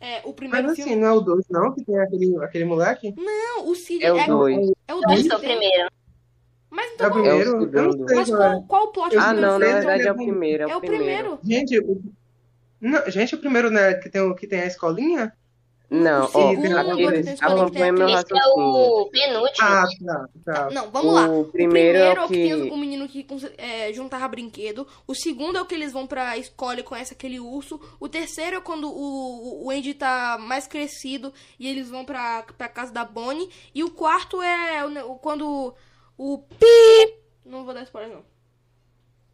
É, 0.00 0.20
o 0.24 0.32
primeiro 0.32 0.66
Mas 0.66 0.72
assim, 0.72 0.82
filme. 0.88 1.00
não 1.00 1.08
é 1.08 1.12
o 1.12 1.20
2, 1.20 1.44
não, 1.48 1.72
que 1.72 1.84
tem 1.84 1.96
aquele, 2.00 2.36
aquele 2.42 2.64
moleque? 2.64 3.14
Não, 3.16 3.68
o 3.68 3.74
Cid 3.76 4.02
É 4.04 4.12
o 4.12 4.16
é, 4.18 4.26
dois. 4.26 4.72
é 4.88 4.94
o 4.94 4.98
Esse 4.98 5.06
2 5.06 5.26
é 5.30 5.36
o 5.36 5.38
primeiro. 5.38 5.90
Mas 6.70 6.90
É 6.90 6.94
então 6.94 7.06
o 7.06 7.10
qual, 7.12 7.24
É 7.26 7.34
o 7.34 7.38
primeiro? 7.38 7.70
Eu 7.78 7.82
não 7.96 8.08
sei 8.08 8.16
mas 8.16 8.30
qual 8.30 8.42
é. 8.42 8.48
qual, 8.50 8.62
qual 8.66 8.84
o 8.84 8.88
plot 8.88 9.16
Ah, 9.16 9.32
não 9.32 9.42
não, 9.42 9.58
na 9.60 9.66
verdade 9.66 10.02
é 10.02 10.10
o 10.10 10.14
então, 10.14 10.16
primeiro, 10.16 10.62
é 10.64 10.70
É 10.70 10.74
o 10.74 10.78
o 10.78 10.80
primeiro. 10.80 11.36
primeiro. 11.36 11.40
Gente, 11.44 11.78
o... 11.78 12.02
Não, 12.80 13.10
gente, 13.10 13.34
o 13.34 13.38
primeiro, 13.38 13.70
né, 13.70 13.94
que 13.94 14.08
tem, 14.08 14.20
o- 14.22 14.34
que 14.34 14.46
tem 14.46 14.60
a 14.62 14.66
escolinha? 14.66 15.32
Não, 15.90 16.26
O 16.26 16.30
ó, 16.34 16.50
segundo, 16.50 16.78
aquele, 16.78 17.22
tem 17.24 17.34
acompanha 17.40 17.92
meu 17.92 18.08
Esse 18.08 18.14
é 18.14 18.16
raciocínio. 18.16 18.64
o 18.64 19.10
penúltimo. 19.10 19.68
Ah, 19.68 19.86
tá, 20.06 20.28
tá. 20.44 20.70
Não, 20.70 20.88
vamos 20.88 21.12
lá. 21.14 21.28
O 21.28 21.40
O 21.40 21.44
primeiro 21.46 21.98
é 21.98 22.12
o 22.14 22.16
é 22.16 22.24
o 22.24 22.28
que 22.28 22.34
tem 22.34 22.70
o 22.70 22.76
menino 22.76 23.08
que 23.08 23.26
é, 23.58 23.92
juntava 23.92 24.28
brinquedo. 24.28 24.86
O 25.04 25.16
segundo 25.16 25.58
é 25.58 25.60
o 25.60 25.66
que 25.66 25.74
eles 25.74 25.92
vão 25.92 26.06
pra 26.06 26.38
escola 26.38 26.78
e 26.78 26.84
conhecem 26.84 27.16
aquele 27.16 27.40
urso. 27.40 27.80
O 27.98 28.08
terceiro 28.08 28.56
é 28.58 28.60
quando 28.60 28.88
o, 28.88 29.66
o 29.66 29.70
Andy 29.70 29.94
tá 29.94 30.38
mais 30.40 30.68
crescido 30.68 31.34
e 31.58 31.66
eles 31.66 31.88
vão 31.88 32.04
pra, 32.04 32.44
pra 32.56 32.68
casa 32.68 32.92
da 32.92 33.04
Bonnie. 33.04 33.50
E 33.74 33.82
o 33.82 33.90
quarto 33.90 34.40
é 34.40 34.84
quando 35.20 35.74
o 36.16 36.38
Pi. 36.38 37.14
Não 37.44 37.64
vou 37.64 37.74
dar 37.74 37.82
spoiler, 37.82 38.14
não. 38.14 38.24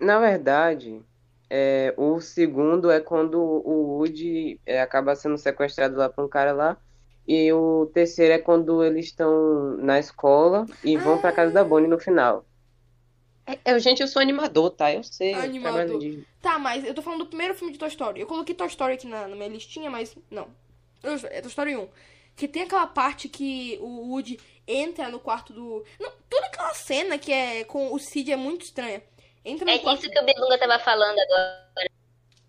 Na 0.01 0.19
verdade, 0.19 1.03
é, 1.49 1.95
o 1.97 2.21
segundo 2.21 2.91
é 2.91 3.01
quando 3.01 3.41
o 3.41 3.99
Woody 3.99 4.61
é, 4.67 4.81
acaba 4.81 5.15
sendo 5.15 5.39
sequestrado 5.39 5.97
lá 5.97 6.09
por 6.09 6.25
um 6.25 6.29
cara 6.29 6.53
lá. 6.53 6.77
E 7.29 7.53
o 7.53 7.87
terceiro 7.93 8.35
é 8.35 8.39
quando 8.39 8.85
eles 8.85 9.07
estão 9.07 9.77
na 9.79 9.99
escola 9.99 10.65
e 10.85 10.97
vão 10.97 11.19
pra 11.19 11.33
casa 11.33 11.53
da 11.53 11.65
Bonnie 11.65 11.89
no 11.89 11.99
final. 11.99 12.45
É, 13.47 13.59
é, 13.65 13.79
gente, 13.79 14.01
eu 14.01 14.09
sou 14.09 14.21
animador, 14.23 14.71
tá? 14.71 14.93
Eu 14.93 15.03
sei. 15.03 15.35
Animador. 15.35 15.99
de- 15.99 16.25
Tá, 16.43 16.59
mas 16.59 16.85
eu 16.85 16.95
tô 16.95 17.03
falando 17.03 17.21
do 17.21 17.27
primeiro 17.27 17.55
filme 17.55 17.73
de 17.73 17.79
Toy 17.79 17.89
Story. 17.89 18.21
Eu 18.21 18.27
coloquei 18.27 18.55
Toy 18.55 18.67
Story 18.69 18.95
aqui 18.95 19.07
na, 19.09 19.27
na 19.29 19.37
minha 19.37 19.49
listinha, 19.49 19.91
mas 19.91 20.17
não. 20.31 20.49
É 21.31 21.41
Toy 21.41 21.49
Story 21.49 21.77
1. 21.77 21.89
Que 22.37 22.47
tem 22.47 22.63
aquela 22.63 22.87
parte 22.87 23.29
que 23.29 23.79
o 23.81 24.11
Woody 24.11 24.39
entra 24.67 25.09
no 25.09 25.19
quarto 25.19 25.53
do. 25.53 25.85
Não, 25.99 26.11
toda 26.29 26.47
aquela 26.47 26.75
cena 26.75 27.19
que 27.19 27.33
é 27.33 27.65
com 27.65 27.93
o 27.95 27.99
Sid 27.99 28.31
é 28.31 28.37
muito 28.37 28.65
estranha. 28.67 29.03
Entra 29.47 29.65
no 29.65 29.71
É 29.71 29.79
quarto. 29.79 30.01
disso 30.01 30.11
que 30.13 30.19
o 30.19 30.25
Belunga 30.25 30.59
tava 30.59 30.79
falando 30.79 31.19
agora. 31.19 31.91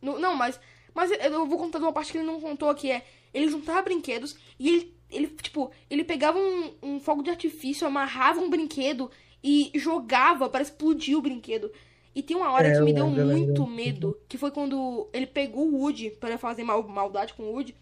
No- 0.02 0.20
não, 0.20 0.36
mas. 0.36 0.60
Mas 0.94 1.12
eu- 1.12 1.46
vou 1.46 1.58
contar 1.60 1.78
de 1.78 1.86
uma 1.86 1.94
parte 1.94 2.12
que 2.12 2.18
ele 2.18 2.26
não 2.28 2.42
contou 2.42 2.74
que 2.76 2.92
é. 2.92 3.06
Ele 3.34 3.48
juntava 3.50 3.82
brinquedos 3.84 4.36
e 4.60 4.68
ele, 4.68 4.98
ele 5.12 5.28
tipo, 5.28 5.72
ele 5.90 6.04
pegava 6.04 6.40
um, 6.40 6.74
um 6.82 7.00
fogo 7.00 7.22
de 7.22 7.30
artifício, 7.30 7.86
amarrava 7.86 8.40
um 8.42 8.50
brinquedo 8.50 9.12
e 9.44 9.72
jogava 9.76 10.50
para 10.50 10.64
explodir 10.64 11.16
o 11.18 11.22
brinquedo. 11.22 11.72
E 12.16 12.24
tem 12.24 12.36
uma 12.36 12.52
hora 12.52 12.70
É, 12.70 12.74
que 12.74 12.82
me 12.82 12.92
deu 12.94 13.06
muito 13.08 13.62
lembro. 13.62 13.68
medo, 13.68 14.20
que 14.28 14.40
foi 14.40 14.50
quando 14.50 15.08
ele 15.14 15.28
pegou 15.28 15.68
o 15.68 15.82
Woody 15.82 16.10
para 16.10 16.36
fazer 16.40 16.64
mal, 16.64 16.82
maldade 16.82 17.36
com 17.36 17.44
o 17.44 17.52
Woody. 17.54 17.76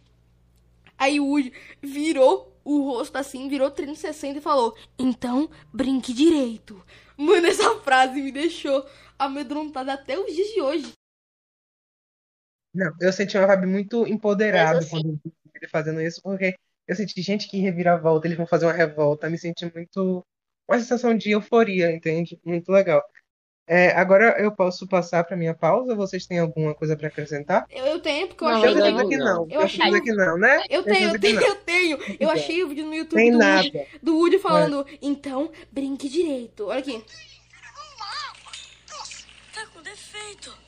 Aí 0.97 1.19
o 1.21 1.25
Woody 1.27 1.53
virou 1.81 2.53
o 2.65 2.81
rosto 2.81 3.17
assim, 3.17 3.47
virou 3.47 3.71
360 3.71 4.39
e 4.39 4.41
falou: 4.41 4.75
Então, 4.99 5.49
brinque 5.73 6.13
direito. 6.13 6.83
Mano, 7.17 7.47
essa 7.47 7.79
frase 7.81 8.21
me 8.21 8.31
deixou 8.31 8.85
amedrontada 9.17 9.93
até 9.93 10.19
os 10.19 10.33
dias 10.33 10.49
de 10.49 10.61
hoje. 10.61 10.93
Não, 12.73 12.91
eu 12.99 13.13
senti 13.13 13.37
uma 13.37 13.47
vibe 13.47 13.67
muito 13.67 14.05
empoderada 14.07 14.79
assim- 14.79 14.89
quando 14.89 15.05
eu 15.07 15.19
vi 15.23 15.31
ele 15.55 15.67
fazendo 15.69 16.01
isso, 16.01 16.21
porque 16.21 16.55
eu 16.87 16.95
senti 16.95 17.21
gente 17.21 17.47
que 17.49 17.57
reviravolta, 17.59 18.27
eles 18.27 18.37
vão 18.37 18.45
fazer 18.47 18.65
uma 18.65 18.73
revolta, 18.73 19.29
me 19.29 19.37
senti 19.37 19.71
muito. 19.73 20.25
Uma 20.67 20.79
sensação 20.79 21.15
de 21.15 21.31
euforia, 21.31 21.91
entende? 21.91 22.39
Muito 22.43 22.71
legal. 22.71 23.01
É, 23.67 23.89
agora 23.93 24.35
eu 24.39 24.51
posso 24.51 24.85
passar 24.87 25.23
para 25.23 25.35
minha 25.35 25.53
pausa? 25.55 25.95
Vocês 25.95 26.27
têm 26.27 26.37
alguma 26.37 26.75
coisa 26.75 26.95
para 26.95 27.07
acrescentar? 27.07 27.65
Eu, 27.71 27.85
eu 27.85 27.99
tenho, 27.99 28.27
porque 28.27 28.43
eu 28.43 28.47
Não, 28.49 28.55
achei. 28.57 28.69
Eu 28.69 28.83
digo 28.83 29.09
que 29.09 29.17
não. 29.17 29.43
Eu 29.45 29.49
Eu 29.49 29.61
achei- 29.61 29.85
digo 29.85 30.03
que 30.03 30.13
não, 30.13 30.37
né? 30.37 30.63
Eu 30.69 30.83
tenho, 30.83 31.09
eu 31.13 31.19
tenho, 31.19 31.41
eu 31.41 31.55
tenho. 31.55 31.97
Eu 32.19 32.29
achei 32.29 32.63
o 32.63 32.67
vídeo 32.67 32.85
no 32.85 32.93
YouTube 32.93 33.17
Tem 33.19 33.31
do 33.31 33.39
nada. 33.39 33.63
Woody, 33.63 33.87
do 34.03 34.17
Woody 34.17 34.37
falando, 34.39 34.85
então, 35.01 35.51
brinque 35.71 36.07
direito. 36.07 36.67
Olha 36.67 36.79
aqui. 36.79 37.03
Tá 39.53 39.65
com 39.73 39.81
defeito. 39.81 40.64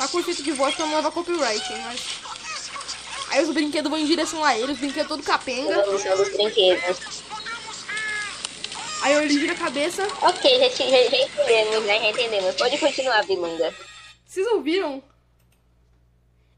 Tá 0.00 0.08
com 0.08 0.18
efeito 0.18 0.42
de 0.42 0.52
voz 0.52 0.74
pra 0.74 0.86
não 0.86 0.96
levar 0.96 1.10
copyright, 1.10 1.72
hein, 1.74 1.82
mas... 1.84 2.22
Aí 3.28 3.44
os 3.44 3.52
brinquedos 3.52 3.90
vão 3.90 4.00
em 4.00 4.06
direção 4.06 4.42
a 4.42 4.58
ele, 4.58 4.72
os 4.72 4.78
brinquedos 4.78 5.08
todo 5.08 5.22
capenga. 5.22 5.84
Vamos 5.84 6.02
dos 6.02 6.28
brinquedos. 6.30 7.22
Aí 9.02 9.12
ele 9.12 9.38
vira 9.38 9.52
a 9.52 9.56
cabeça. 9.56 10.02
Ok, 10.22 10.58
já, 10.58 10.68
já, 10.70 10.90
já 10.90 11.22
entendemos, 11.22 11.84
né? 11.84 12.00
Já 12.00 12.08
entendemos. 12.08 12.54
Pode 12.54 12.78
continuar, 12.78 13.26
Bilunga. 13.26 13.74
Vocês 14.24 14.46
ouviram? 14.46 15.02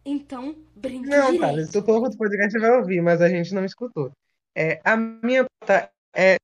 Então, 0.05 0.55
brinque 0.77 1.09
Não, 1.09 1.67
se 1.67 1.77
o 1.77 1.83
povo 1.83 2.09
do 2.09 2.17
podcast 2.17 2.57
vai 2.57 2.71
ouvir, 2.71 3.01
mas 3.01 3.21
a 3.21 3.29
gente 3.29 3.53
não 3.53 3.65
escutou. 3.65 4.13
É, 4.57 4.81
a 4.85 4.97
minha 4.97 5.45
pauta 5.59 5.91
é 6.15 6.37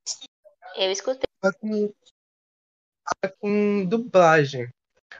Eu 0.74 0.90
escutei. 0.90 1.28
com, 1.60 1.92
com 3.38 3.84
dublagem. 3.84 4.68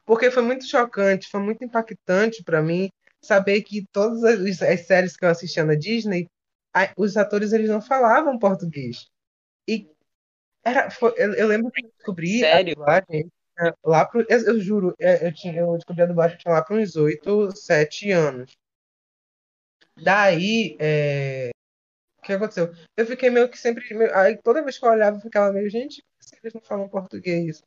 Porque 0.05 0.31
foi 0.31 0.42
muito 0.42 0.66
chocante, 0.66 1.29
foi 1.31 1.40
muito 1.40 1.64
impactante 1.64 2.42
pra 2.44 2.62
mim 2.62 2.90
saber 3.22 3.62
que 3.62 3.85
todas 3.92 4.22
as, 4.24 4.62
as 4.62 4.87
séries 4.87 5.16
que 5.16 5.24
eu 5.24 5.29
assistia 5.31 5.64
na 5.64 5.74
Disney, 5.74 6.27
a- 6.74 6.92
os 6.96 7.16
atores 7.16 7.53
eles 7.53 7.68
não 7.68 7.81
falavam 7.81 8.38
português. 8.38 9.07
E 9.68 9.88
era, 10.64 10.90
foi- 10.90 11.14
eu, 11.16 11.35
eu 11.35 11.48
lembro 11.48 11.70
que 11.72 11.85
eu 11.85 11.90
descobri 11.96 12.40
Sério? 12.40 12.72
a 12.72 12.74
dublagem 12.74 13.33
é, 13.61 13.74
lá 13.85 14.07
pro, 14.07 14.20
eu, 14.29 14.40
eu 14.46 14.61
juro, 14.61 14.94
é, 15.01 15.27
eu, 15.27 15.35
tinha, 15.35 15.55
eu 15.57 15.74
descobri 15.77 16.03
a 16.03 16.07
dublagem 16.07 16.38
tinha 16.38 16.55
lá 16.55 16.62
para 16.62 16.77
uns 16.77 16.96
8, 16.96 17.51
7 17.57 18.11
anos. 18.12 18.53
Daí, 19.96 20.77
é, 20.81 21.51
o 22.18 22.22
que 22.22 22.33
aconteceu? 22.35 22.72
Eu 22.96 23.07
fiquei 23.07 23.31
meio 23.31 23.51
que 23.51 23.59
sempre. 23.59 23.94
meio- 23.94 24.14
aí 24.16 24.38
toda 24.42 24.62
vez 24.62 24.79
que 24.79 24.87
eu 24.87 24.90
olhava, 24.90 25.16
eu 25.18 25.20
ficava 25.22 25.53
meio, 25.53 25.70
gente, 25.70 26.03
por 26.18 26.31
que 26.31 26.40
eles 26.46 26.55
não 26.55 26.62
falam 26.62 26.88
português? 26.88 27.62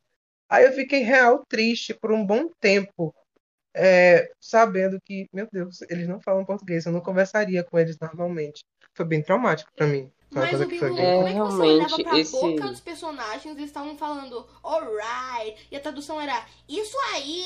Aí 0.52 0.66
eu 0.66 0.72
fiquei 0.72 1.00
real 1.00 1.46
triste 1.48 1.94
por 1.94 2.12
um 2.12 2.26
bom 2.26 2.50
tempo, 2.60 3.14
é, 3.74 4.30
sabendo 4.38 5.00
que, 5.00 5.26
meu 5.32 5.48
Deus, 5.50 5.80
eles 5.88 6.06
não 6.06 6.20
falam 6.20 6.44
português, 6.44 6.84
eu 6.84 6.92
não 6.92 7.00
conversaria 7.00 7.64
com 7.64 7.78
eles 7.78 7.96
normalmente. 7.98 8.62
Foi 8.94 9.06
bem 9.06 9.22
traumático 9.22 9.72
pra 9.74 9.86
mim. 9.86 10.12
Uma 10.30 10.42
Mas 10.44 10.60
o 10.60 10.66
Bilu, 10.66 10.94
bem. 10.94 11.14
Como 11.14 11.26
é 11.26 11.32
que 11.32 11.38
você 11.38 11.62
realmente, 11.62 11.84
olhava 11.84 12.02
pra 12.02 12.18
esse- 12.18 12.32
boca 12.32 12.68
dos 12.68 12.80
personagens 12.80 13.56
eles 13.56 13.70
estavam 13.70 13.96
falando 13.96 14.46
alright, 14.62 15.68
e 15.70 15.76
a 15.76 15.80
tradução 15.80 16.20
era 16.20 16.44
isso 16.68 16.98
aí. 17.14 17.44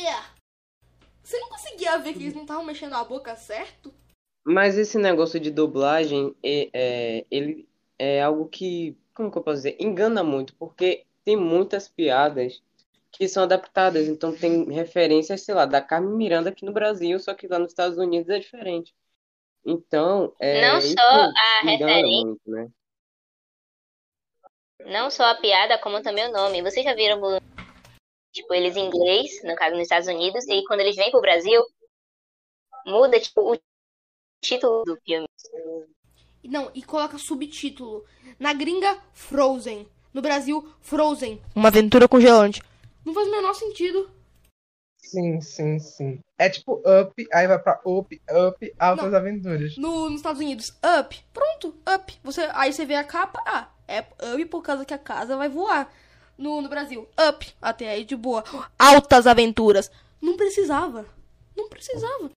Você 1.23 1.39
não 1.39 1.49
conseguia 1.49 1.99
ver 1.99 2.13
que 2.13 2.25
eles 2.25 2.35
não 2.35 2.43
estavam 2.43 2.65
mexendo 2.65 2.95
a 2.95 3.05
boca 3.05 3.37
certo? 3.37 3.95
Mas 4.45 4.77
esse 4.77 4.99
negócio 4.99 5.39
de 5.39 5.53
dublagem, 5.53 6.35
é, 6.43 6.71
é, 6.73 7.27
ele 7.31 7.69
é 8.01 8.21
algo 8.21 8.49
que, 8.49 8.99
como 9.15 9.31
que 9.31 9.39
eu 9.39 9.43
posso 9.43 9.59
dizer, 9.59 9.77
engana 9.79 10.25
muito, 10.25 10.57
porque 10.57 11.05
tem 11.25 11.37
muitas 11.37 11.89
piadas 11.89 12.63
que 13.17 13.29
são 13.29 13.43
adaptadas, 13.45 14.09
então 14.09 14.37
tem 14.37 14.65
referências, 14.71 15.43
sei 15.43 15.55
lá, 15.55 15.65
da 15.65 15.81
Carmen 15.81 16.15
Miranda 16.17 16.51
aqui 16.51 16.65
no 16.65 16.73
Brasil, 16.73 17.19
só 17.19 17.35
que 17.35 17.47
lá 17.49 17.59
nos 17.59 17.71
Estados 17.71 17.97
Unidos 17.99 18.29
é 18.29 18.39
diferente. 18.39 18.95
Então, 19.65 20.35
é, 20.39 20.61
Não 20.71 20.81
só 20.81 21.01
a 21.01 21.61
referência, 21.65 22.25
muito, 22.25 22.41
né? 22.47 22.69
não 24.85 25.11
só 25.11 25.25
a 25.25 25.35
piada, 25.35 25.79
como 25.79 26.03
também 26.03 26.29
o 26.29 26.33
nome. 26.33 26.63
Vocês 26.63 26.85
já 26.85 26.95
viram, 26.95 27.21
o- 27.21 27.41
tipo, 28.33 28.55
eles 28.55 28.77
em 28.77 28.87
inglês, 28.87 29.43
no 29.43 29.57
caso 29.57 29.73
nos 29.73 29.83
Estados 29.83 30.07
Unidos, 30.09 30.47
e 30.47 30.63
quando 30.67 30.81
eles 30.81 30.95
vêm 30.95 31.11
pro 31.11 31.21
Brasil, 31.21 31.61
muda, 32.87 33.19
tipo, 33.19 33.53
o 33.55 33.59
título 34.41 34.85
do 34.85 34.97
filme. 35.05 35.27
Não, 36.45 36.71
e 36.75 36.83
coloca 36.83 37.19
subtítulo. 37.19 38.05
Na 38.39 38.53
gringa, 38.53 39.03
Frozen. 39.13 39.89
No 40.15 40.23
Brasil, 40.23 40.73
Frozen. 40.81 41.43
Uma 41.55 41.69
aventura 41.69 42.07
congelante. 42.07 42.63
Não 43.07 43.15
faz 43.15 43.29
o 43.29 43.31
menor 43.31 43.55
sentido. 43.55 44.11
Sim, 44.99 45.41
sim, 45.41 45.79
sim. 45.79 46.19
É 46.37 46.51
tipo 46.51 46.83
Up, 46.85 47.27
aí 47.33 47.47
vai 47.47 47.59
pra 47.61 47.81
Up, 47.87 48.21
Up, 48.49 48.75
Altas 48.77 49.15
Aventuras. 49.15 49.77
No, 49.77 50.11
nos 50.11 50.17
Estados 50.17 50.41
Unidos, 50.41 50.77
Up. 50.99 51.25
Pronto, 51.33 51.77
Up. 51.95 52.19
Você, 52.25 52.49
aí 52.53 52.73
você 52.73 52.85
vê 52.85 52.97
a 52.97 53.05
capa, 53.05 53.41
ah, 53.47 53.69
é 53.87 54.01
Up 54.35 54.45
por 54.47 54.63
causa 54.63 54.85
que 54.85 54.93
a 54.93 54.99
casa 54.99 55.37
vai 55.37 55.49
voar. 55.49 55.89
No, 56.37 56.61
no 56.61 56.69
Brasil, 56.69 57.09
Up. 57.29 57.55
Até 57.63 57.89
aí 57.91 58.05
de 58.05 58.17
boa. 58.17 58.43
Altas 58.77 59.29
aventuras. 59.29 59.89
Não 60.21 60.37
precisava. 60.37 61.07
Não 61.57 61.69
precisava. 61.69 62.31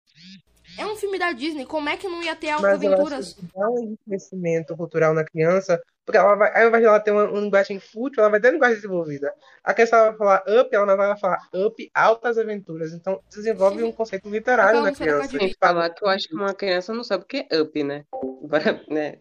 É 0.78 0.86
um 0.86 0.96
filme 0.96 1.18
da 1.18 1.32
Disney. 1.32 1.66
Como 1.66 1.90
é 1.90 1.98
que 1.98 2.08
não 2.08 2.22
ia 2.24 2.36
ter 2.36 2.52
altas 2.52 2.74
Mas 2.74 2.84
eu 2.84 2.94
acho 2.94 3.02
aventuras? 3.02 3.34
que 3.34 3.42
dá 3.54 3.68
um 3.68 3.98
crescimento 4.08 4.78
cultural 4.78 5.16
na 5.16 5.26
criança, 5.26 5.82
porque 6.10 6.18
ela 6.18 6.34
vai, 6.34 6.52
ao 6.60 6.70
invés 6.70 6.82
de 6.82 6.88
ela 6.88 7.00
ter 7.00 7.12
uma, 7.12 7.26
uma 7.26 7.40
linguagem 7.40 7.80
fútil, 7.80 8.22
ela 8.22 8.32
vai 8.32 8.42
ter 8.42 8.52
linguagem 8.52 8.78
desenvolvida. 8.78 9.32
A 9.64 9.76
questão 9.76 10.00
ela 10.00 10.10
vai 10.10 10.18
falar 10.18 10.44
up, 10.60 10.76
ela 10.76 10.96
vai 10.96 11.16
falar 11.20 11.48
up, 11.54 11.92
altas 11.94 12.36
aventuras. 12.40 12.94
Então 12.94 13.24
desenvolve 13.30 13.84
um 13.84 13.92
conceito 13.92 14.28
literário 14.28 14.72
Então, 14.72 14.82
na 14.86 14.90
não 14.90 14.98
criança. 14.98 15.38
que 15.38 15.54
falar 15.54 15.92
que 15.92 16.04
eu 16.04 16.10
acho 16.10 16.28
que 16.28 16.34
uma 16.34 16.52
criança 16.52 16.96
não 16.96 17.04
sabe 17.04 17.26
o 17.26 17.28
que 17.28 17.46
é 17.48 17.62
up, 17.62 17.84
né? 17.84 18.06
Para, 18.50 18.84
né? 18.90 19.20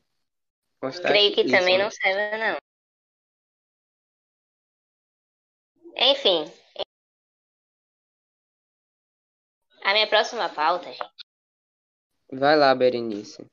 constar 0.81 1.13
Creio 1.13 1.35
que 1.35 1.43
isso, 1.43 1.51
também 1.51 1.77
né? 1.77 1.85
não 1.85 1.91
serve, 1.91 2.39
não. 2.39 2.57
Enfim. 5.95 6.51
A 9.85 9.93
minha 9.93 10.07
próxima 10.07 10.49
pauta, 10.49 10.87
gente, 10.91 11.05
Vai 12.33 12.57
lá, 12.57 12.75
Berenice. 12.75 13.45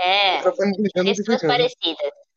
é 0.00 0.40
pessoas 0.40 1.42
parecidas. 1.42 2.27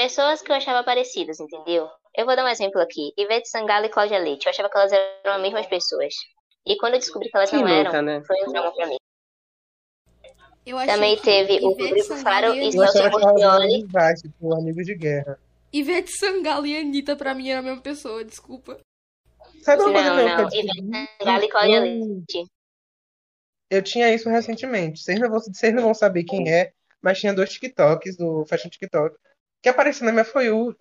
Pessoas 0.00 0.40
que 0.40 0.52
eu 0.52 0.54
achava 0.54 0.84
parecidas, 0.84 1.40
entendeu? 1.40 1.88
Eu 2.16 2.24
vou 2.24 2.36
dar 2.36 2.44
um 2.44 2.48
exemplo 2.48 2.80
aqui. 2.80 3.12
Ivete 3.18 3.48
Sangalo 3.48 3.86
e 3.86 3.88
Cláudia 3.88 4.20
Leite. 4.20 4.46
Eu 4.46 4.50
achava 4.50 4.70
que 4.70 4.78
elas 4.78 4.92
eram 4.92 5.34
as 5.34 5.42
mesmas 5.42 5.66
pessoas. 5.66 6.14
E 6.64 6.76
quando 6.76 6.94
eu 6.94 7.00
descobri 7.00 7.28
que 7.28 7.36
elas 7.36 7.50
Quem 7.50 7.58
não 7.58 7.66
eram, 7.68 8.02
né? 8.02 8.22
foi 8.24 8.36
um 8.46 8.52
trauma 8.52 8.72
pra 8.72 8.86
mim. 8.86 8.96
Também 10.86 11.16
que 11.16 11.22
teve 11.22 11.58
o 11.64 11.70
Rodrigo 11.70 12.14
Faro 12.14 12.54
e 12.54 12.70
Celso 12.70 13.02
que 13.02 13.10
Portioli. 13.10 13.88
tipo, 14.22 14.54
amigo 14.54 14.84
de 14.84 14.94
guerra. 14.94 15.36
Ivete 15.72 16.12
Sangalo 16.12 16.64
e 16.64 16.78
Anitta 16.78 17.16
pra 17.16 17.34
mim 17.34 17.48
era 17.50 17.58
a 17.58 17.62
mesma 17.62 17.82
pessoa, 17.82 18.24
desculpa. 18.24 18.78
Sabe 19.62 19.82
uma 19.82 19.92
coisa 19.94 20.14
Não, 20.14 20.48
que 20.48 20.56
eu 20.58 20.64
não. 20.64 20.76
Ivete? 20.76 21.10
Sangalo 21.20 21.44
e 21.44 21.48
Cláudia 21.48 21.80
Leite. 21.80 22.46
Eu 23.68 23.82
tinha 23.82 24.14
isso 24.14 24.28
recentemente. 24.28 25.00
Vocês 25.00 25.18
não 25.18 25.28
vão, 25.28 25.40
vocês 25.40 25.74
não 25.74 25.82
vão 25.82 25.94
saber 25.94 26.22
quem 26.22 26.48
é, 26.48 26.72
mas 27.02 27.18
tinha 27.18 27.34
dois 27.34 27.50
TikToks 27.50 28.16
do 28.16 28.46
Fashion 28.46 28.68
TikTok 28.68 29.16
que 29.62 29.68
apareciam 29.68 30.06
na 30.06 30.12
minha 30.12 30.44
You, 30.44 30.74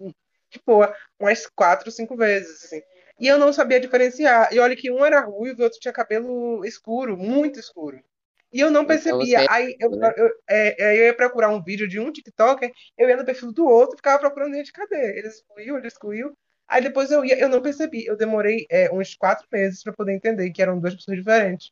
tipo, 0.50 0.82
umas 1.20 1.46
quatro, 1.48 1.92
cinco 1.92 2.16
vezes, 2.16 2.66
assim. 2.66 2.82
E 3.20 3.28
eu 3.28 3.38
não 3.40 3.52
sabia 3.52 3.80
diferenciar. 3.80 4.54
E 4.54 4.60
olha 4.60 4.76
que 4.76 4.92
um 4.92 5.04
era 5.06 5.22
ruivo 5.22 5.60
e 5.60 5.62
o 5.62 5.64
outro 5.66 5.80
tinha 5.80 5.94
cabelo 5.94 6.64
escuro, 6.66 7.18
muito 7.18 7.60
escuro. 7.60 8.00
E 8.54 8.60
eu 8.60 8.72
não 8.72 8.86
Então 8.86 9.18
percebia. 9.18 9.44
você- 9.44 9.48
Aí 9.48 9.76
eu, 9.80 9.90
né? 9.90 10.14
eu, 10.18 10.30
é, 10.50 10.84
é, 10.84 10.98
eu 11.00 11.06
ia 11.08 11.16
procurar 11.16 11.50
um 11.50 11.62
vídeo 11.64 11.88
de 11.88 12.00
um 12.00 12.12
TikToker, 12.12 12.72
eu 12.98 13.10
ia 13.10 13.18
no 13.18 13.26
perfil 13.26 13.52
do 13.52 13.66
outro 13.68 13.96
e 13.96 13.98
ficava 13.98 14.20
procurando 14.20 14.56
gente, 14.56 14.72
cadê? 14.72 15.18
Ele 15.20 15.28
excluiu, 15.28 15.78
ele 15.78 15.88
excluiu. 15.88 16.38
Aí 16.68 16.82
depois 16.82 17.12
eu 17.12 17.26
ia, 17.26 17.38
eu 17.40 17.50
não 17.50 17.62
percebi. 17.62 18.06
Eu 18.06 18.16
demorei 18.18 18.66
é, 18.70 18.92
uns 18.94 19.16
quatro 19.16 19.48
meses 19.52 19.84
para 19.84 19.94
poder 19.94 20.14
entender 20.14 20.50
que 20.52 20.62
eram 20.62 20.80
duas 20.80 20.96
pessoas 20.96 21.18
diferentes. 21.18 21.72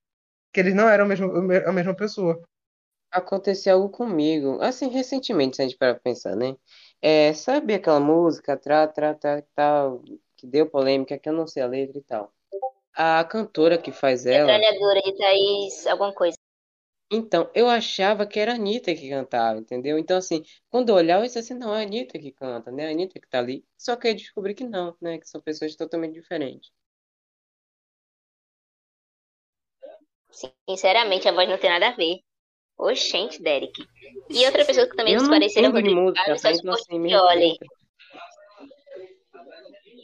Que 0.54 0.60
eles 0.62 0.76
não 0.76 0.90
eram 0.90 1.06
a 1.06 1.08
mesma, 1.08 1.28
a 1.68 1.74
mesma 1.74 1.96
pessoa. 1.96 2.42
Aconteceu 3.12 3.76
algo 3.78 3.90
comigo, 3.90 4.60
assim, 4.62 4.90
recentemente, 4.90 5.56
se 5.56 5.62
a 5.62 5.66
gente 5.66 5.78
parar 5.78 5.94
pra 5.96 6.04
pensar, 6.04 6.36
né? 6.36 6.56
É, 7.02 7.34
sabe 7.34 7.74
aquela 7.76 8.00
música, 8.00 8.58
tra, 8.58 8.88
tra, 8.88 9.14
tra, 9.14 9.42
tal, 9.56 10.04
que 10.38 10.48
deu 10.48 10.70
polêmica, 10.70 11.18
que 11.20 11.30
eu 11.30 11.34
não 11.34 11.48
sei 11.48 11.64
a 11.64 11.68
letra 11.68 11.98
e 11.98 12.04
tal. 12.04 12.34
A 12.96 13.24
cantora 13.26 13.78
que 13.78 13.92
faz 13.92 14.26
ela, 14.26 14.60
Metralhadora 14.60 15.02
de 15.02 15.18
Thaís, 15.18 15.88
alguma 15.88 16.14
coisa. 16.14 16.38
então, 17.12 17.50
eu 17.56 17.68
achava 17.70 18.26
que 18.28 18.40
era 18.40 18.54
a 18.54 18.56
Anitta 18.56 18.94
que 18.96 19.10
cantava, 19.10 19.60
entendeu? 19.60 19.98
Então, 19.98 20.18
assim, 20.18 20.44
quando 20.70 20.90
eu 20.90 20.96
olhava, 20.96 21.24
eu 21.24 21.28
disse 21.28 21.40
assim, 21.40 21.54
não, 21.56 21.74
é 21.74 21.80
a 21.80 21.84
Anitta 21.88 22.20
que 22.20 22.32
canta, 22.32 22.72
né? 22.72 22.88
A 22.88 22.92
Anitta 22.92 23.20
que 23.20 23.28
tá 23.28 23.40
ali. 23.40 23.66
Só 23.78 23.96
que 23.96 24.08
eu 24.08 24.16
descobri 24.16 24.54
que 24.56 24.64
não, 24.66 24.96
né? 25.02 25.18
Que 25.20 25.28
são 25.30 25.42
pessoas 25.42 25.76
totalmente 25.76 26.14
diferentes. 26.14 26.72
Sinceramente, 30.70 31.28
a 31.28 31.32
voz 31.32 31.48
não 31.50 31.58
tem 31.58 31.70
nada 31.72 31.88
a 31.90 31.96
ver. 31.96 32.20
Oxente, 32.78 33.42
Derek. 33.42 33.72
E 34.30 34.46
outra 34.46 34.66
pessoa 34.66 34.88
que 34.88 34.96
também 34.96 35.14
entendo 35.16 35.48
de 35.48 35.68
Rodrigo 35.68 36.10
e 36.10 36.14
tá? 36.14 36.22
Então, 36.24 36.74
assim, 36.74 37.00
mesmo 37.00 37.20
Portioli. 37.20 37.50
letra. 37.50 37.68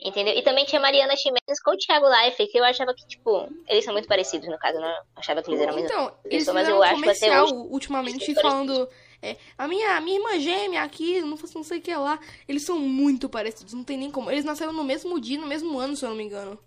Entendeu? 0.04 0.34
E 0.36 0.42
também 0.42 0.66
tinha 0.66 0.82
Mariana 0.82 1.16
Ximenes 1.16 1.62
com 1.64 1.72
o 1.72 1.78
Thiago 1.78 2.08
Life, 2.10 2.48
que 2.48 2.58
eu 2.58 2.64
achava 2.64 2.92
que, 2.94 3.06
tipo, 3.06 3.48
eles 3.68 3.86
são 3.86 3.94
muito 3.94 4.08
parecidos, 4.08 4.48
no 4.48 4.58
caso, 4.58 4.78
eu 4.78 4.82
não 4.82 4.94
achava 5.16 5.44
que 5.44 5.52
eles 5.52 5.62
eram 5.62 5.76
mesmo. 5.76 5.88
Então, 5.90 6.14
eles 6.26 6.44
Isso, 6.44 6.54
mas 6.54 6.68
eu 6.68 6.78
um 6.78 6.82
acho 6.82 6.90
que 7.04 7.10
até 7.10 7.12
comercial 7.12 7.44
hoje 7.44 7.54
ultimamente 7.70 8.24
eles 8.24 8.42
falando. 8.42 8.90
é, 9.22 9.36
a 9.56 9.68
minha, 9.68 9.98
a 9.98 10.02
minha 10.02 10.18
irmã 10.18 10.40
gêmea 10.40 10.82
aqui, 10.82 11.22
não, 11.22 11.38
faço- 11.38 11.56
não 11.56 11.64
sei 11.64 11.78
o 11.78 11.82
que 11.82 11.94
lá. 11.96 12.20
Eles 12.48 12.64
são 12.66 12.80
muito 12.80 13.30
parecidos, 13.30 13.74
não 13.74 13.84
tem 13.84 13.96
nem 13.98 14.10
como. 14.10 14.32
Eles 14.32 14.44
nasceram 14.44 14.74
no 14.74 14.84
mesmo 14.84 15.20
dia, 15.22 15.40
no 15.40 15.46
mesmo 15.46 15.78
ano, 15.78 15.96
se 15.96 16.04
eu 16.04 16.10
não 16.10 16.16
me 16.18 16.24
engano. 16.24 16.58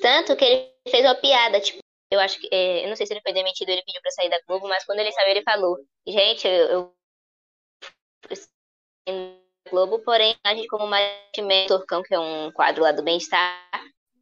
Tanto 0.00 0.34
que 0.36 0.44
ele 0.44 0.72
fez 0.88 1.04
uma 1.04 1.14
piada, 1.14 1.60
tipo, 1.60 1.80
eu 2.10 2.20
acho 2.20 2.40
que, 2.40 2.48
é, 2.52 2.84
eu 2.84 2.88
não 2.88 2.96
sei 2.96 3.06
se 3.06 3.12
ele 3.12 3.22
foi 3.22 3.32
demitido, 3.32 3.68
ele 3.68 3.82
pediu 3.84 4.00
pra 4.00 4.10
sair 4.12 4.30
da 4.30 4.40
Globo, 4.46 4.68
mas 4.68 4.84
quando 4.84 5.00
ele 5.00 5.12
saiu, 5.12 5.30
ele 5.30 5.42
falou, 5.42 5.76
gente, 6.06 6.46
eu, 6.46 6.68
eu 6.68 6.96
Globo, 9.70 9.98
porém, 10.00 10.36
a 10.44 10.54
gente 10.54 10.68
como 10.68 10.86
Matimé 10.86 11.66
Torcão, 11.66 12.02
que 12.02 12.14
é 12.14 12.18
um 12.20 12.52
quadro 12.52 12.82
lá 12.82 12.92
do 12.92 13.02
Bem-Estar, 13.02 13.66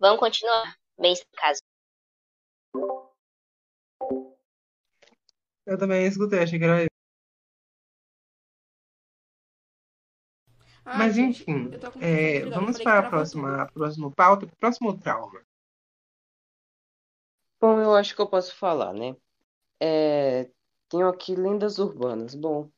vamos 0.01 0.19
continuar. 0.19 0.75
Bem-Estar 0.99 1.29
caso. 1.35 1.61
Eu 5.67 5.79
também 5.79 6.07
escutei, 6.07 6.41
achei 6.41 6.59
que 6.59 6.65
era 6.65 6.83
isso. 6.83 6.89
Ah, 10.85 10.99
Mas 10.99 11.15
gente, 11.15 11.43
enfim, 11.43 11.71
é, 12.01 12.45
vamos 12.47 12.79
para 12.79 12.99
a 12.99 13.09
próxima, 13.09 13.63
a 13.63 13.67
próxima 13.73 14.11
pauta, 14.11 14.45
o 14.45 14.57
próximo 14.57 14.99
trauma. 14.99 15.43
Bom, 17.61 17.81
eu 17.81 17.95
acho 17.95 18.15
que 18.15 18.21
eu 18.21 18.29
posso 18.29 18.55
falar, 18.57 18.93
né? 18.93 19.17
É, 19.81 20.51
tenho 20.89 21.09
aqui 21.09 21.35
lendas 21.37 21.79
urbanas. 21.79 22.35
Bom, 22.35 22.71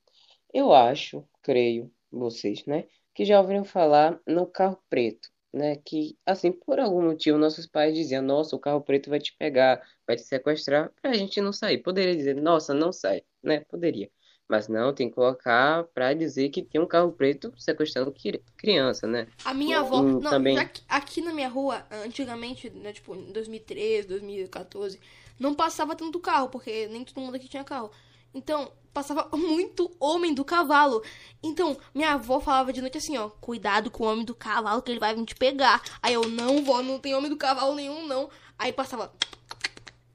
eu 0.55 0.73
acho, 0.75 1.29
creio, 1.43 1.93
vocês, 2.11 2.65
né? 2.67 2.89
Que 3.15 3.25
já 3.25 3.41
ouviram 3.41 3.65
falar 3.65 4.21
no 4.27 4.47
carro 4.47 4.83
preto, 4.91 5.31
né? 5.53 5.77
Que, 5.79 6.19
assim, 6.27 6.53
por 6.53 6.81
algum 6.81 7.03
motivo, 7.05 7.39
nossos 7.39 7.67
pais 7.67 7.95
diziam: 7.95 8.23
Nossa, 8.23 8.57
o 8.57 8.61
carro 8.61 8.83
preto 8.83 9.11
vai 9.11 9.21
te 9.21 9.35
pegar, 9.37 9.83
vai 10.07 10.17
te 10.17 10.23
sequestrar, 10.25 10.93
pra 11.03 11.15
gente 11.15 11.41
não 11.41 11.53
sair. 11.53 11.79
Poderia 11.83 12.17
dizer: 12.17 12.37
Nossa, 12.37 12.75
não 12.75 12.93
sai, 12.93 13.25
né? 13.43 13.61
Poderia. 13.67 14.11
Mas 14.49 14.69
não, 14.69 14.95
tem 14.95 15.09
que 15.09 15.15
colocar 15.17 15.85
pra 15.93 16.15
dizer 16.15 16.51
que 16.51 16.63
tem 16.63 16.81
um 16.81 16.87
carro 16.87 17.11
preto 17.11 17.53
sequestrando 17.59 18.13
cri- 18.13 18.41
criança, 18.57 19.07
né? 19.07 19.27
A 19.45 19.53
minha 19.53 19.81
avó. 19.81 20.01
Hum, 20.01 20.21
não, 20.21 20.31
também. 20.31 20.57
que 20.69 20.83
aqui 20.89 21.21
na 21.21 21.33
minha 21.33 21.49
rua, 21.49 21.85
antigamente, 22.05 22.71
né, 22.71 22.93
tipo, 22.93 23.15
em 23.17 23.33
2013, 23.33 24.07
2014, 24.07 25.01
não 25.39 25.53
passava 25.53 25.97
tanto 25.97 26.21
carro, 26.21 26.49
porque 26.49 26.87
nem 26.87 27.05
todo 27.05 27.21
mundo 27.25 27.35
aqui 27.35 27.49
tinha 27.49 27.65
carro. 27.65 27.91
Então, 28.33 28.71
passava 28.95 29.29
muito 29.37 29.91
homem 29.99 30.33
do 30.33 30.45
cavalo. 30.45 31.03
Então, 31.43 31.77
minha 31.93 32.13
avó 32.13 32.39
falava 32.39 32.73
de 32.73 32.81
noite 32.81 32.99
assim, 32.99 33.17
ó, 33.19 33.29
cuidado 33.29 33.91
com 33.91 34.05
o 34.05 34.07
homem 34.07 34.25
do 34.25 34.35
cavalo, 34.35 34.81
que 34.81 34.93
ele 34.93 35.01
vai 35.01 35.13
vir 35.13 35.25
te 35.25 35.35
pegar. 35.35 35.83
Aí 36.01 36.15
eu, 36.15 36.29
não, 36.29 36.63
vó, 36.63 36.83
não 36.83 37.01
tem 37.01 37.17
homem 37.17 37.29
do 37.31 37.37
cavalo 37.37 37.75
nenhum, 37.75 38.07
não. 38.07 38.31
Aí 38.57 38.73
passava 38.73 39.13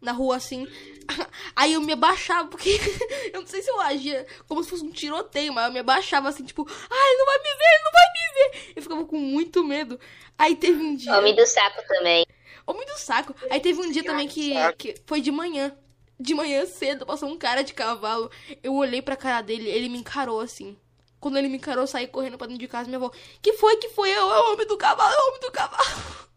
na 0.02 0.12
rua 0.14 0.38
assim. 0.38 0.66
Aí 1.56 1.74
eu 1.74 1.82
me 1.82 1.94
abaixava, 1.94 2.48
porque 2.50 2.70
eu 3.34 3.42
não 3.42 3.48
sei 3.48 3.62
se 3.62 3.70
eu 3.70 3.80
agia 3.82 4.26
como 4.48 4.64
se 4.64 4.70
fosse 4.70 4.84
um 4.84 4.92
tiroteio, 4.92 5.54
mas 5.54 5.66
eu 5.68 5.74
me 5.74 5.80
abaixava 5.80 6.30
assim, 6.30 6.44
tipo, 6.44 6.68
ai, 6.68 7.10
ele 7.10 7.18
não 7.18 7.26
vai 7.26 7.38
me 7.38 7.44
ver, 7.44 7.74
ele 7.74 7.84
não 7.84 7.92
vai 7.92 8.06
me 8.14 8.34
ver. 8.34 8.74
Eu 8.76 8.82
ficava 8.82 9.06
com 9.06 9.18
muito 9.18 9.64
medo. 9.64 10.00
Aí 10.38 10.56
teve 10.56 10.82
um 10.82 10.96
dia. 10.96 11.18
Homem 11.18 11.36
do 11.36 11.46
saco 11.46 11.82
também. 11.88 12.26
Homem 12.66 12.86
do 12.86 12.98
saco. 12.98 13.36
Aí 13.50 13.60
teve 13.60 13.80
um 13.82 13.92
dia 13.92 14.04
também 14.04 14.28
que, 14.28 14.54
que 14.78 14.96
foi 15.06 15.22
de 15.22 15.32
manhã. 15.32 15.76
de 16.20 16.34
manhã 16.34 16.66
cedo, 16.66 17.06
passou 17.06 17.30
um 17.30 17.38
cara 17.38 17.64
de 17.64 17.74
cavalo. 17.74 18.30
Eu 18.64 18.76
olhei 18.76 19.02
pra 19.02 19.16
cara 19.16 19.42
dele, 19.42 19.70
ele 19.70 19.90
me 19.90 19.98
encarou 19.98 20.40
assim. 20.40 20.78
Quando 21.20 21.38
ele 21.38 21.48
me 21.48 21.58
encarou, 21.58 21.84
eu 21.84 21.88
saí 21.88 22.08
correndo 22.08 22.38
pra 22.38 22.48
dentro 22.48 22.60
de 22.60 22.68
casa. 22.68 22.88
Minha 22.88 22.98
avó, 22.98 23.12
que 23.42 23.54
foi, 23.54 23.76
que 23.78 23.90
foi? 23.90 24.10
Eu, 24.10 24.32
é 24.32 24.40
o 24.40 24.54
homem 24.54 24.68
do 24.68 24.78
cavalo, 24.78 25.14
é 25.14 25.18
o 25.18 25.28
homem 25.30 25.42
do 25.42 25.52
cavalo. 25.52 25.84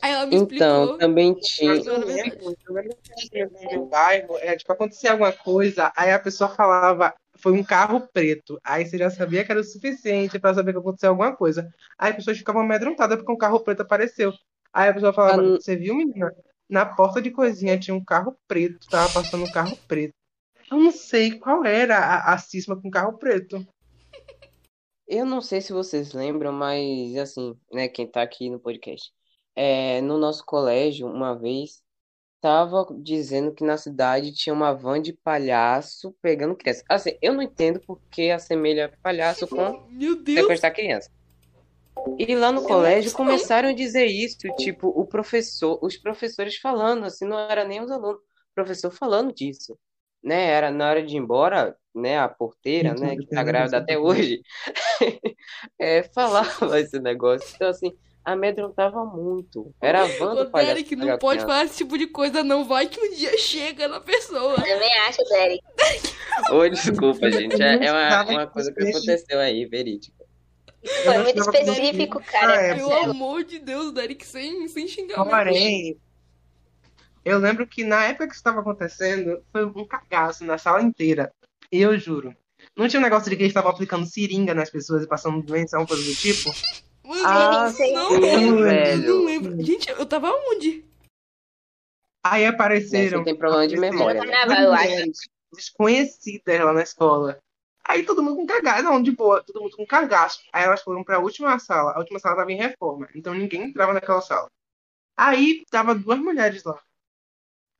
Aí 0.00 0.12
ela 0.12 0.26
me 0.26 0.36
Então, 0.36 0.82
explicou. 0.84 0.98
também 0.98 1.34
tinha. 1.34 1.74
Mas 1.74 1.86
eu 1.86 1.98
lembro 1.98 2.54
que 3.30 3.76
no 3.76 3.86
bairro, 3.86 4.36
é, 4.38 4.56
tipo, 4.56 4.72
acontecia 4.72 5.10
alguma 5.12 5.32
coisa, 5.32 5.92
aí 5.96 6.12
a 6.12 6.18
pessoa 6.18 6.50
falava, 6.50 7.14
foi 7.36 7.52
um 7.52 7.64
carro 7.64 8.06
preto. 8.12 8.58
Aí 8.62 8.86
você 8.86 8.96
já 8.98 9.10
sabia 9.10 9.44
que 9.44 9.50
era 9.50 9.60
o 9.60 9.64
suficiente 9.64 10.38
pra 10.38 10.54
saber 10.54 10.72
que 10.72 10.78
aconteceu 10.78 11.10
alguma 11.10 11.34
coisa. 11.34 11.68
Aí 11.98 12.10
as 12.10 12.16
pessoas 12.16 12.38
ficavam 12.38 12.62
amedrontadas 12.62 13.16
porque 13.18 13.32
um 13.32 13.36
carro 13.38 13.60
preto 13.60 13.82
apareceu. 13.82 14.32
Aí 14.72 14.88
a 14.88 14.94
pessoa 14.94 15.12
falava, 15.12 15.42
Ah, 15.42 15.50
você 15.56 15.74
viu, 15.76 15.96
menina? 15.96 16.32
Na 16.68 16.84
porta 16.84 17.20
de 17.22 17.30
cozinha 17.30 17.78
tinha 17.78 17.94
um 17.94 18.04
carro 18.04 18.36
preto, 18.46 18.86
tava 18.90 19.10
passando 19.12 19.44
um 19.44 19.50
carro 19.50 19.76
preto. 19.88 20.12
Eu 20.70 20.76
não 20.76 20.92
sei 20.92 21.38
qual 21.38 21.64
era 21.64 21.96
a, 21.96 22.34
a 22.34 22.38
cisma 22.38 22.80
com 22.80 22.90
carro 22.90 23.16
preto. 23.18 23.66
Eu 25.06 25.24
não 25.24 25.40
sei 25.40 25.62
se 25.62 25.72
vocês 25.72 26.12
lembram, 26.12 26.52
mas 26.52 27.16
assim, 27.16 27.56
né, 27.72 27.88
quem 27.88 28.06
tá 28.06 28.20
aqui 28.20 28.50
no 28.50 28.60
podcast, 28.60 29.10
é, 29.60 30.00
no 30.00 30.16
nosso 30.18 30.46
colégio, 30.46 31.08
uma 31.08 31.36
vez, 31.36 31.82
tava 32.40 32.86
dizendo 33.02 33.52
que 33.52 33.64
na 33.64 33.76
cidade 33.76 34.32
tinha 34.32 34.54
uma 34.54 34.72
van 34.72 35.02
de 35.02 35.12
palhaço 35.12 36.14
pegando 36.22 36.54
criança. 36.54 36.84
Assim, 36.88 37.18
eu 37.20 37.32
não 37.32 37.42
entendo 37.42 37.80
porque 37.84 38.30
assemelha 38.30 38.96
palhaço 39.02 39.48
com 39.48 39.84
Meu 39.90 40.14
Deus. 40.14 40.42
sequestrar 40.42 40.72
criança. 40.72 41.10
E 42.16 42.36
lá 42.36 42.52
no 42.52 42.62
colégio 42.62 43.10
começaram 43.12 43.70
a 43.70 43.72
dizer 43.72 44.06
isso, 44.06 44.38
tipo, 44.58 44.86
o 44.86 45.04
professor, 45.04 45.76
os 45.82 45.96
professores 45.96 46.56
falando, 46.56 47.04
assim, 47.04 47.26
não 47.26 47.36
era 47.36 47.64
nem 47.64 47.80
os 47.82 47.90
alunos, 47.90 48.20
o 48.20 48.54
professor 48.54 48.92
falando 48.92 49.34
disso, 49.34 49.76
né? 50.22 50.44
Era 50.44 50.70
na 50.70 50.88
hora 50.88 51.02
de 51.02 51.16
ir 51.16 51.18
embora, 51.18 51.76
né? 51.92 52.16
A 52.16 52.28
porteira, 52.28 52.94
né, 52.94 53.16
que 53.16 53.26
tá 53.26 53.42
grávida 53.42 53.78
até 53.78 53.98
hoje, 53.98 54.40
é, 55.76 56.04
falava 56.04 56.78
esse 56.78 57.00
negócio. 57.00 57.50
Então, 57.56 57.68
assim, 57.68 57.92
amedrontava 58.32 59.04
muito. 59.04 59.74
Era 59.80 60.02
a 60.02 60.06
van 60.06 60.34
do 60.34 60.42
Ô, 60.42 60.50
palhaço 60.50 60.74
Derek, 60.74 60.96
não 60.96 61.04
pegar 61.04 61.18
pode 61.18 61.40
falar 61.40 61.64
esse 61.64 61.78
tipo 61.78 61.96
de 61.96 62.06
coisa, 62.06 62.42
não. 62.42 62.64
Vai 62.64 62.86
que 62.86 63.00
um 63.00 63.14
dia 63.14 63.36
chega 63.38 63.88
na 63.88 64.00
pessoa. 64.00 64.56
Também 64.56 64.98
acho, 65.08 65.24
Derek. 65.24 65.64
Ô, 66.50 66.68
desculpa, 66.68 67.30
gente, 67.30 67.60
é, 67.62 67.86
é 67.86 67.92
uma, 67.92 68.00
Precisava 68.00 68.30
uma 68.30 68.46
coisa 68.46 68.72
que 68.72 68.82
aconteceu 68.82 69.38
aí, 69.40 69.66
verídica. 69.66 70.18
Foi 71.04 71.16
Eu 71.16 71.22
muito 71.22 71.40
específico, 71.40 72.22
cara. 72.22 72.58
Ah, 72.58 72.62
é, 72.62 72.74
Pelo 72.74 72.92
amor 72.92 73.44
de 73.44 73.58
Deus, 73.58 73.92
Derek, 73.92 74.24
sem, 74.24 74.68
sem 74.68 74.86
xingamento. 74.86 75.28
Porém, 75.28 75.98
eu 77.24 77.38
lembro 77.38 77.66
que 77.66 77.84
na 77.84 78.04
época 78.04 78.26
que 78.26 78.32
isso 78.32 78.40
estava 78.40 78.60
acontecendo, 78.60 79.42
foi 79.52 79.64
um 79.64 79.84
cagaço 79.84 80.44
na 80.44 80.56
sala 80.56 80.82
inteira. 80.82 81.32
Eu 81.70 81.98
juro. 81.98 82.34
Não 82.76 82.88
tinha 82.88 83.00
um 83.00 83.02
negócio 83.02 83.28
de 83.28 83.36
que 83.36 83.42
eles 83.42 83.50
estavam 83.50 83.70
aplicando 83.70 84.06
seringa 84.06 84.54
nas 84.54 84.70
pessoas 84.70 85.04
e 85.04 85.08
passando 85.08 85.42
doença, 85.42 85.76
alguma 85.76 85.96
coisa 85.96 86.10
do 86.10 86.16
tipo? 86.16 86.50
Mano, 87.08 87.22
Ah, 87.24 87.72
eu 87.78 87.94
não 87.94 88.08
sim, 88.10 88.20
lembro. 88.20 88.64
velho. 88.64 89.06
Não 89.06 89.24
lembro. 89.24 89.64
Gente, 89.64 89.88
eu 89.88 90.04
tava 90.04 90.30
onde? 90.30 90.84
Aí 92.22 92.42
Né, 92.42 92.48
apareceram. 92.48 93.20
Você 93.20 93.24
tem 93.24 93.34
problema 93.34 93.66
de 93.66 93.76
memória, 93.78 94.20
né? 94.20 94.30
Carnaval, 94.30 94.62
eu 94.62 94.72
acho. 94.74 94.88
mulheres 94.88 95.18
Desconhecidas 95.54 96.60
lá 96.60 96.74
na 96.74 96.82
escola. 96.82 97.38
Aí 97.82 98.04
todo 98.04 98.22
mundo 98.22 98.36
com 98.36 98.46
cagaço. 98.46 98.82
Não, 98.82 99.02
de 99.02 99.10
boa, 99.12 99.42
todo 99.42 99.62
mundo 99.62 99.74
com 99.74 99.86
cagaço. 99.86 100.42
Aí 100.52 100.64
elas 100.64 100.82
foram 100.82 101.02
pra 101.02 101.18
última 101.18 101.58
sala. 101.58 101.92
A 101.92 101.98
última 101.98 102.18
sala 102.18 102.36
tava 102.36 102.52
em 102.52 102.56
reforma. 102.58 103.08
Então 103.14 103.32
ninguém 103.32 103.62
entrava 103.62 103.94
naquela 103.94 104.20
sala. 104.20 104.50
Aí 105.16 105.64
tava 105.70 105.94
duas 105.94 106.18
mulheres 106.18 106.62
lá. 106.64 106.78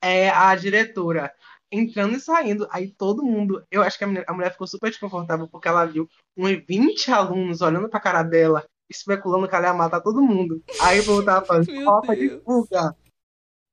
É, 0.03 0.31
a 0.31 0.57
diretora 0.57 1.35
entrando 1.71 2.17
e 2.17 2.21
saindo. 2.21 2.67
Aí 2.71 2.91
todo 2.91 3.23
mundo. 3.23 3.63
Eu 3.71 3.83
acho 3.83 3.99
que 3.99 4.05
a 4.05 4.07
mulher, 4.07 4.25
a 4.27 4.33
mulher 4.33 4.53
ficou 4.53 4.67
super 4.67 4.89
desconfortável 4.89 5.47
porque 5.47 5.69
ela 5.69 5.85
viu 5.85 6.09
uns 6.35 6.65
20 6.67 7.11
alunos 7.11 7.61
olhando 7.61 7.91
pra 7.91 8.01
cara 8.01 8.23
dela, 8.23 8.67
especulando 8.89 9.49
que 9.49 9.55
ela 9.55 9.69
ia 9.69 9.75
matar 9.75 10.01
todo 10.01 10.23
mundo. 10.23 10.63
Aí 10.81 11.01
o 11.01 11.05
povo 11.05 11.25
tava 11.25 11.45
fazendo 11.45 11.85
rota 11.85 12.17
de 12.17 12.41
fuga. 12.41 12.97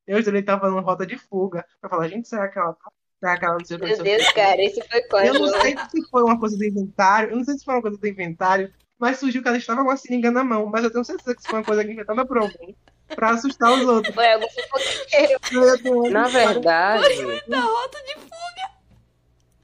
Eu 0.07 0.23
que 0.23 0.41
tava 0.43 0.61
fazendo 0.61 0.81
rota 0.81 1.05
de 1.05 1.17
fuga. 1.17 1.65
Pra 1.81 1.89
falar, 1.89 2.07
gente, 2.07 2.27
será 2.27 2.47
que 2.47 2.59
ela 2.59 2.73
tá? 2.73 2.91
Será 3.19 3.39
que 3.39 3.45
ela 3.45 3.57
não 3.57 3.65
sei 3.65 3.77
que, 3.79 3.85
Meu 3.85 3.97
que? 3.97 4.03
Deus, 4.03 4.31
cara, 4.33 4.61
esse 4.61 4.81
foi 4.87 4.99
Eu 4.99 5.07
quando? 5.09 5.39
não 5.39 5.61
sei 5.61 5.75
se 5.89 6.09
foi 6.09 6.23
uma 6.23 6.39
coisa 6.39 6.57
do 6.57 6.63
inventário, 6.63 7.29
eu 7.31 7.37
não 7.37 7.43
sei 7.43 7.57
se 7.57 7.65
foi 7.65 7.73
uma 7.75 7.81
coisa 7.81 7.97
do 7.97 8.07
inventário, 8.07 8.71
mas 8.99 9.17
surgiu 9.17 9.41
que 9.41 9.47
ela 9.47 9.57
estava 9.57 9.83
com 9.83 9.89
a 9.89 9.97
seringa 9.97 10.29
na 10.29 10.43
mão, 10.43 10.67
mas 10.67 10.83
eu 10.83 10.91
tenho 10.91 11.03
certeza 11.03 11.33
que 11.33 11.41
isso 11.41 11.49
foi 11.49 11.59
uma 11.59 11.65
coisa 11.65 11.83
inventada 11.83 12.25
por 12.25 12.37
alguém 12.37 12.75
pra 13.15 13.31
assustar 13.31 13.71
os 13.71 13.87
outros. 13.87 14.13
Foi 14.13 14.31
algum 14.31 14.47
fofoqueiro. 14.49 15.39
Eu 15.51 16.11
Na 16.11 16.27
verdade, 16.27 17.09
Da 17.47 17.61
rota 17.61 18.03
de 18.03 18.13
fuga. 18.15 18.54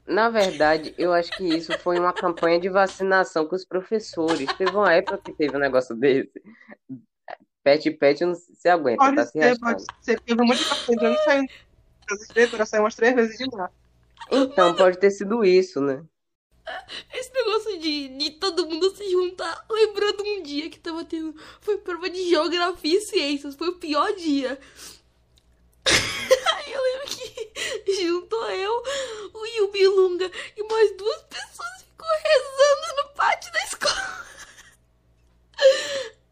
Na 0.06 0.28
verdade, 0.28 0.94
eu 0.98 1.12
acho 1.12 1.30
que 1.32 1.44
isso 1.44 1.76
foi 1.78 1.98
uma 1.98 2.12
campanha 2.12 2.60
de 2.60 2.68
vacinação 2.68 3.46
com 3.46 3.54
os 3.54 3.64
professores. 3.64 4.52
Teve 4.54 4.72
uma 4.72 4.92
época 4.92 5.18
que 5.18 5.32
teve 5.32 5.56
um 5.56 5.60
negócio 5.60 5.94
desse. 5.94 6.30
Pet 7.62 7.90
pet 7.92 8.24
não 8.24 8.34
se 8.34 8.68
aguenta, 8.68 8.98
Pode 8.98 9.16
tá 9.16 9.26
se 9.26 9.32
ser, 9.32 9.58
pode 9.60 9.84
ser, 10.00 10.16
porque 10.16 10.32
eu 10.32 10.36
muito 10.36 10.68
tempo 10.68 10.92
entrando 10.92 11.14
e 11.14 11.24
saindo. 11.24 11.52
As 12.10 12.28
diretoras 12.28 12.68
saíram 12.68 12.84
umas 12.84 12.96
três 12.96 13.14
vezes 13.14 13.38
de 13.38 13.56
lá. 13.56 13.70
Então, 14.30 14.74
pode 14.74 14.98
ter 14.98 15.10
sido 15.12 15.44
isso, 15.44 15.80
né? 15.80 16.02
Esse 17.14 17.32
negócio 17.32 17.78
de, 17.78 18.08
de 18.08 18.30
todo 18.32 18.66
mundo 18.66 18.90
se 18.96 19.08
juntar. 19.10 19.64
Lembrando 19.70 20.24
um 20.24 20.42
dia 20.42 20.68
que 20.68 20.80
tava 20.80 21.04
tendo. 21.04 21.34
Foi 21.60 21.78
prova 21.78 22.10
de 22.10 22.28
geografia 22.28 22.98
e 22.98 23.02
ciências. 23.02 23.54
Foi 23.54 23.68
o 23.68 23.76
pior 23.76 24.12
dia. 24.14 24.58
Eu 26.72 26.82
lembro 26.82 27.08
que 27.08 28.02
juntou 28.02 28.50
eu, 28.50 28.82
o 29.34 29.46
Yubilunga 29.58 30.30
e 30.56 30.62
mais 30.64 30.96
duas 30.96 31.22
pessoas 31.22 31.82
ficou 31.82 32.08
rezando 32.08 33.02
no 33.02 33.14
pátio 33.14 33.52
da 33.52 33.58
escola. 33.64 34.22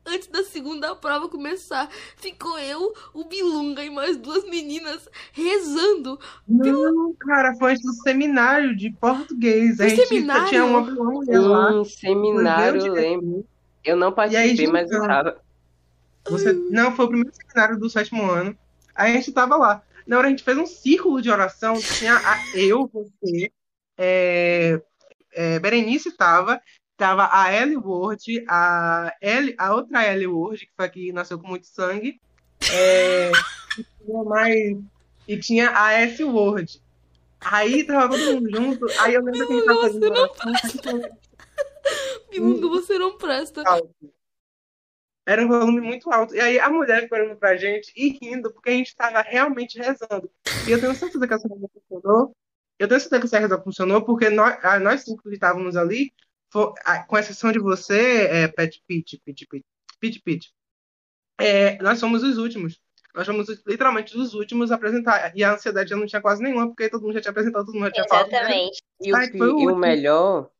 Antes 0.07 0.29
da 0.29 0.43
segunda 0.43 0.97
prova 0.97 1.29
começar, 1.29 1.89
ficou 2.17 2.59
eu, 2.59 2.93
o 3.13 3.25
Bilunga 3.25 3.85
e 3.85 3.91
mais 3.91 4.17
duas 4.17 4.45
meninas 4.45 5.09
rezando. 5.33 6.19
Não, 6.49 7.15
cara, 7.15 7.55
foi 7.55 7.73
antes 7.73 7.85
do 7.85 7.93
seminário 8.03 8.75
de 8.75 8.91
português. 8.91 9.79
A 9.79 9.85
No 9.85 9.91
gente 9.91 10.07
seminário? 10.09 10.49
tinha 10.49 10.65
uma, 10.65 10.81
mulher 10.81 11.39
lá. 11.39 11.85
Sim, 11.85 11.85
seminário, 11.85 12.87
eu 12.87 12.93
o 12.93 12.95
lembro. 12.95 13.47
Eu 13.85 13.97
não 13.97 14.09
E 14.09 14.11
aí, 14.11 14.15
participei, 14.17 14.67
mas 14.67 14.91
eu 14.91 15.07
tava. 15.07 15.41
Você... 16.29 16.53
Não, 16.71 16.95
foi 16.97 17.05
o 17.05 17.09
primeiro 17.09 17.35
seminário 17.35 17.79
do 17.79 17.89
sétimo 17.89 18.29
ano. 18.29 18.57
Aí 18.95 19.13
a 19.13 19.15
gente 19.15 19.33
tava 19.33 19.57
lá. 19.57 19.83
Na 20.11 20.19
hora 20.19 20.27
a 20.27 20.31
gente 20.31 20.43
fez 20.43 20.59
um 20.59 20.67
círculo 20.67 21.23
de 21.23 21.31
oração. 21.31 21.75
Tinha 21.81 22.17
a- 22.17 22.57
eu, 22.57 22.91
você, 22.93 23.53
é, 23.97 24.83
é, 25.33 25.57
Berenice 25.61 26.11
tava, 26.17 26.61
tava 26.97 27.29
a 27.31 27.55
Ellie 27.55 27.77
Ward, 27.77 28.45
a, 28.49 29.15
Ellie, 29.23 29.55
a 29.57 29.73
outra 29.73 30.13
Ellie 30.13 30.27
Ward, 30.27 30.67
que 30.67 30.73
foi 30.77 30.87
a 30.87 30.89
que 30.89 31.13
nasceu 31.13 31.39
com 31.39 31.47
muito 31.47 31.69
sangue. 31.69 32.21
É, 32.73 33.31
e 33.79 33.85
tinha 34.05 34.25
mais. 34.25 34.79
E 35.29 35.39
tinha 35.39 35.81
a 35.81 35.93
S 35.93 36.25
Ward. 36.25 36.83
Aí 37.41 37.85
tava 37.85 38.09
todo 38.19 38.35
mundo 38.35 38.51
junto. 38.51 38.87
Aí 38.99 39.15
eu 39.15 39.23
lembro 39.23 39.47
que 39.47 39.53
a 39.53 39.57
gente 39.57 39.65
tava 39.65 39.81
fazendo 39.81 40.01
Você 40.01 40.11
não 40.11 40.23
oração. 40.23 41.21
Bilunga, 42.31 42.69
você 42.69 42.99
não 42.99 43.17
presta. 43.17 43.63
alto. 43.65 43.95
Era 45.31 45.45
um 45.45 45.49
volume 45.49 45.81
muito 45.81 46.11
alto. 46.11 46.35
E 46.35 46.41
aí 46.41 46.59
a 46.59 46.69
mulher 46.69 47.03
ficou 47.03 47.19
olhando 47.19 47.37
pra 47.37 47.57
gente 47.57 47.93
e 47.97 48.19
rindo, 48.21 48.53
porque 48.53 48.71
a 48.71 48.73
gente 48.73 48.97
tava 48.97 49.21
realmente 49.23 49.79
rezando. 49.79 50.31
E 50.67 50.73
eu 50.73 50.81
tenho 50.81 50.95
certeza 50.95 51.27
que 51.27 51.35
essa 51.35 51.49
reza 51.49 51.69
funcionou. 51.73 52.37
Eu 52.79 52.89
tenho 52.89 53.01
certeza 53.01 53.21
que 53.21 53.27
essa 53.27 53.39
reza 53.39 53.61
funcionou, 53.63 54.03
porque 54.05 54.29
nós, 54.31 54.59
ah, 54.63 54.79
nós 54.81 55.03
cinco 55.03 55.23
que 55.23 55.35
estávamos 55.35 55.77
ali, 55.77 56.13
ah, 56.85 57.05
com 57.05 57.17
exceção 57.19 57.53
de 57.53 57.59
você, 57.59 58.27
é, 58.27 58.49
Pet 58.49 58.83
Pit, 58.89 59.21
Pit 59.25 59.47
Pit, 59.47 59.65
Pit 60.01 60.23
Pit, 60.23 60.53
é, 61.39 61.81
nós 61.83 61.99
somos 61.99 62.23
os 62.23 62.37
últimos. 62.39 62.81
Nós 63.15 63.27
somos 63.27 63.49
os- 63.49 63.63
literalmente 63.67 64.17
os 64.17 64.35
últimos 64.35 64.71
a 64.71 64.77
apresentar. 64.77 65.33
E 65.37 65.43
a 65.43 65.53
ansiedade 65.55 65.91
já 65.91 65.97
não 65.97 66.07
tinha 66.07 66.23
quase 66.23 66.43
nenhuma, 66.43 66.69
porque 66.69 66.89
todo 66.89 67.03
mundo 67.03 67.15
já 67.15 67.21
tinha 67.21 67.31
apresentado, 67.33 67.67
todo 67.67 67.75
mundo 67.75 67.87
já 67.87 67.93
tinha 67.93 68.09
falado. 68.09 68.31
né? 68.31 68.39
Exatamente. 68.39 68.83
E 69.03 69.13
o, 69.13 69.17
Ai, 69.17 69.29
pi- 69.31 69.39
foi 69.39 69.49
o 69.49 69.61
e 69.61 69.67
o 69.67 69.77
melhor, 69.77 70.51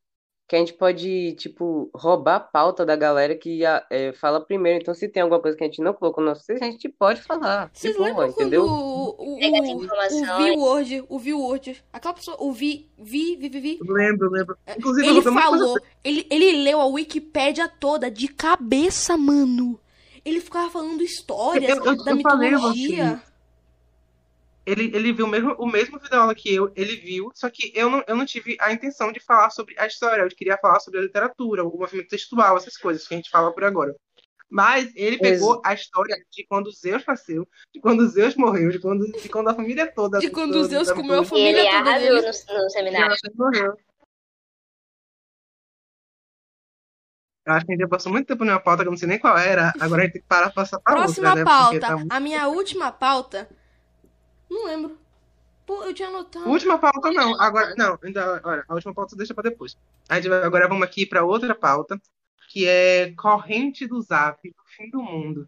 que 0.51 0.55
a 0.57 0.59
gente 0.59 0.73
pode, 0.73 1.31
tipo, 1.37 1.89
roubar 1.95 2.35
a 2.35 2.39
pauta 2.41 2.85
da 2.85 2.93
galera 2.93 3.33
que 3.37 3.61
é, 3.89 4.11
fala 4.11 4.41
primeiro. 4.41 4.79
Então, 4.81 4.93
se 4.93 5.07
tem 5.07 5.23
alguma 5.23 5.39
coisa 5.39 5.55
que 5.57 5.63
a 5.63 5.65
gente 5.67 5.81
não 5.81 5.93
colocou 5.93 6.21
no 6.21 6.29
nosso 6.31 6.45
texto, 6.45 6.61
a 6.61 6.65
gente 6.69 6.89
pode 6.89 7.21
falar. 7.21 7.71
Vocês 7.71 7.95
boa, 7.95 8.09
lembram 8.09 8.27
entendeu? 8.27 8.63
quando 8.65 8.73
o, 8.73 9.15
o, 9.17 9.35
o, 9.35 9.39
informações. 9.39 10.29
o 10.29 10.37
V-Word, 10.43 11.05
o 11.07 11.19
V-Word, 11.19 11.83
aquela 11.93 12.13
pessoa, 12.13 12.35
o 12.37 12.51
Vi, 12.51 12.89
Vi, 12.99 13.37
Vi, 13.37 13.47
Vi, 13.47 13.59
Vi, 13.61 13.79
Lembro, 13.81 14.29
lembro. 14.29 14.57
Inclusive, 14.77 15.07
ele 15.07 15.21
falou, 15.21 15.79
ele, 16.03 16.27
ele 16.29 16.63
leu 16.63 16.81
a 16.81 16.85
Wikipédia 16.85 17.69
toda 17.69 18.11
de 18.11 18.27
cabeça, 18.27 19.15
mano. 19.15 19.79
Ele 20.25 20.41
ficava 20.41 20.69
falando 20.69 21.01
histórias 21.01 21.77
Eu- 21.77 21.85
eu- 21.85 22.03
da 22.03 22.11
eu 22.11 22.19
falei 22.19 22.51
mitologia. 22.51 23.23
Ele, 24.65 24.91
ele 24.95 25.11
viu 25.13 25.25
o 25.25 25.29
mesmo, 25.29 25.55
o 25.57 25.65
mesmo 25.65 25.99
vídeo 25.99 26.19
aula 26.19 26.35
que 26.35 26.53
eu, 26.53 26.71
ele 26.75 26.95
viu, 26.97 27.31
só 27.33 27.49
que 27.49 27.71
eu 27.75 27.89
não, 27.89 28.03
eu 28.07 28.15
não 28.15 28.25
tive 28.25 28.57
a 28.59 28.71
intenção 28.71 29.11
de 29.11 29.19
falar 29.19 29.49
sobre 29.49 29.73
a 29.79 29.87
história, 29.87 30.21
eu 30.21 30.29
queria 30.29 30.57
falar 30.57 30.79
sobre 30.79 30.99
a 30.99 31.03
literatura, 31.03 31.63
o 31.65 31.77
movimento 31.77 32.09
textual, 32.09 32.57
essas 32.57 32.77
coisas 32.77 33.07
que 33.07 33.13
a 33.13 33.17
gente 33.17 33.29
fala 33.29 33.51
por 33.53 33.63
agora. 33.63 33.95
Mas 34.53 34.91
ele 34.95 35.17
pegou 35.17 35.61
a 35.65 35.73
história 35.73 36.15
de 36.29 36.45
quando 36.45 36.69
Zeus 36.71 37.05
nasceu, 37.07 37.47
de 37.73 37.79
quando 37.79 38.05
Zeus 38.09 38.35
morreu, 38.35 38.69
de 38.69 38.79
quando, 38.79 39.09
de 39.09 39.29
quando 39.29 39.47
a 39.49 39.55
família 39.55 39.89
toda. 39.89 40.19
De 40.19 40.29
quando 40.29 40.51
toda- 40.53 40.67
Zeus 40.67 40.91
comeu 40.91 41.13
a 41.13 41.17
E 41.17 41.19
ele 41.21 41.25
família 41.29 41.63
toda 41.63 41.77
arrasou 41.77 42.09
dele. 42.09 42.21
no, 42.21 42.63
no 42.63 42.69
seminário. 42.69 43.15
morreu. 43.35 43.73
Eu 47.47 47.53
acho 47.53 47.65
que 47.65 47.71
a 47.71 47.75
gente 47.75 47.81
já 47.81 47.87
passou 47.87 48.11
muito 48.11 48.27
tempo 48.27 48.45
numa 48.45 48.59
pauta 48.59 48.83
que 48.83 48.87
eu 48.87 48.91
não 48.91 48.97
sei 48.97 49.07
nem 49.07 49.17
qual 49.17 49.37
era. 49.37 49.73
Agora 49.79 50.01
a 50.01 50.05
gente 50.05 50.13
tem 50.13 50.21
que 50.21 50.27
parar 50.27 50.51
pra 50.51 50.63
passar 50.63 50.79
pra 50.79 50.93
Próxima 50.95 51.29
outra, 51.29 51.43
né? 51.43 51.49
Porque 51.49 51.79
pauta. 51.79 51.87
tá 51.87 51.97
muito- 51.97 52.11
A 52.13 52.19
minha 52.19 52.47
última 52.47 52.91
pauta. 52.91 53.49
Não 54.51 54.65
lembro. 54.65 54.97
Pô, 55.65 55.83
eu 55.85 55.93
tinha 55.93 56.09
anotado. 56.09 56.49
Última 56.49 56.77
pauta 56.77 57.09
não. 57.11 57.39
Agora, 57.39 57.73
não, 57.77 57.97
ainda, 58.03 58.41
olha, 58.43 58.65
a 58.67 58.73
última 58.73 58.93
pauta 58.93 59.15
deixa 59.15 59.33
pra 59.33 59.43
depois. 59.43 59.77
A 60.09 60.15
gente 60.15 60.27
vai- 60.27 60.43
agora 60.43 60.67
vamos 60.67 60.83
aqui 60.83 61.05
pra 61.05 61.23
outra 61.23 61.55
pauta, 61.55 61.99
que 62.49 62.67
é 62.67 63.13
corrente 63.13 63.87
do 63.87 64.01
Zap, 64.01 64.45
do 64.49 64.63
fim 64.75 64.89
do 64.89 65.01
mundo. 65.01 65.47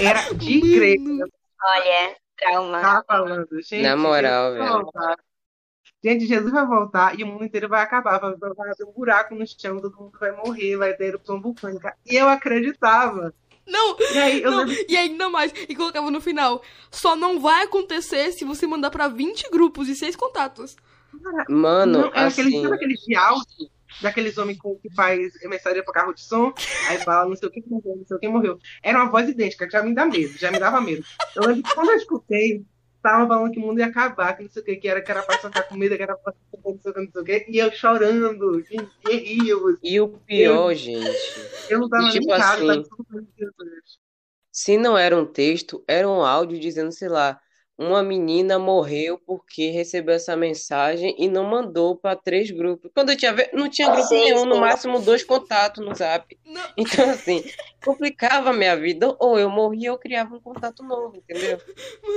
Era 0.00 0.34
de 0.34 0.60
eu 0.60 1.28
Olha, 1.62 2.16
trauma. 2.36 2.80
tava 2.80 3.04
falando. 3.04 3.62
Gente, 3.62 3.82
Na 3.82 3.96
moral, 3.96 4.54
velho. 4.54 4.90
Gente, 6.02 6.26
Jesus 6.26 6.50
vai 6.50 6.66
voltar 6.66 7.18
e 7.18 7.22
o 7.22 7.26
mundo 7.26 7.44
inteiro 7.44 7.68
vai 7.68 7.82
acabar. 7.82 8.18
Vai, 8.18 8.34
ter 8.74 8.84
um 8.84 8.92
buraco 8.92 9.34
no 9.34 9.46
chão, 9.46 9.78
todo 9.78 9.96
mundo 9.96 10.18
vai 10.18 10.32
morrer, 10.32 10.76
vai 10.76 10.94
ter 10.94 11.04
erupção 11.08 11.40
vulcânica. 11.40 11.94
E 12.06 12.16
eu 12.16 12.28
acreditava. 12.28 13.32
Não, 13.66 13.96
E 14.12 14.18
aí 14.18 14.42
eu 14.42 14.50
não. 14.50 14.64
lembro 14.64 14.84
E 14.88 14.96
ainda 14.96 15.28
mais. 15.28 15.52
E 15.68 15.74
colocava 15.74 16.10
no 16.10 16.20
final. 16.20 16.62
Só 16.90 17.14
não 17.14 17.38
vai 17.40 17.64
acontecer 17.64 18.32
se 18.32 18.44
você 18.44 18.66
mandar 18.66 18.90
pra 18.90 19.08
20 19.08 19.50
grupos 19.50 19.88
e 19.88 19.94
6 19.94 20.16
contatos. 20.16 20.76
Mano, 21.48 22.02
Não, 22.02 22.14
é 22.14 22.26
aquele, 22.26 22.48
assim. 22.48 22.62
sabe 22.62 22.74
aqueles 22.76 23.00
de 23.00 23.16
áudio 23.16 23.70
daqueles 24.00 24.38
homens 24.38 24.56
com, 24.58 24.76
que 24.76 24.88
faz 24.94 25.32
mensagem 25.44 25.82
pra 25.84 25.92
carro 25.92 26.14
de 26.14 26.20
som, 26.22 26.52
aí 26.88 26.98
fala 26.98 27.28
não 27.28 27.34
sei 27.36 27.48
o 27.48 27.50
que 27.52 27.62
morreu, 27.68 27.96
não 27.96 28.06
sei 28.06 28.16
o 28.16 28.20
que 28.20 28.28
morreu. 28.28 28.58
Era 28.82 28.98
uma 29.02 29.10
voz 29.10 29.28
idêntica, 29.28 29.66
que 29.66 29.72
já 29.72 29.82
me 29.82 29.92
dá 29.94 30.06
medo, 30.06 30.38
já 30.38 30.50
me 30.50 30.58
dava 30.60 30.80
medo. 30.80 31.04
Eu 31.34 31.42
lembro 31.48 31.62
que 31.64 31.74
quando 31.74 31.90
eu 31.90 31.96
escutei, 31.96 32.64
tava 33.02 33.26
falando 33.28 33.52
que 33.52 33.58
o 33.58 33.62
mundo 33.62 33.78
ia 33.80 33.86
acabar, 33.86 34.36
que 34.36 34.42
não 34.42 34.50
sei 34.50 34.62
o 34.62 34.64
que, 34.64 34.76
que 34.76 34.88
era, 34.88 35.02
que 35.02 35.10
era 35.10 35.22
pra 35.22 35.38
ficar 35.38 35.62
com 35.64 35.76
medo, 35.76 35.96
que 35.96 36.02
era 36.02 36.16
pra 36.16 36.32
com 36.62 36.72
não 36.72 36.80
sei 36.80 36.90
o 36.90 36.94
que, 36.94 37.00
não 37.00 37.10
sei 37.12 37.22
o 37.22 37.24
que, 37.24 37.46
e 37.50 37.58
eu 37.58 37.72
chorando, 37.72 38.60
e, 38.70 39.44
e 39.44 39.48
eu, 39.48 39.78
E 39.82 40.00
o 40.00 40.08
pior, 40.08 40.74
gente. 40.74 41.18
eu 41.68 41.78
não 41.80 41.88
tava 41.88 42.06
E, 42.06 42.10
tipo 42.10 42.26
nem 42.26 42.30
em 42.30 42.34
casa, 42.34 42.64
assim, 42.64 42.66
tava 42.66 42.82
tudo 42.82 43.26
Jesus. 43.38 44.00
Se 44.52 44.76
não 44.78 44.96
era 44.98 45.16
um 45.16 45.26
texto, 45.26 45.84
era 45.88 46.08
um 46.08 46.24
áudio 46.24 46.58
dizendo, 46.58 46.92
sei 46.92 47.08
lá, 47.08 47.40
uma 47.80 48.02
menina 48.02 48.58
morreu 48.58 49.18
porque 49.18 49.70
recebeu 49.70 50.14
essa 50.14 50.36
mensagem 50.36 51.14
e 51.18 51.28
não 51.28 51.44
mandou 51.44 51.96
para 51.96 52.14
três 52.14 52.50
grupos. 52.50 52.90
Quando 52.94 53.10
eu 53.10 53.16
tinha 53.16 53.34
não 53.54 53.70
tinha 53.70 53.88
grupo 53.90 54.06
Sim, 54.06 54.16
nenhum, 54.16 54.44
no 54.44 54.60
máximo 54.60 55.00
dois 55.00 55.24
contatos 55.24 55.82
no 55.84 55.94
Zap. 55.94 56.38
Não. 56.44 56.60
Então, 56.76 57.08
assim, 57.08 57.42
complicava 57.82 58.50
a 58.50 58.52
minha 58.52 58.76
vida. 58.76 59.16
Ou 59.18 59.38
eu 59.38 59.48
morria 59.48 59.90
ou 59.92 59.96
eu 59.96 60.00
criava 60.00 60.34
um 60.34 60.40
contato 60.40 60.82
novo, 60.82 61.16
entendeu? 61.16 61.58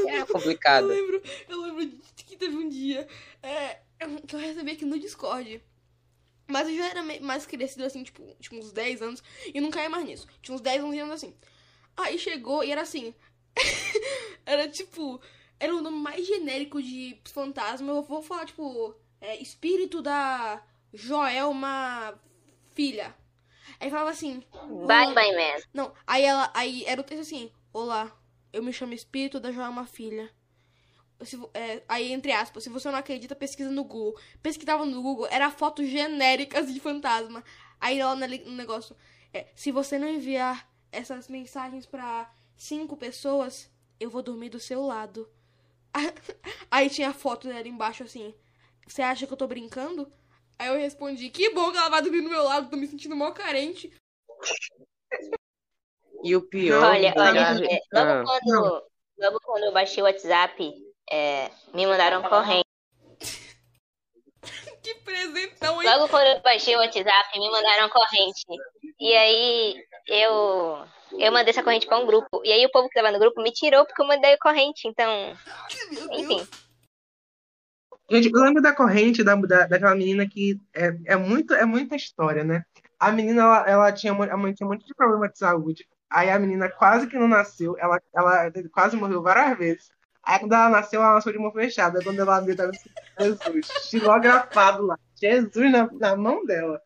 Era 0.05 0.19
Eu 0.19 0.27
complicado. 0.27 0.87
lembro, 0.87 1.21
eu 1.47 1.61
lembro 1.61 1.85
de 1.85 2.23
que 2.25 2.35
teve 2.35 2.55
um 2.57 2.67
dia 2.67 3.07
é, 3.41 3.79
que 4.27 4.35
eu 4.35 4.39
recebi 4.39 4.71
aqui 4.71 4.83
no 4.85 4.99
Discord. 4.99 5.63
Mas 6.47 6.67
eu 6.67 6.75
já 6.75 6.89
era 6.89 7.03
mais 7.21 7.45
crescido, 7.45 7.85
assim, 7.85 8.03
tipo, 8.03 8.21
tinha 8.39 8.59
uns 8.59 8.71
10 8.73 9.01
anos, 9.01 9.23
e 9.53 9.61
não 9.61 9.71
caía 9.71 9.89
mais 9.89 10.05
nisso. 10.05 10.27
Tinha 10.41 10.53
uns 10.53 10.61
10, 10.61 10.83
11 10.83 10.99
anos 10.99 11.13
assim. 11.15 11.33
Aí 11.95 12.19
chegou 12.19 12.63
e 12.63 12.71
era 12.71 12.81
assim. 12.81 13.13
era 14.45 14.67
tipo. 14.67 15.21
Era 15.63 15.73
o 15.73 15.81
nome 15.81 15.97
mais 15.97 16.27
genérico 16.27 16.83
de 16.83 17.17
fantasma. 17.23 17.93
Eu 17.93 18.03
vou 18.03 18.21
falar, 18.21 18.45
tipo, 18.45 18.93
é, 19.21 19.41
espírito 19.41 20.01
da 20.01 20.61
Joelma 20.93 22.19
Filha. 22.73 23.15
Aí 23.79 23.89
falava 23.89 24.09
assim. 24.09 24.43
Bye, 24.85 25.13
bye, 25.13 25.31
man. 25.31 25.63
Não, 25.73 25.93
aí 26.05 26.25
ela. 26.25 26.51
Aí 26.53 26.83
era 26.85 26.99
o 26.99 27.03
texto 27.05 27.21
assim: 27.21 27.49
Olá, 27.71 28.11
eu 28.51 28.61
me 28.61 28.73
chamo 28.73 28.93
Espírito 28.93 29.39
da 29.39 29.53
Joelma 29.53 29.85
Filha. 29.85 30.29
Se 31.21 31.39
é, 31.53 31.81
aí, 31.87 32.11
entre 32.11 32.33
aspas, 32.33 32.65
se 32.65 32.69
você 32.69 32.91
não 32.91 32.97
acredita, 32.99 33.33
pesquisa 33.33 33.71
no 33.71 33.85
Google. 33.85 34.19
Pesquisava 34.41 34.85
no 34.85 35.01
Google, 35.01 35.27
era 35.31 35.49
fotos 35.49 35.87
genéricas 35.87 36.73
de 36.73 36.79
fantasma. 36.81 37.41
Aí 37.79 38.03
lá 38.03 38.13
no 38.17 38.27
no 38.27 38.51
negócio, 38.57 38.97
é, 39.33 39.47
se 39.55 39.71
você 39.71 39.97
não 39.97 40.09
enviar 40.09 40.69
essas 40.91 41.29
mensagens 41.29 41.85
pra 41.85 42.29
cinco 42.57 42.97
pessoas, 42.97 43.71
eu 43.97 44.09
vou 44.09 44.21
dormir 44.21 44.49
do 44.49 44.59
seu 44.59 44.85
lado. 44.85 45.25
Aí 46.69 46.89
tinha 46.89 47.09
a 47.09 47.13
foto 47.13 47.47
dela 47.47 47.67
embaixo 47.67 48.03
assim. 48.03 48.33
Você 48.87 49.01
acha 49.01 49.25
que 49.25 49.33
eu 49.33 49.37
tô 49.37 49.47
brincando? 49.47 50.11
Aí 50.57 50.67
eu 50.67 50.75
respondi, 50.75 51.29
que 51.29 51.53
bom 51.53 51.71
que 51.71 51.77
ela 51.77 51.89
vai 51.89 52.01
dormir 52.01 52.21
do 52.21 52.29
meu 52.29 52.43
lado, 52.43 52.69
tô 52.69 52.77
me 52.77 52.87
sentindo 52.87 53.15
mó 53.15 53.31
carente. 53.31 53.91
E 56.23 56.35
o 56.35 56.41
pior, 56.41 56.85
Olha, 56.85 57.13
olha, 57.17 57.39
é, 57.69 57.81
ah, 57.93 58.03
logo, 58.03 58.27
quando, 58.27 58.83
logo 59.19 59.39
quando 59.43 59.63
eu 59.63 59.73
baixei 59.73 60.01
o 60.01 60.05
WhatsApp, 60.05 60.73
é, 61.11 61.51
me 61.73 61.85
mandaram 61.85 62.23
corrente. 62.23 62.62
Que 64.83 64.95
presentão, 64.95 65.81
hein? 65.81 65.89
Logo 65.89 66.09
quando 66.09 66.27
eu 66.27 66.41
baixei 66.41 66.75
o 66.75 66.79
WhatsApp, 66.79 67.39
me 67.39 67.49
mandaram 67.49 67.89
corrente. 67.89 68.43
E 68.99 69.13
aí 69.15 69.85
eu 70.07 70.85
eu 71.13 71.31
mandei 71.31 71.51
essa 71.51 71.63
corrente 71.63 71.87
pra 71.87 71.99
um 71.99 72.05
grupo. 72.05 72.41
E 72.43 72.51
aí 72.51 72.65
o 72.65 72.71
povo 72.71 72.89
que 72.89 72.95
tava 72.95 73.11
no 73.11 73.19
grupo 73.19 73.41
me 73.41 73.51
tirou 73.51 73.85
porque 73.85 74.01
eu 74.01 74.07
mandei 74.07 74.33
a 74.33 74.37
corrente. 74.37 74.87
Então, 74.87 75.33
enfim. 76.11 76.45
Gente, 78.11 78.29
eu 78.29 78.41
lembro 78.41 78.61
da 78.61 78.75
corrente 78.75 79.23
da, 79.23 79.35
da, 79.35 79.67
daquela 79.67 79.95
menina 79.95 80.27
que 80.27 80.59
é, 80.73 80.91
é, 81.05 81.15
muito, 81.15 81.53
é 81.53 81.65
muita 81.65 81.95
história, 81.95 82.43
né? 82.43 82.63
A 82.99 83.11
menina, 83.11 83.41
ela, 83.41 83.69
ela 83.69 83.91
tinha, 83.91 84.11
a 84.11 84.37
mãe 84.37 84.53
tinha 84.53 84.67
um 84.67 84.71
monte 84.71 84.85
de 84.85 84.93
problema 84.93 85.29
de 85.29 85.37
saúde. 85.37 85.87
Aí 86.09 86.29
a 86.29 86.37
menina 86.37 86.69
quase 86.69 87.07
que 87.07 87.17
não 87.17 87.27
nasceu, 87.27 87.75
ela, 87.79 87.99
ela 88.13 88.51
quase 88.71 88.95
morreu 88.95 89.21
várias 89.21 89.57
vezes. 89.57 89.91
Aí 90.23 90.39
quando 90.39 90.53
ela 90.53 90.69
nasceu, 90.69 91.01
ela 91.01 91.15
nasceu 91.15 91.33
de 91.33 91.39
mão 91.39 91.51
fechada. 91.51 92.01
Quando 92.03 92.19
ela 92.19 92.39
viu, 92.39 92.55
tava 92.55 92.69
assim, 92.71 92.89
Jesus, 93.19 93.69
estilografado 93.83 94.83
lá. 94.85 94.97
Jesus 95.19 95.71
na, 95.71 95.89
na 95.93 96.15
mão 96.15 96.45
dela. 96.45 96.81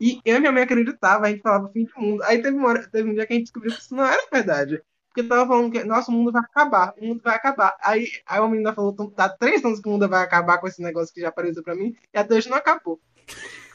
E 0.00 0.20
eu 0.24 0.36
e 0.36 0.40
minha 0.40 0.52
mãe 0.52 0.62
acreditava, 0.62 1.26
a 1.26 1.30
gente 1.30 1.42
falava 1.42 1.70
fim 1.72 1.84
do 1.84 2.00
mundo. 2.00 2.22
Aí 2.24 2.42
teve, 2.42 2.56
uma 2.56 2.68
hora, 2.68 2.88
teve 2.90 3.08
um 3.08 3.14
dia 3.14 3.26
que 3.26 3.32
a 3.32 3.36
gente 3.36 3.44
descobriu 3.44 3.72
que 3.72 3.80
isso 3.80 3.94
não 3.94 4.04
era 4.04 4.26
verdade. 4.32 4.82
Porque 5.08 5.28
tava 5.28 5.46
falando 5.46 5.70
que 5.70 5.84
nosso 5.84 6.10
mundo 6.10 6.32
vai 6.32 6.42
acabar, 6.42 6.92
o 6.98 7.06
mundo 7.06 7.20
vai 7.22 7.36
acabar. 7.36 7.76
Aí, 7.80 8.08
aí 8.26 8.40
uma 8.40 8.48
menina 8.48 8.74
falou, 8.74 8.92
"Tão- 8.92 9.08
tá 9.08 9.28
três 9.28 9.64
anos 9.64 9.80
que 9.80 9.88
o 9.88 9.92
mundo 9.92 10.08
vai 10.08 10.24
acabar 10.24 10.58
com 10.58 10.66
esse 10.66 10.82
negócio 10.82 11.14
que 11.14 11.20
já 11.20 11.28
apareceu 11.28 11.62
pra 11.62 11.76
mim, 11.76 11.94
e 12.12 12.18
até 12.18 12.34
hoje 12.34 12.50
não 12.50 12.56
acabou. 12.56 13.00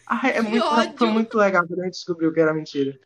Ai, 0.05 0.31
é 0.37 0.41
muito, 0.41 0.65
ódio. 0.65 0.97
foi 0.97 1.07
muito 1.07 1.37
legal 1.37 1.65
quando 1.65 1.79
a 1.79 1.85
gente 1.85 1.93
descobriu 1.93 2.33
que 2.33 2.41
era 2.41 2.53
mentira. 2.53 2.99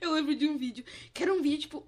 Eu 0.00 0.12
lembro 0.12 0.34
de 0.34 0.48
um 0.48 0.56
vídeo, 0.56 0.84
que 1.12 1.22
era 1.22 1.32
um 1.34 1.42
vídeo, 1.42 1.60
tipo, 1.60 1.86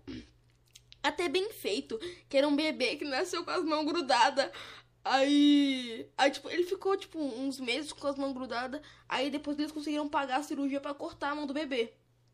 até 1.07 1.29
bem 1.29 1.51
feito, 1.53 1.99
que 2.29 2.37
era 2.37 2.49
um 2.49 2.57
bebê 2.57 2.97
que 2.97 3.05
nasceu 3.05 3.45
com 3.45 3.51
as 3.51 3.65
mãos 3.65 3.85
grudadas. 3.85 4.51
Aí, 5.05 6.09
aí, 6.19 6.31
tipo, 6.31 6.51
ele 6.51 6.65
ficou, 6.65 6.97
tipo, 6.97 7.19
uns 7.19 7.61
meses 7.61 7.93
com 7.93 8.07
as 8.09 8.17
mãos 8.17 8.33
grudadas. 8.33 8.81
Aí 9.09 9.31
depois 9.31 9.59
eles 9.59 9.71
conseguiram 9.73 10.09
pagar 10.09 10.39
a 10.39 10.43
cirurgia 10.43 10.81
pra 10.81 10.95
cortar 10.95 11.31
a 11.31 11.35
mão 11.35 11.47
do 11.47 11.55
bebê. 11.55 11.93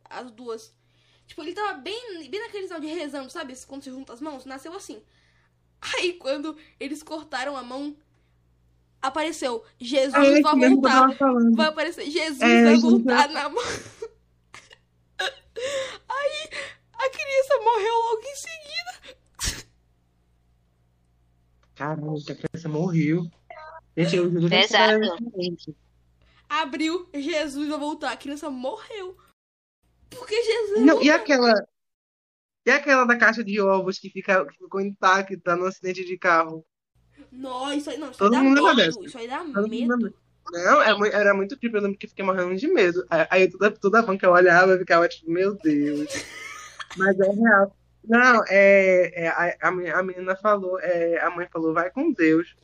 As 0.09 0.31
duas. 0.31 0.75
Tipo, 1.27 1.43
ele 1.43 1.55
tava 1.55 1.75
bem, 1.75 2.29
bem 2.29 2.41
naquele 2.41 2.67
sinal 2.67 2.81
de 2.81 2.87
rezando, 2.87 3.31
sabe? 3.31 3.55
Quando 3.67 3.85
você 3.85 3.91
junta 3.91 4.13
as 4.13 4.21
mãos, 4.21 4.45
nasceu 4.45 4.73
assim. 4.75 5.03
Aí 5.83 6.15
quando 6.15 6.57
eles 6.79 7.03
cortaram 7.03 7.57
a 7.57 7.63
mão, 7.63 7.97
apareceu, 9.01 9.65
Jesus 9.79 10.15
É, 10.15 10.41
vai 10.41 10.71
voltar. 10.71 11.09
Vai 11.55 11.67
aparecer, 11.67 12.09
Jesus 12.09 12.41
É, 12.41 12.65
vai 12.65 12.77
voltar 12.77 13.29
na 13.29 13.49
mão. 13.49 13.63
Aí 16.09 16.51
a 16.93 17.09
criança 17.11 17.59
morreu 17.63 17.95
logo 17.95 18.23
em 18.23 18.37
seguida. 18.37 18.62
Caramba, 21.83 22.15
a 22.31 22.35
criança 22.35 22.69
morreu. 22.69 23.29
Gente, 23.97 24.17
eu 24.17 24.31
juro 24.31 24.49
que 24.49 24.57
diferente. 24.57 25.77
Abriu, 26.49 27.09
Jesus 27.13 27.69
vai 27.69 27.79
voltar. 27.79 28.13
A 28.13 28.17
criança 28.17 28.49
morreu. 28.49 29.17
Porque 30.09 30.41
Jesus. 30.41 30.81
Não, 30.85 31.03
e 31.03 31.11
aquela. 31.11 31.53
E 32.65 32.71
aquela 32.71 33.05
da 33.05 33.17
caixa 33.17 33.43
de 33.43 33.61
ovos 33.61 33.99
que, 33.99 34.09
fica, 34.09 34.47
que 34.47 34.59
ficou 34.59 34.81
intacta 34.81 35.57
no 35.57 35.65
acidente 35.65 36.05
de 36.05 36.17
carro? 36.17 36.65
Não, 37.33 37.73
isso 37.73 37.91
aí, 37.91 37.99
não, 37.99 38.11
isso 38.13 38.23
aí 38.23 38.31
Todo 38.31 38.31
dá 38.31 38.43
mundo 38.43 38.55
lembra 38.65 38.75
medo. 38.75 39.05
Isso 39.05 39.19
aí 39.19 39.27
dá 39.27 39.39
Todo 39.39 39.69
medo. 39.69 40.15
Não, 40.53 40.83
é 40.83 41.09
era 41.13 41.35
muito 41.35 41.57
tipo, 41.57 41.77
eu 41.77 41.83
lembro 41.83 41.99
que 41.99 42.07
fiquei 42.07 42.25
morrendo 42.25 42.55
de 42.55 42.69
medo. 42.69 43.05
Aí- 43.11 43.27
Aí 43.31 43.51
toda, 43.51 43.71
toda 43.73 44.03
van 44.03 44.17
que 44.17 44.25
eu 44.25 44.31
olhava, 44.31 44.73
eu 44.73 44.79
ficava 44.79 45.09
tipo, 45.09 45.29
meu 45.31 45.55
Deus. 45.55 46.09
Mas 46.97 47.19
é 47.19 47.29
real. 47.33 47.77
Não, 48.05 48.43
é, 48.49 49.25
é, 49.25 49.29
a, 49.29 49.57
a 49.69 49.71
men- 49.71 49.91
a 49.91 50.03
menina 50.03 50.37
falou, 50.37 50.79
é, 50.81 51.21
a 51.21 51.31
mãe 51.31 51.47
falou, 51.53 51.73
vai 51.73 51.91
com 51.91 52.13
Deus. 52.13 52.55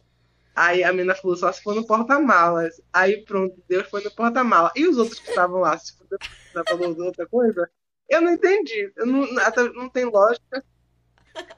Aí 0.55 0.83
a 0.83 0.93
menina 0.93 1.15
falou, 1.15 1.37
só 1.37 1.53
se 1.53 1.63
for 1.63 1.75
no 1.75 1.87
porta-malas. 1.87 2.81
Aí 2.93 3.25
pronto, 3.25 3.55
Deus 3.69 3.89
foi 3.89 4.03
no 4.03 4.11
porta-malas. 4.11 4.73
E 4.75 4.87
os 4.87 4.99
outros 4.99 5.21
que 5.21 5.29
estavam 5.29 5.61
lá, 5.61 5.79
se 5.79 5.93
Deus 6.11 6.67
falou 6.69 6.97
outra 7.05 7.27
coisa, 7.29 7.71
eu 8.09 8.21
não 8.21 8.33
entendi. 8.33 8.93
Eu 8.97 9.07
não, 9.07 9.27
não 9.75 9.89
tem 9.89 10.05
lógica. 10.05 10.65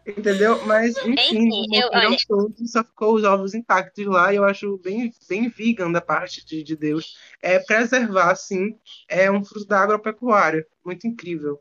Entendeu? 0.06 0.64
Mas, 0.66 0.96
enfim, 0.98 1.46
Enfim, 1.46 1.76
eu- 1.76 1.88
olha- 1.92 2.16
todos, 2.28 2.70
só 2.72 2.82
ficou 2.84 3.14
os 3.14 3.24
ovos 3.24 3.54
intactos 3.54 4.04
lá, 4.06 4.32
e 4.32 4.36
eu 4.36 4.44
acho 4.44 4.76
bem, 4.78 5.12
bem 5.28 5.48
vegan 5.48 5.90
da 5.92 6.00
parte 6.00 6.44
de, 6.44 6.62
de 6.62 6.76
Deus. 6.76 7.14
É 7.42 7.58
preservar, 7.58 8.30
assim, 8.30 8.78
é 9.08 9.30
um 9.30 9.44
fruto 9.44 9.66
da 9.66 9.80
agropecuária. 9.80 10.66
Muito 10.84 11.06
incrível. 11.06 11.60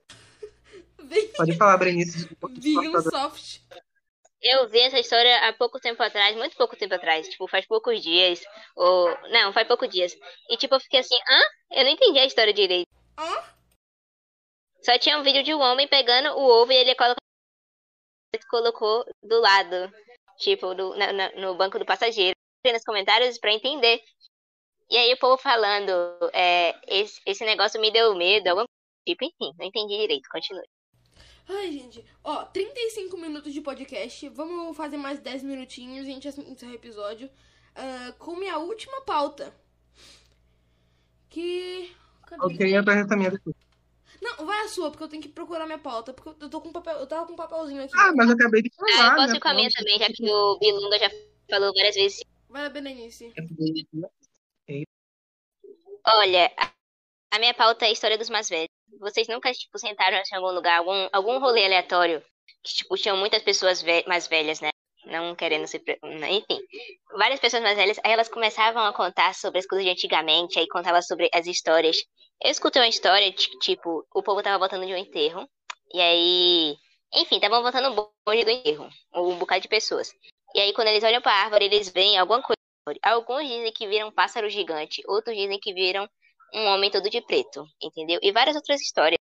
Pode 1.35 1.57
falar, 1.57 1.77
Brenice. 1.77 2.27
vegan 2.41 3.01
soft. 3.01 3.61
Eu 4.41 4.69
vi 4.69 4.79
essa 4.79 4.97
história 4.99 5.49
há 5.49 5.53
pouco 5.53 5.79
tempo 5.81 6.01
atrás, 6.01 6.35
muito 6.37 6.55
pouco 6.55 6.75
tempo 6.75 6.93
atrás, 6.95 7.27
tipo, 7.27 7.45
faz 7.47 7.65
poucos 7.67 8.01
dias, 8.01 8.41
ou... 8.73 9.09
Não, 9.29 9.51
faz 9.51 9.67
poucos 9.67 9.89
dias. 9.89 10.15
E, 10.49 10.55
tipo, 10.55 10.75
eu 10.75 10.79
fiquei 10.79 11.01
assim, 11.01 11.15
hã? 11.15 11.41
Eu 11.71 11.83
não 11.83 11.91
entendi 11.91 12.19
a 12.19 12.25
história 12.25 12.53
direito. 12.53 12.87
Hã? 13.17 13.43
Só 14.81 14.97
tinha 14.97 15.19
um 15.19 15.23
vídeo 15.23 15.43
de 15.43 15.53
um 15.53 15.59
homem 15.59 15.89
pegando 15.89 16.29
o 16.37 16.41
ovo 16.61 16.71
e 16.71 16.75
ele 16.75 16.95
colocou, 16.95 17.17
colocou 18.49 19.05
do 19.21 19.41
lado, 19.41 19.91
tipo, 20.37 20.73
do, 20.73 20.95
na- 20.95 21.11
na- 21.11 21.31
no 21.33 21.55
banco 21.55 21.77
do 21.77 21.85
passageiro. 21.85 22.35
Nos 22.65 22.83
comentários 22.83 23.37
pra 23.37 23.53
entender. 23.53 24.01
E 24.89 24.97
aí 24.97 25.13
o 25.13 25.17
povo 25.19 25.37
falando, 25.37 25.91
é, 26.33 26.75
esse, 26.87 27.21
esse 27.25 27.45
negócio 27.45 27.79
me 27.79 27.91
deu 27.91 28.15
medo, 28.15 28.55
do 28.55 28.65
tipo, 29.07 29.23
enfim, 29.25 29.53
não 29.57 29.65
entendi 29.65 29.97
direito, 29.97 30.27
continue. 30.29 30.65
Ai, 31.49 31.71
gente. 31.71 32.05
Ó, 32.23 32.45
35 32.45 33.17
minutos 33.17 33.51
de 33.51 33.59
podcast. 33.59 34.29
Vamos 34.29 34.77
fazer 34.77 34.97
mais 34.97 35.19
10 35.19 35.41
minutinhos 35.41 36.07
e 36.07 36.11
a 36.11 36.13
gente 36.13 36.27
encerra 36.27 36.71
o 36.71 36.75
episódio. 36.75 37.29
ah, 37.75 38.13
com 38.19 38.35
minha 38.35 38.59
última 38.59 39.01
pauta. 39.01 39.51
Que. 41.27 41.91
Cadê? 42.27 42.45
Ok, 42.45 42.75
apresenta 42.75 43.15
a 43.15 43.17
minha 43.17 43.31
depois. 43.31 43.55
Não, 44.21 44.45
vai 44.45 44.65
a 44.65 44.67
sua, 44.67 44.91
porque 44.91 45.03
eu 45.03 45.07
tenho 45.07 45.23
que 45.23 45.29
procurar 45.29 45.65
minha 45.65 45.79
pauta. 45.79 46.13
Porque 46.13 46.43
eu 46.43 46.49
tô 46.49 46.61
com 46.61 46.71
papel. 46.71 46.97
Eu 46.97 47.07
tava 47.07 47.25
com 47.25 47.33
um 47.33 47.37
papelzinho 47.37 47.83
aqui. 47.83 47.93
Ah, 47.97 48.13
mas 48.15 48.29
eu 48.29 48.35
acabei 48.35 48.61
de 48.61 48.71
falar. 48.75 48.91
Ah, 48.91 49.07
eu 49.07 49.15
posso 49.15 49.31
né? 49.31 49.37
ir 49.37 49.39
com 49.39 49.47
a 49.47 49.53
minha 49.55 49.69
também, 49.71 49.97
já 49.97 50.07
que 50.07 50.29
o 50.29 50.59
Bilunga 50.59 50.99
já 50.99 51.09
falou 51.49 51.73
várias 51.73 51.95
vezes. 51.95 52.23
Vai 52.47 52.65
a 52.65 52.69
Berenice. 52.69 53.33
Olha, 56.05 56.51
a- 57.31 57.39
minha 57.39 57.53
pauta 57.53 57.85
é 57.85 57.89
a 57.89 57.91
história 57.91 58.17
dos 58.17 58.29
mais 58.29 58.49
velhos. 58.49 58.69
Vocês 58.99 59.27
nunca, 59.27 59.51
tipo, 59.53 59.77
sentaram 59.77 60.17
em 60.17 60.35
algum 60.35 60.51
lugar, 60.51 60.79
algum, 60.79 61.07
algum 61.11 61.39
rolê 61.39 61.65
aleatório, 61.65 62.21
que, 62.63 62.73
tipo, 62.75 62.95
tinham 62.97 63.17
muitas 63.17 63.41
pessoas 63.43 63.81
ve- 63.81 64.03
mais 64.07 64.27
velhas, 64.27 64.59
né? 64.61 64.69
Não 65.05 65.35
querendo 65.35 65.67
se... 65.67 65.79
pre- 65.79 65.99
Enfim, 66.03 66.59
várias 67.17 67.39
pessoas 67.39 67.63
mais 67.63 67.77
velhas, 67.77 67.99
aí 68.03 68.11
elas 68.11 68.27
começavam 68.29 68.83
a 68.85 68.93
contar 68.93 69.33
sobre 69.35 69.59
as 69.59 69.65
coisas 69.65 69.85
de 69.85 69.91
antigamente, 69.91 70.59
aí 70.59 70.67
contava 70.67 71.01
sobre 71.01 71.29
as 71.33 71.47
histórias. 71.47 71.97
Eu 72.43 72.51
escutei 72.51 72.81
uma 72.81 72.87
história, 72.87 73.31
de, 73.31 73.47
tipo, 73.59 74.05
o 74.13 74.23
povo 74.23 74.41
tava 74.43 74.57
voltando 74.59 74.85
de 74.85 74.93
um 74.93 74.97
enterro, 74.97 75.47
e 75.93 76.01
aí... 76.01 76.75
Enfim, 77.13 77.35
estavam 77.37 77.61
voltando 77.63 77.89
um 77.89 77.95
bonde 78.25 78.43
do 78.45 78.51
enterro, 78.51 78.87
um 79.15 79.35
bocado 79.37 79.61
de 79.61 79.67
pessoas. 79.67 80.11
E 80.53 80.59
aí, 80.59 80.73
quando 80.73 80.89
eles 80.89 81.03
olham 81.03 81.21
pra 81.21 81.31
árvore, 81.31 81.65
eles 81.65 81.89
veem 81.89 82.17
alguma 82.17 82.41
coisa. 82.41 82.59
Alguns 83.03 83.47
dizem 83.47 83.71
que 83.71 83.87
viram 83.87 84.07
um 84.09 84.11
pássaro 84.11 84.49
gigante, 84.49 85.01
outros 85.07 85.35
dizem 85.35 85.59
que 85.59 85.73
viram 85.73 86.07
um 86.53 86.65
homem 86.65 86.91
todo 86.91 87.09
de 87.09 87.21
preto, 87.21 87.65
entendeu? 87.81 88.19
E 88.21 88.31
várias 88.31 88.55
outras 88.55 88.81
histórias. 88.81 89.17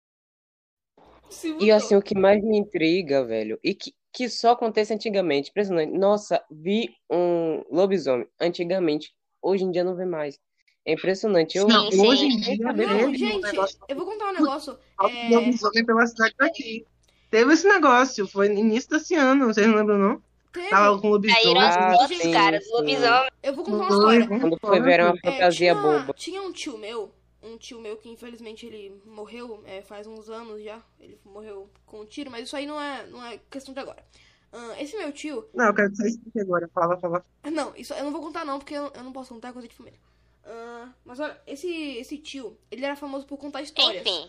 E 1.61 1.70
assim, 1.70 1.97
o 1.97 2.03
que 2.03 2.16
mais 2.18 2.43
me 2.43 2.59
intriga, 2.59 3.25
velho, 3.25 3.59
e 3.64 3.75
que, 3.75 3.95
que 4.12 4.29
só 4.29 4.51
acontece 4.51 4.93
antigamente, 4.93 5.51
impressionante. 5.51 5.97
Nossa, 5.97 6.45
vi 6.51 6.95
um 7.11 7.64
lobisomem 7.70 8.27
antigamente, 8.41 9.14
hoje 9.41 9.64
em 9.64 9.70
dia 9.70 9.83
não 9.83 9.97
vê 9.97 10.05
mais. 10.05 10.39
É 10.85 10.93
impressionante. 10.93 11.57
Eu, 11.57 11.68
Não, 11.68 11.91
Sim, 11.91 12.07
hoje 12.07 12.20
sim. 12.23 12.27
em 12.27 12.37
dia 12.41 12.66
Não, 12.66 12.75
teve 12.75 12.95
um 13.07 13.14
gente, 13.14 13.43
negócio 13.43 13.79
eu 13.89 13.97
vou 13.97 14.05
contar 14.05 14.31
um 14.31 14.33
negócio. 14.33 14.77
É, 15.01 15.29
lobisomem 15.31 15.87
pela 15.87 16.07
cidade 16.07 16.35
daqui. 16.37 16.85
Teve 17.31 17.53
esse 17.55 17.66
negócio, 17.66 18.27
foi 18.27 18.49
no 18.49 18.59
início 18.59 18.91
desse 18.91 19.14
ano, 19.14 19.47
vocês 19.47 19.66
não 19.66 19.77
lembram, 19.77 19.97
não? 19.97 20.23
Teve- 20.53 20.69
Tava 20.69 21.01
com 21.01 21.09
lobisomem. 21.09 21.63
As 21.63 22.09
sim. 22.09 22.71
lobisomem. 22.71 23.31
Eu 23.43 23.55
vou 23.55 23.65
contar 23.65 23.77
uma 23.77 23.89
história. 23.89 24.29
quando 24.29 24.59
foi 24.61 24.81
ver 24.81 24.93
era 24.93 25.05
uma. 25.07 25.19
É, 25.23 25.33
fantasia 25.33 25.73
tinha, 25.73 25.75
boba. 25.75 26.15
tinha 26.15 26.43
um 26.43 26.53
tio 26.53 26.79
meu, 26.79 27.15
um 27.43 27.57
tio 27.57 27.81
meu 27.81 27.97
que 27.97 28.09
infelizmente 28.09 28.67
ele 28.67 29.01
morreu 29.05 29.63
é, 29.67 29.83
faz 29.83 30.07
uns 30.07 30.29
anos 30.29 30.63
já. 30.63 30.81
Ele 31.01 31.19
morreu 31.25 31.71
com 31.87 32.01
um 32.01 32.07
tiro, 32.07 32.31
mas 32.31 32.45
isso 32.45 32.57
aí 32.57 32.67
não 32.67 32.81
é, 32.81 33.07
não 33.07 33.25
é 33.25 33.39
questão 33.51 33.73
de 33.75 33.81
agora. 33.81 34.05
Ah, 34.53 34.75
esse 34.79 34.97
meu 34.97 35.11
tio. 35.13 35.49
Não, 35.55 35.67
eu 35.67 35.75
quero 35.75 35.91
que 35.91 35.97
você 35.97 36.09
explique 36.09 36.41
agora. 36.41 36.69
Fala, 36.75 36.99
fala. 36.99 37.25
Não, 37.45 37.75
isso 37.75 37.95
eu 37.95 38.05
não 38.05 38.13
vou 38.13 38.21
contar 38.21 38.45
não, 38.45 38.59
porque 38.59 38.75
eu, 38.75 38.93
eu 38.95 39.03
não 39.03 39.13
posso 39.13 39.33
contar 39.33 39.49
é 39.49 39.53
coisa 39.53 39.67
de 39.67 39.75
família. 39.75 39.99
Ah, 40.45 40.91
mas 41.05 41.21
olha, 41.21 41.41
esse, 41.47 41.69
esse 41.97 42.19
tio, 42.19 42.59
ele 42.71 42.85
era 42.85 42.97
famoso 42.97 43.27
por 43.27 43.39
contar 43.39 43.63
histórias. 43.63 44.03
Enfim, 44.07 44.29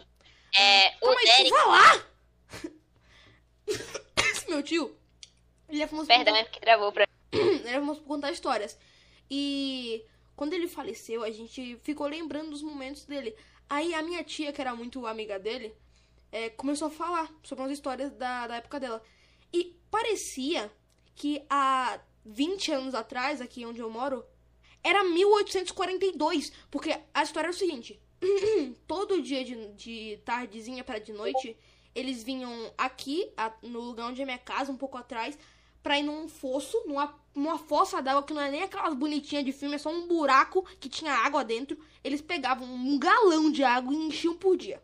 é, 0.57 0.89
o 0.97 0.99
Calma 1.01 1.19
aí, 1.19 1.25
deixa 1.25 1.41
eu 1.41 1.43
Derek... 1.43 1.63
falar! 1.63 2.07
esse 4.31 4.49
meu 4.49 4.63
tio, 4.63 4.95
ele 5.75 5.83
é 5.83 5.87
famoso 5.87 6.07
por 6.07 6.15
Perdão, 6.15 6.35
é 6.35 6.43
porque 6.43 6.59
travou 6.59 6.91
pra... 6.91 7.07
ele 7.31 7.69
famoso 7.79 8.01
por 8.01 8.07
contar 8.07 8.31
histórias. 8.31 8.77
E 9.29 10.03
quando 10.35 10.53
ele 10.53 10.67
faleceu, 10.67 11.23
a 11.23 11.31
gente 11.31 11.77
ficou 11.83 12.07
lembrando 12.07 12.51
dos 12.51 12.61
momentos 12.61 13.05
dele. 13.05 13.35
Aí 13.69 13.93
a 13.93 14.01
minha 14.01 14.23
tia, 14.23 14.51
que 14.51 14.61
era 14.61 14.75
muito 14.75 15.05
amiga 15.07 15.39
dele, 15.39 15.73
é, 16.31 16.49
começou 16.49 16.87
a 16.87 16.91
falar 16.91 17.33
sobre 17.43 17.63
umas 17.63 17.71
histórias 17.73 18.11
da, 18.11 18.47
da 18.47 18.55
época 18.57 18.79
dela. 18.79 19.01
E 19.51 19.75
parecia 19.89 20.71
que 21.15 21.43
há 21.49 21.99
20 22.25 22.71
anos 22.71 22.95
atrás, 22.95 23.41
aqui 23.41 23.65
onde 23.65 23.79
eu 23.79 23.89
moro, 23.89 24.25
era 24.83 25.03
1842. 25.03 26.51
Porque 26.69 26.95
a 27.13 27.23
história 27.23 27.47
era 27.47 27.55
o 27.55 27.57
seguinte: 27.57 27.99
todo 28.87 29.21
dia 29.21 29.43
de, 29.43 29.67
de 29.73 30.19
tardezinha 30.25 30.83
para 30.83 30.99
de 30.99 31.13
noite, 31.13 31.55
eles 31.95 32.23
vinham 32.23 32.73
aqui, 32.77 33.31
a- 33.37 33.53
no 33.61 33.79
lugar 33.81 34.07
onde 34.07 34.21
é 34.21 34.25
minha 34.25 34.37
casa, 34.37 34.71
um 34.71 34.77
pouco 34.77 34.97
atrás, 34.97 35.37
pra 35.83 35.99
ir 35.99 36.03
num 36.03 36.27
fosso, 36.29 36.81
numa, 36.87 37.13
numa 37.35 37.59
fossa 37.59 38.01
d'água 38.01 38.23
que 38.23 38.33
não 38.33 38.41
é 38.41 38.49
nem 38.49 38.63
aquelas 38.63 38.95
bonitinhas 38.95 39.43
de 39.43 39.51
filme, 39.51 39.75
é 39.75 39.77
só 39.77 39.91
um 39.91 40.07
buraco 40.07 40.63
que 40.79 40.87
tinha 40.87 41.13
água 41.13 41.43
dentro. 41.43 41.77
Eles 42.01 42.21
pegavam 42.21 42.65
um 42.65 42.97
galão 42.97 43.51
de 43.51 43.63
água 43.63 43.93
e 43.93 43.97
enchiam 43.97 44.35
por 44.35 44.57
dia. 44.57 44.81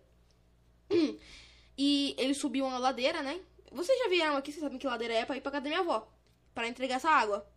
E 1.81 2.13
eles 2.17 2.37
subiam 2.37 2.69
a 2.69 2.77
ladeira, 2.77 3.23
né? 3.23 3.39
Vocês 3.71 3.97
já 3.97 4.09
vieram 4.09 4.35
aqui, 4.35 4.51
vocês 4.51 4.61
sabem 4.61 4.77
que 4.77 4.85
ladeira 4.85 5.13
é 5.13 5.25
pra 5.25 5.37
ir 5.37 5.41
pra 5.41 5.51
casa 5.51 5.63
da 5.63 5.69
minha 5.69 5.79
avó, 5.79 6.11
pra 6.53 6.67
entregar 6.67 6.95
essa 6.95 7.09
água. 7.09 7.47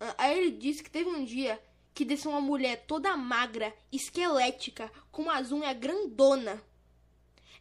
Ah, 0.00 0.14
Aí 0.18 0.38
ele 0.38 0.50
disse 0.50 0.82
que 0.82 0.90
teve 0.90 1.08
um 1.08 1.24
dia 1.24 1.62
que 1.94 2.04
desceu 2.04 2.32
uma 2.32 2.40
mulher 2.40 2.84
toda 2.86 3.16
magra, 3.16 3.72
esquelética, 3.92 4.90
com 5.12 5.22
umas 5.22 5.52
unhas 5.52 5.78
grandona. 5.78 6.60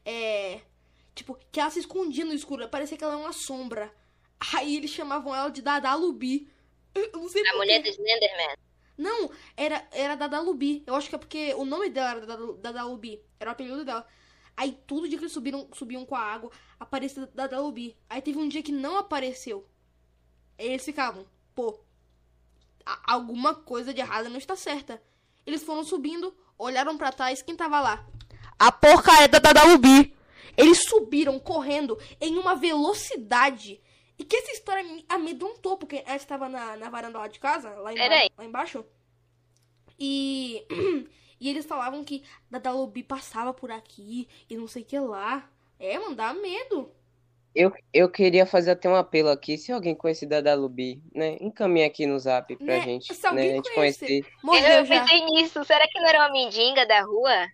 É. 0.03 0.61
Tipo, 1.13 1.38
que 1.51 1.59
ela 1.59 1.69
se 1.69 1.80
escondia 1.80 2.26
no 2.26 2.34
escuro, 2.34 2.67
parecia 2.67 2.97
que 2.97 3.03
ela 3.03 3.13
era 3.13 3.22
uma 3.22 3.34
sombra. 3.34 3.93
Aí 4.53 4.77
eles 4.77 4.89
chamavam 4.89 5.35
ela 5.35 5.49
de 5.49 5.61
Dada 5.61 5.93
Lubi. 5.93 6.51
Eu 6.95 7.11
não 7.13 7.29
sei 7.29 7.47
A 7.47 7.55
mulher 7.55 7.81
do 7.81 7.87
Slenderman. 7.87 8.55
Não, 8.97 9.29
era, 9.55 9.87
era 9.91 10.15
Dada 10.15 10.41
Lubi. 10.41 10.83
Eu 10.85 10.95
acho 10.95 11.09
que 11.09 11.15
é 11.15 11.17
porque 11.17 11.53
o 11.53 11.63
nome 11.63 11.89
dela 11.89 12.11
era 12.11 12.25
Dada, 12.25 12.53
Dada 12.53 12.83
Lubi. 12.83 13.21
Era 13.39 13.51
o 13.51 13.53
apelido 13.53 13.85
dela. 13.85 14.05
Aí 14.57 14.73
todo 14.85 15.07
dia 15.07 15.17
que 15.17 15.23
eles 15.23 15.33
subiram, 15.33 15.67
subiam 15.73 16.05
com 16.05 16.15
a 16.15 16.19
água, 16.19 16.51
aparecia 16.79 17.29
Dada 17.33 17.59
Lubi. 17.59 17.95
Aí 18.09 18.21
teve 18.21 18.37
um 18.37 18.47
dia 18.47 18.63
que 18.63 18.71
não 18.71 18.97
apareceu. 18.97 19.67
Aí 20.57 20.67
eles 20.67 20.83
ficavam, 20.85 21.25
pô, 21.55 21.79
alguma 23.03 23.55
coisa 23.55 23.93
de 23.93 24.01
errada 24.01 24.29
não 24.29 24.37
está 24.37 24.55
certa. 24.55 25.01
Eles 25.45 25.63
foram 25.63 25.83
subindo, 25.83 26.35
olharam 26.57 26.97
pra 26.97 27.11
trás, 27.11 27.41
quem 27.41 27.55
tava 27.55 27.79
lá? 27.79 28.05
A 28.59 28.71
porcaria 28.71 29.27
da 29.27 29.39
Dada 29.39 29.63
Lubi. 29.65 30.15
Eles 30.57 30.83
subiram 30.87 31.39
correndo 31.39 31.97
em 32.19 32.37
uma 32.37 32.55
velocidade. 32.55 33.81
E 34.22 34.24
que 34.24 34.36
essa 34.36 34.51
história 34.51 34.84
me 34.84 35.03
amedrontou, 35.09 35.78
porque 35.78 36.03
a 36.05 36.11
gente 36.11 36.28
tava 36.28 36.47
na, 36.47 36.78
na 36.78 36.91
varanda 36.91 37.17
lá 37.17 37.28
de 37.28 37.39
casa, 37.39 37.72
lá, 37.72 37.91
emba 37.91 38.03
lá 38.38 38.45
embaixo. 38.45 38.86
E, 39.99 40.63
e 41.41 41.49
eles 41.49 41.65
falavam 41.65 42.03
que 42.03 42.24
Dada 42.49 42.72
Lubi 42.72 43.01
passava 43.01 43.51
por 43.51 43.72
aqui 43.72 44.28
e 44.47 44.55
não 44.55 44.67
sei 44.67 44.84
o 44.84 44.86
que 44.86 44.99
lá. 44.99 45.49
É, 45.80 45.97
mano, 45.97 46.15
dá 46.15 46.36
medo. 46.36 46.91
Eu, 47.55 47.74
eu 47.91 48.07
queria 48.11 48.45
fazer 48.45 48.69
até 48.72 48.88
um 48.88 48.95
apelo 48.95 49.30
aqui, 49.30 49.57
se 49.57 49.72
alguém 49.72 49.95
conhecer 49.95 50.28
da 50.28 50.53
Lubi, 50.53 51.01
né? 51.15 51.38
Encaminha 51.41 51.88
aqui 51.88 52.05
no 52.05 52.19
zap 52.19 52.55
pra 52.57 52.78
Né? 52.78 52.82
gente, 52.82 53.15
Se 53.15 53.26
alguém 53.26 53.47
né? 53.47 53.53
A 53.53 53.55
gente 53.55 53.74
conhecer. 53.74 54.05
conhecer. 54.05 54.32
Morreu 54.43 54.72
Eu 54.72 54.86
já. 54.86 55.01
pensei 55.01 55.26
nisso. 55.26 55.65
Será 55.65 55.88
que 55.88 55.99
não 55.99 56.07
era 56.07 56.19
uma 56.19 56.32
mendiga 56.32 56.86
da 56.86 57.01
rua? 57.01 57.47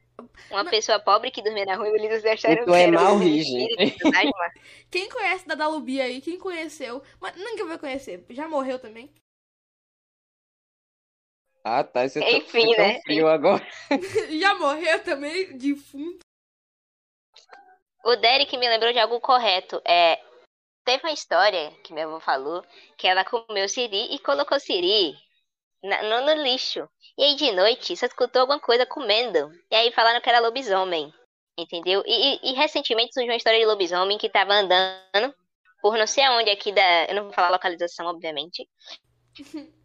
Uma 0.49 0.63
Não. 0.63 0.71
pessoa 0.71 0.99
pobre 0.99 1.29
que 1.29 1.41
dormia 1.41 1.65
na 1.65 1.75
rua 1.75 1.89
e 1.89 2.05
eles 2.05 2.25
acharam 2.25 2.65
Tu 2.65 2.71
que 2.71 2.77
é 2.77 2.83
era 2.83 2.91
mal 2.91 3.15
um 3.15 3.19
fantasma? 3.19 4.53
Quem 4.89 5.09
conhece 5.09 5.47
Dada 5.47 5.67
Lubi 5.67 6.01
aí? 6.01 6.21
Quem 6.21 6.39
conheceu? 6.39 7.03
Mas 7.19 7.35
nunca 7.35 7.65
vai 7.65 7.77
conhecer. 7.77 8.25
Já 8.29 8.47
morreu 8.47 8.79
também. 8.79 9.13
Ah, 11.63 11.83
tá. 11.83 12.07
Você 12.07 12.19
tá, 12.19 12.31
Enfim, 12.31 12.67
você 12.67 12.75
tá 12.75 12.81
né? 12.83 13.01
frio 13.01 13.27
agora. 13.27 13.67
já 14.39 14.55
morreu 14.55 15.03
também, 15.03 15.55
defunto. 15.57 16.19
O 18.03 18.15
Derek 18.15 18.55
me 18.57 18.69
lembrou 18.69 18.93
de 18.93 18.99
algo 18.99 19.19
correto. 19.19 19.81
É, 19.85 20.19
teve 20.85 21.03
uma 21.03 21.11
história 21.11 21.71
que 21.83 21.93
minha 21.93 22.05
avó 22.05 22.19
falou 22.19 22.65
que 22.97 23.05
ela 23.05 23.25
comeu 23.25 23.67
siri 23.67 24.15
e 24.15 24.19
colocou 24.19 24.59
siri 24.59 25.13
na- 25.83 26.03
no, 26.03 26.25
no 26.25 26.43
lixo. 26.43 26.87
E 27.17 27.23
aí 27.23 27.35
de 27.35 27.51
noite 27.51 27.95
só 27.95 28.05
escutou 28.05 28.41
alguma 28.41 28.59
coisa 28.59 28.85
comendo. 28.85 29.49
E 29.71 29.75
aí 29.75 29.91
falaram 29.91 30.21
que 30.21 30.29
era 30.29 30.39
lobisomem. 30.39 31.13
Entendeu? 31.57 32.03
E, 32.05 32.35
e- 32.35 32.51
e 32.51 32.53
recentemente 32.53 33.13
surgiu 33.13 33.31
uma 33.31 33.37
história 33.37 33.59
de 33.59 33.65
lobisomem 33.65 34.17
que 34.17 34.29
tava 34.29 34.53
andando 34.53 35.33
por 35.81 35.97
não 35.97 36.05
sei 36.07 36.23
aonde 36.23 36.49
aqui 36.49 36.71
da. 36.71 37.05
Eu 37.05 37.15
não 37.15 37.23
vou 37.23 37.33
falar 37.33 37.47
a 37.47 37.51
localização, 37.51 38.05
obviamente. 38.07 38.67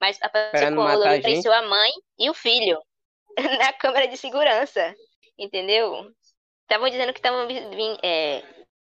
Mas 0.00 0.18
apareceu 0.22 0.74
com 0.74 0.80
o 0.80 1.52
a 1.52 1.62
mãe 1.62 1.90
e 2.18 2.30
o 2.30 2.34
filho 2.34 2.80
na 3.58 3.72
câmera 3.72 4.06
de 4.06 4.16
segurança. 4.16 4.94
Entendeu? 5.38 6.10
Estavam 6.62 6.88
dizendo 6.88 7.12
que 7.12 7.18
estavam 7.18 7.48
é, 8.02 8.42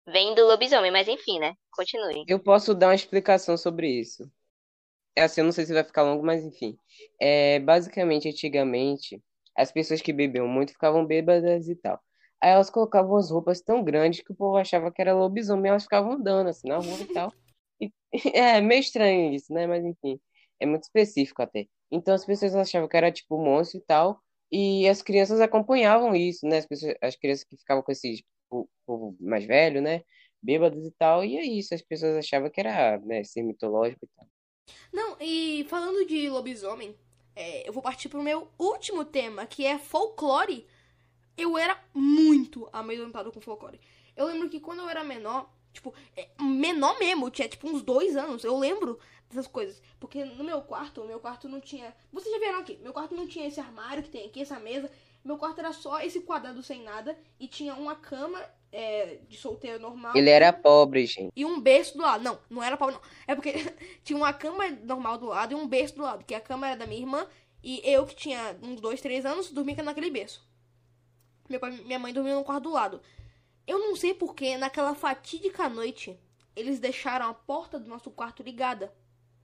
vendo 0.06 0.44
lobisomem, 0.46 0.90
mas 0.90 1.06
enfim, 1.08 1.38
né? 1.38 1.54
Continue. 1.70 2.24
Eu 2.26 2.40
posso 2.40 2.74
dar 2.74 2.88
uma 2.88 2.94
explicação 2.94 3.56
sobre 3.56 3.88
isso. 3.88 4.30
É 5.18 5.22
assim, 5.22 5.40
eu 5.40 5.44
não 5.46 5.52
sei 5.52 5.66
se 5.66 5.72
vai 5.74 5.82
ficar 5.84 6.02
longo, 6.04 6.24
mas 6.24 6.44
enfim. 6.44 6.78
É, 7.20 7.58
basicamente, 7.60 8.28
antigamente, 8.28 9.20
as 9.56 9.72
pessoas 9.72 10.00
que 10.00 10.12
bebiam 10.12 10.46
muito 10.48 10.72
ficavam 10.72 11.04
bêbadas 11.06 11.68
e 11.68 11.74
tal. 11.76 12.00
Aí 12.40 12.50
elas 12.52 12.70
colocavam 12.70 13.16
as 13.16 13.30
roupas 13.30 13.60
tão 13.60 13.82
grandes 13.82 14.22
que 14.22 14.32
o 14.32 14.36
povo 14.36 14.56
achava 14.56 14.92
que 14.92 15.02
era 15.02 15.14
lobisomem, 15.14 15.70
elas 15.70 15.82
ficavam 15.84 16.12
andando 16.12 16.48
assim 16.48 16.68
na 16.68 16.78
rua 16.78 17.00
e 17.00 17.06
tal. 17.12 17.32
E- 17.80 17.92
é 18.34 18.60
meio 18.60 18.80
estranho 18.80 19.34
isso, 19.34 19.52
né? 19.52 19.66
Mas 19.66 19.84
enfim, 19.84 20.20
é 20.60 20.66
muito 20.66 20.84
específico 20.84 21.42
até. 21.42 21.66
Então 21.90 22.14
as 22.14 22.24
pessoas 22.24 22.54
achavam 22.54 22.88
que 22.88 22.96
era 22.96 23.10
tipo 23.12 23.38
monstro 23.38 23.78
e 23.80 23.82
tal, 23.84 24.20
e 24.52 24.88
as 24.88 25.02
crianças 25.02 25.40
acompanhavam 25.40 26.14
isso, 26.14 26.46
né? 26.46 26.58
As 26.58 26.66
pessoas, 26.66 26.94
as 27.02 27.16
crianças 27.16 27.44
que 27.44 27.56
ficavam 27.58 27.82
com 27.82 27.90
esses 27.92 28.22
po- 28.48 28.70
povo 28.86 29.16
mais 29.20 29.44
velho, 29.46 29.82
né? 29.82 30.02
Bêbados 30.42 30.86
e 30.86 30.92
tal, 30.98 31.24
e 31.24 31.36
é 31.38 31.44
isso, 31.44 31.74
as 31.74 31.82
pessoas 31.82 32.16
achavam 32.16 32.50
que 32.50 32.60
era, 32.60 32.98
né, 33.00 33.24
ser 33.24 33.42
mitológico 33.42 34.04
e 34.06 34.08
tal. 34.16 34.28
Não, 34.92 35.16
e 35.20 35.66
falando 35.68 36.06
de 36.06 36.28
lobisomem, 36.28 36.96
é, 37.34 37.68
eu 37.68 37.72
vou 37.72 37.82
partir 37.82 38.08
pro 38.08 38.22
meu 38.22 38.48
último 38.58 39.04
tema, 39.04 39.46
que 39.46 39.64
é 39.64 39.78
folclore. 39.78 40.66
Eu 41.36 41.56
era 41.56 41.80
muito 41.94 42.68
amedrontado 42.72 43.30
com 43.30 43.40
folclore. 43.40 43.80
Eu 44.16 44.26
lembro 44.26 44.48
que 44.48 44.58
quando 44.58 44.80
eu 44.80 44.88
era 44.88 45.04
menor, 45.04 45.48
tipo, 45.72 45.94
é, 46.16 46.28
menor 46.40 46.98
mesmo, 46.98 47.30
tinha 47.30 47.48
tipo 47.48 47.68
uns 47.68 47.82
dois 47.82 48.16
anos, 48.16 48.42
eu 48.42 48.58
lembro 48.58 48.98
dessas 49.28 49.46
coisas. 49.46 49.80
Porque 50.00 50.24
no 50.24 50.42
meu 50.42 50.62
quarto, 50.62 51.04
meu 51.04 51.20
quarto 51.20 51.48
não 51.48 51.60
tinha. 51.60 51.94
Vocês 52.12 52.34
já 52.34 52.40
viram 52.40 52.58
aqui? 52.58 52.78
Meu 52.82 52.92
quarto 52.92 53.14
não 53.14 53.26
tinha 53.26 53.46
esse 53.46 53.60
armário 53.60 54.02
que 54.02 54.10
tem 54.10 54.26
aqui, 54.26 54.42
essa 54.42 54.58
mesa. 54.58 54.90
Meu 55.28 55.36
quarto 55.36 55.58
era 55.58 55.74
só 55.74 56.00
esse 56.00 56.22
quadrado 56.22 56.62
sem 56.62 56.82
nada 56.82 57.14
e 57.38 57.46
tinha 57.46 57.74
uma 57.74 57.94
cama 57.94 58.42
é, 58.72 59.18
de 59.28 59.36
solteiro 59.36 59.78
normal. 59.78 60.16
Ele 60.16 60.30
era 60.30 60.50
pobre, 60.54 61.04
gente. 61.04 61.30
E 61.36 61.44
um 61.44 61.60
berço 61.60 61.98
do 61.98 62.02
lado. 62.02 62.24
Não, 62.24 62.38
não 62.48 62.62
era 62.62 62.78
pobre, 62.78 62.94
não. 62.94 63.02
É 63.26 63.34
porque 63.34 63.52
tinha 64.02 64.16
uma 64.16 64.32
cama 64.32 64.70
normal 64.70 65.18
do 65.18 65.26
lado 65.26 65.52
e 65.52 65.54
um 65.54 65.68
berço 65.68 65.96
do 65.96 66.02
lado. 66.02 66.24
Que 66.24 66.34
a 66.34 66.40
cama 66.40 66.68
era 66.68 66.78
da 66.78 66.86
minha 66.86 67.02
irmã. 67.02 67.26
E 67.62 67.82
eu, 67.84 68.06
que 68.06 68.16
tinha 68.16 68.56
uns 68.62 68.80
dois, 68.80 69.02
três 69.02 69.26
anos, 69.26 69.50
dormia 69.50 69.82
naquele 69.82 70.10
berço. 70.10 70.48
Meu 71.46 71.60
pai, 71.60 71.72
minha 71.72 71.98
mãe 71.98 72.10
dormia 72.10 72.34
no 72.34 72.42
quarto 72.42 72.62
do 72.62 72.72
lado. 72.72 73.02
Eu 73.66 73.78
não 73.78 73.94
sei 73.94 74.14
porque, 74.14 74.56
naquela 74.56 74.94
fatídica 74.94 75.68
noite, 75.68 76.18
eles 76.56 76.80
deixaram 76.80 77.28
a 77.28 77.34
porta 77.34 77.78
do 77.78 77.86
nosso 77.86 78.10
quarto 78.10 78.42
ligada. 78.42 78.94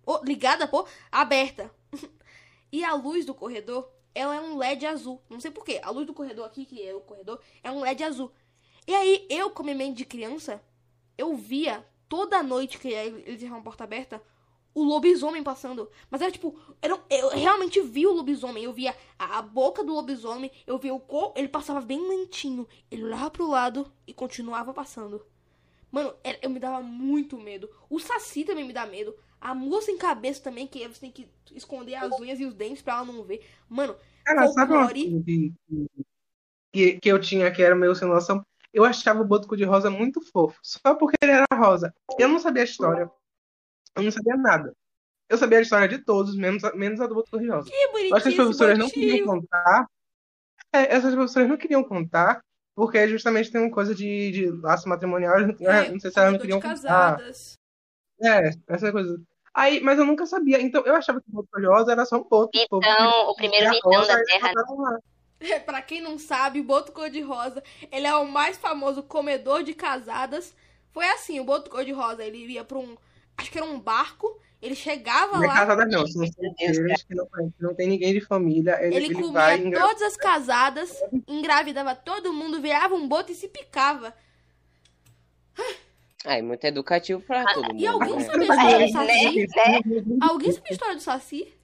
Ô, 0.06 0.24
ligada, 0.24 0.66
pô? 0.66 0.88
Aberta. 1.12 1.70
e 2.72 2.82
a 2.82 2.94
luz 2.94 3.26
do 3.26 3.34
corredor, 3.34 3.93
ela 4.14 4.34
é 4.36 4.40
um 4.40 4.56
LED 4.56 4.86
azul. 4.86 5.20
Não 5.28 5.40
sei 5.40 5.50
porquê. 5.50 5.80
A 5.82 5.90
luz 5.90 6.06
do 6.06 6.14
corredor 6.14 6.46
aqui, 6.46 6.64
que 6.64 6.82
é 6.86 6.94
o 6.94 7.00
corredor, 7.00 7.40
é 7.62 7.70
um 7.70 7.80
LED 7.80 8.04
azul. 8.04 8.30
E 8.86 8.94
aí, 8.94 9.26
eu, 9.30 9.50
como 9.50 9.74
mente 9.74 9.96
de 9.98 10.04
criança, 10.04 10.62
eu 11.16 11.34
via 11.36 11.84
toda 12.08 12.42
noite 12.42 12.78
que 12.78 12.88
eles 12.88 13.24
deixavam 13.38 13.58
a 13.58 13.62
porta 13.62 13.84
aberta 13.84 14.22
o 14.74 14.82
lobisomem 14.82 15.42
passando. 15.42 15.88
Mas 16.10 16.20
era 16.20 16.32
tipo, 16.32 16.58
era, 16.82 17.00
eu 17.08 17.28
realmente 17.30 17.80
vi 17.80 18.06
o 18.06 18.12
lobisomem. 18.12 18.64
Eu 18.64 18.72
via 18.72 18.94
a, 19.18 19.38
a 19.38 19.42
boca 19.42 19.84
do 19.84 19.94
lobisomem, 19.94 20.50
eu 20.66 20.78
via 20.78 20.92
o 20.92 20.98
corpo, 21.00 21.38
ele 21.38 21.48
passava 21.48 21.80
bem 21.80 22.00
lentinho. 22.08 22.66
Ele 22.90 23.04
olhava 23.04 23.30
pro 23.30 23.46
lado 23.48 23.90
e 24.06 24.12
continuava 24.12 24.74
passando. 24.74 25.24
Mano, 25.92 26.12
era- 26.24 26.38
eu 26.42 26.50
me 26.50 26.58
dava 26.58 26.82
muito 26.82 27.38
medo. 27.38 27.70
O 27.88 28.00
Saci 28.00 28.44
também 28.44 28.64
me 28.64 28.72
dá 28.72 28.84
medo. 28.84 29.14
A 29.44 29.54
mula 29.54 29.82
sem 29.82 29.98
cabeça 29.98 30.42
também, 30.42 30.66
que 30.66 30.88
você 30.88 31.00
tem 31.00 31.12
que 31.12 31.28
esconder 31.52 31.96
as 31.96 32.10
unhas 32.18 32.40
e 32.40 32.46
os 32.46 32.54
dentes 32.54 32.80
pra 32.80 32.94
ela 32.94 33.04
não 33.04 33.22
ver. 33.22 33.46
Mano, 33.68 33.94
Cara, 34.24 34.48
sabe 34.48 34.72
uma 34.72 34.86
Folclore. 34.86 35.10
coisa 35.10 35.54
que, 36.72 36.98
que, 36.98 37.08
eu 37.08 37.20
tinha 37.20 37.52
que 37.52 37.62
era 37.62 37.76
meio 37.76 37.94
sem 37.94 38.08
noção? 38.08 38.44
Eu 38.72 38.84
achava 38.84 39.20
o 39.20 39.24
Boto 39.24 39.46
Cor-de-Rosa 39.46 39.90
muito 39.90 40.20
fofo, 40.20 40.58
só 40.62 40.94
porque 40.96 41.16
ele 41.22 41.30
era 41.30 41.44
rosa. 41.52 41.94
Eu 42.18 42.28
não 42.28 42.40
sabia 42.40 42.62
a 42.62 42.64
história. 42.64 43.08
Eu 43.94 44.02
não 44.02 44.10
sabia 44.10 44.36
nada. 44.36 44.74
Eu 45.28 45.38
sabia 45.38 45.58
a 45.58 45.62
história 45.62 45.86
de 45.86 45.98
todos, 45.98 46.34
menos 46.34 46.64
a, 46.64 46.74
menos 46.74 47.00
a 47.00 47.06
do 47.06 47.14
Boto 47.14 47.30
que 47.38 47.44
Eu 47.46 47.54
acho 47.54 47.70
que 47.70 47.74
as 47.74 47.92
bonitinho 47.92 48.36
professoras 48.36 48.78
esse 48.78 48.78
não 48.78 48.90
queriam 48.90 49.26
contar. 49.26 49.86
É, 50.72 50.94
essas 50.96 51.14
professoras 51.14 51.48
não 51.48 51.56
queriam 51.56 51.84
contar, 51.84 52.44
porque 52.74 53.06
justamente 53.08 53.52
tem 53.52 53.60
uma 53.60 53.70
coisa 53.70 53.94
de, 53.94 54.32
de 54.32 54.50
laço 54.50 54.88
matrimonial. 54.88 55.38
Não, 55.60 55.70
É, 55.70 55.90
não 55.90 56.00
sei 56.00 56.10
se 56.10 56.18
elas 56.18 56.32
não 56.32 56.40
queriam 56.40 56.58
de 56.58 56.64
contar. 56.64 56.74
casadas. 56.74 57.58
É, 58.20 58.50
essa 58.66 58.90
coisa. 58.90 59.20
Aí, 59.54 59.80
mas 59.80 59.98
eu 59.98 60.04
nunca 60.04 60.26
sabia. 60.26 60.60
Então 60.60 60.82
eu 60.84 60.96
achava 60.96 61.20
que 61.20 61.28
o 61.28 61.32
Boto 61.32 61.48
Cor-de-Rosa 61.52 61.92
era 61.92 62.04
só 62.04 62.16
um 62.16 62.24
boto. 62.24 62.58
Vitão, 62.58 62.82
fofo, 62.82 63.30
o 63.30 63.36
primeiro 63.36 63.70
Vitão 63.70 64.06
da 64.06 64.24
Terra. 64.24 64.52
lá. 64.76 64.98
pra 65.64 65.80
quem 65.80 66.00
não 66.00 66.18
sabe, 66.18 66.60
o 66.60 66.64
Boto 66.64 66.90
Cor-de-Rosa, 66.90 67.62
ele 67.92 68.06
é 68.06 68.16
o 68.16 68.26
mais 68.26 68.56
famoso 68.58 69.02
comedor 69.04 69.62
de 69.62 69.72
casadas. 69.72 70.52
Foi 70.90 71.06
assim, 71.06 71.38
o 71.38 71.44
Boto 71.44 71.70
Cor-de-Rosa, 71.70 72.24
ele 72.24 72.38
ia 72.52 72.64
pra 72.64 72.78
um, 72.78 72.96
acho 73.36 73.50
que 73.50 73.58
era 73.58 73.66
um 73.66 73.78
barco, 73.78 74.40
ele 74.62 74.74
chegava 74.74 75.36
Não 75.36 75.44
é 75.44 75.46
lá, 75.48 75.54
casada 75.54 75.86
não, 75.86 76.06
são 76.06 76.26
solteiras 76.26 77.02
que 77.02 77.14
não, 77.14 77.28
não 77.60 77.74
tem 77.74 77.88
ninguém 77.88 78.12
de 78.12 78.20
família. 78.20 78.78
Ele, 78.80 78.96
ele 78.96 79.04
ele 79.06 79.14
comia 79.14 79.32
vai 79.32 79.58
engra- 79.58 79.80
todas 79.80 80.02
as 80.02 80.16
casadas, 80.16 81.00
engravidava 81.28 81.94
todo 81.94 82.32
mundo, 82.32 82.60
virava 82.60 82.94
um 82.94 83.06
boto 83.06 83.30
e 83.30 83.34
se 83.34 83.46
picava. 83.48 84.14
Ah, 86.24 86.38
é 86.38 86.42
muito 86.42 86.64
educativo 86.64 87.20
pra 87.20 87.44
todo 87.52 87.66
mundo, 87.66 87.80
E 87.80 87.86
alguém 87.86 88.16
né? 88.16 88.24
sabe 88.24 88.44
a 88.44 88.54
história 88.54 88.78
do 88.78 88.84
É, 88.84 88.88
Saci? 88.88 89.46
né? 89.46 90.16
Alguém 90.22 90.52
sabe 90.52 90.66
a 90.68 90.72
história 90.72 90.94
do 90.96 91.02
Saci? 91.02 91.54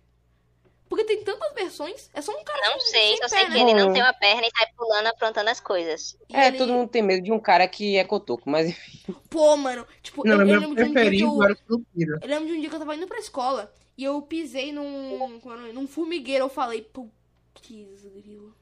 Porque 0.88 1.04
tem 1.04 1.22
tantas 1.22 1.54
versões, 1.54 2.10
é 2.12 2.20
só 2.20 2.32
um 2.32 2.42
cara 2.42 2.70
Não 2.70 2.80
sei, 2.80 3.16
só 3.18 3.28
sei 3.28 3.44
que 3.46 3.50
né? 3.52 3.60
ele 3.60 3.74
não 3.74 3.92
tem 3.92 4.02
uma 4.02 4.12
perna 4.12 4.42
e 4.44 4.50
sai 4.50 4.66
pulando, 4.76 5.06
aprontando 5.06 5.48
as 5.48 5.60
coisas. 5.60 6.16
E 6.28 6.34
É, 6.36 6.48
ele- 6.48 6.58
todo 6.58 6.72
mundo 6.72 6.88
tem 6.90 7.00
medo 7.00 7.22
de 7.22 7.30
um 7.30 7.38
cara 7.38 7.66
que 7.68 7.96
é 7.96 8.02
cotoco, 8.04 8.50
mas 8.50 8.66
enfim. 8.68 8.98
Pô, 9.30 9.56
mano, 9.56 9.86
tipo, 10.02 10.26
Não, 10.26 10.34
eu, 10.34 10.40
eu 10.40 10.60
lembro 10.60 10.74
de 10.74 10.82
um 10.82 10.92
dia 10.92 11.10
que 11.10 11.20
eu... 11.22 11.42
era 11.44 11.52
o 11.52 11.56
Curupira. 11.58 12.18
Eu 12.20 12.28
lembro 12.28 12.46
de 12.48 12.52
um 12.54 12.60
dia 12.60 12.68
que 12.68 12.74
eu 12.74 12.80
tava 12.80 12.96
indo 12.96 13.06
pra 13.06 13.18
escola 13.20 13.72
e 13.96 14.02
eu 14.04 14.20
pisei 14.22 14.72
num, 14.72 15.38
como 15.40 15.54
é 15.54 15.56
o 15.56 15.60
nome? 15.60 15.72
num 15.72 15.86
formigueiro. 15.86 16.44
Eu 16.46 16.48
falei, 16.48 16.82
putz, 16.82 17.12
grilo. 18.04 18.52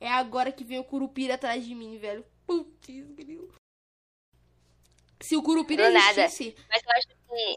É 0.00 0.08
agora 0.10 0.50
que 0.50 0.64
vem 0.64 0.80
o 0.80 0.84
Curupira 0.84 1.34
atrás 1.36 1.64
de 1.64 1.76
mim, 1.76 1.96
velho. 1.96 2.24
Putz, 2.44 2.88
grilo. 3.14 3.48
Se 5.22 5.36
o 5.36 5.42
Curupira 5.42 5.88
Do 5.88 5.94
nada. 5.94 6.24
existisse, 6.24 6.54
Mas 6.68 6.82
eu 6.82 6.90
acho 6.92 7.08
que. 7.08 7.56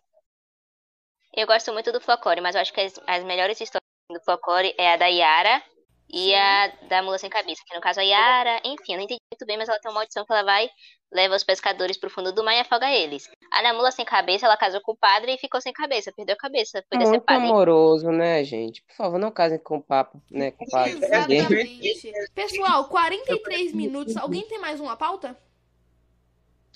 Eu 1.41 1.47
gosto 1.47 1.73
muito 1.73 1.91
do 1.91 1.99
folclore, 1.99 2.39
mas 2.39 2.55
eu 2.55 2.61
acho 2.61 2.71
que 2.71 2.79
as, 2.79 2.99
as 3.05 3.23
melhores 3.23 3.59
histórias 3.59 3.83
do 4.09 4.21
folclore 4.23 4.73
é 4.77 4.93
a 4.93 4.97
da 4.97 5.07
Yara 5.07 5.61
e 6.09 6.33
a 6.33 6.67
da 6.87 7.01
Mula 7.03 7.17
Sem 7.17 7.29
Cabeça. 7.29 7.61
Que 7.67 7.75
no 7.75 7.81
caso 7.81 7.99
a 7.99 8.03
Yara, 8.03 8.61
enfim, 8.63 8.93
eu 8.93 8.97
não 8.97 9.03
entendi 9.03 9.19
muito 9.31 9.45
bem, 9.45 9.57
mas 9.57 9.67
ela 9.67 9.77
tem 9.79 9.91
uma 9.91 9.95
maldição 9.99 10.25
que 10.25 10.31
ela 10.31 10.43
vai, 10.43 10.69
leva 11.11 11.35
os 11.35 11.43
pescadores 11.43 11.97
pro 11.97 12.09
fundo 12.09 12.31
do 12.31 12.41
mar 12.41 12.55
e 12.55 12.59
afoga 12.61 12.89
eles. 12.89 13.29
A 13.51 13.61
da 13.61 13.73
Mula 13.73 13.91
Sem 13.91 14.05
Cabeça, 14.05 14.45
ela 14.45 14.55
casou 14.55 14.79
com 14.79 14.93
o 14.93 14.97
padre 14.97 15.33
e 15.33 15.37
ficou 15.37 15.59
sem 15.59 15.73
cabeça, 15.73 16.13
perdeu 16.15 16.35
a 16.35 16.37
cabeça, 16.37 16.81
foi 16.87 16.99
Muito 16.99 17.11
decepado. 17.11 17.43
amoroso, 17.43 18.09
né, 18.11 18.41
gente? 18.45 18.81
Por 18.83 18.95
favor, 18.95 19.19
não 19.19 19.31
casem 19.31 19.59
com 19.59 19.81
papo, 19.81 20.21
né? 20.31 20.51
Com 20.51 20.65
papo. 20.67 20.87
Ninguém. 20.89 21.39
exatamente. 21.39 22.13
Pessoal, 22.33 22.87
43 22.87 23.73
minutos. 23.73 24.15
Alguém 24.15 24.47
tem 24.47 24.57
mais 24.59 24.79
uma 24.79 24.95
pauta? 24.95 25.37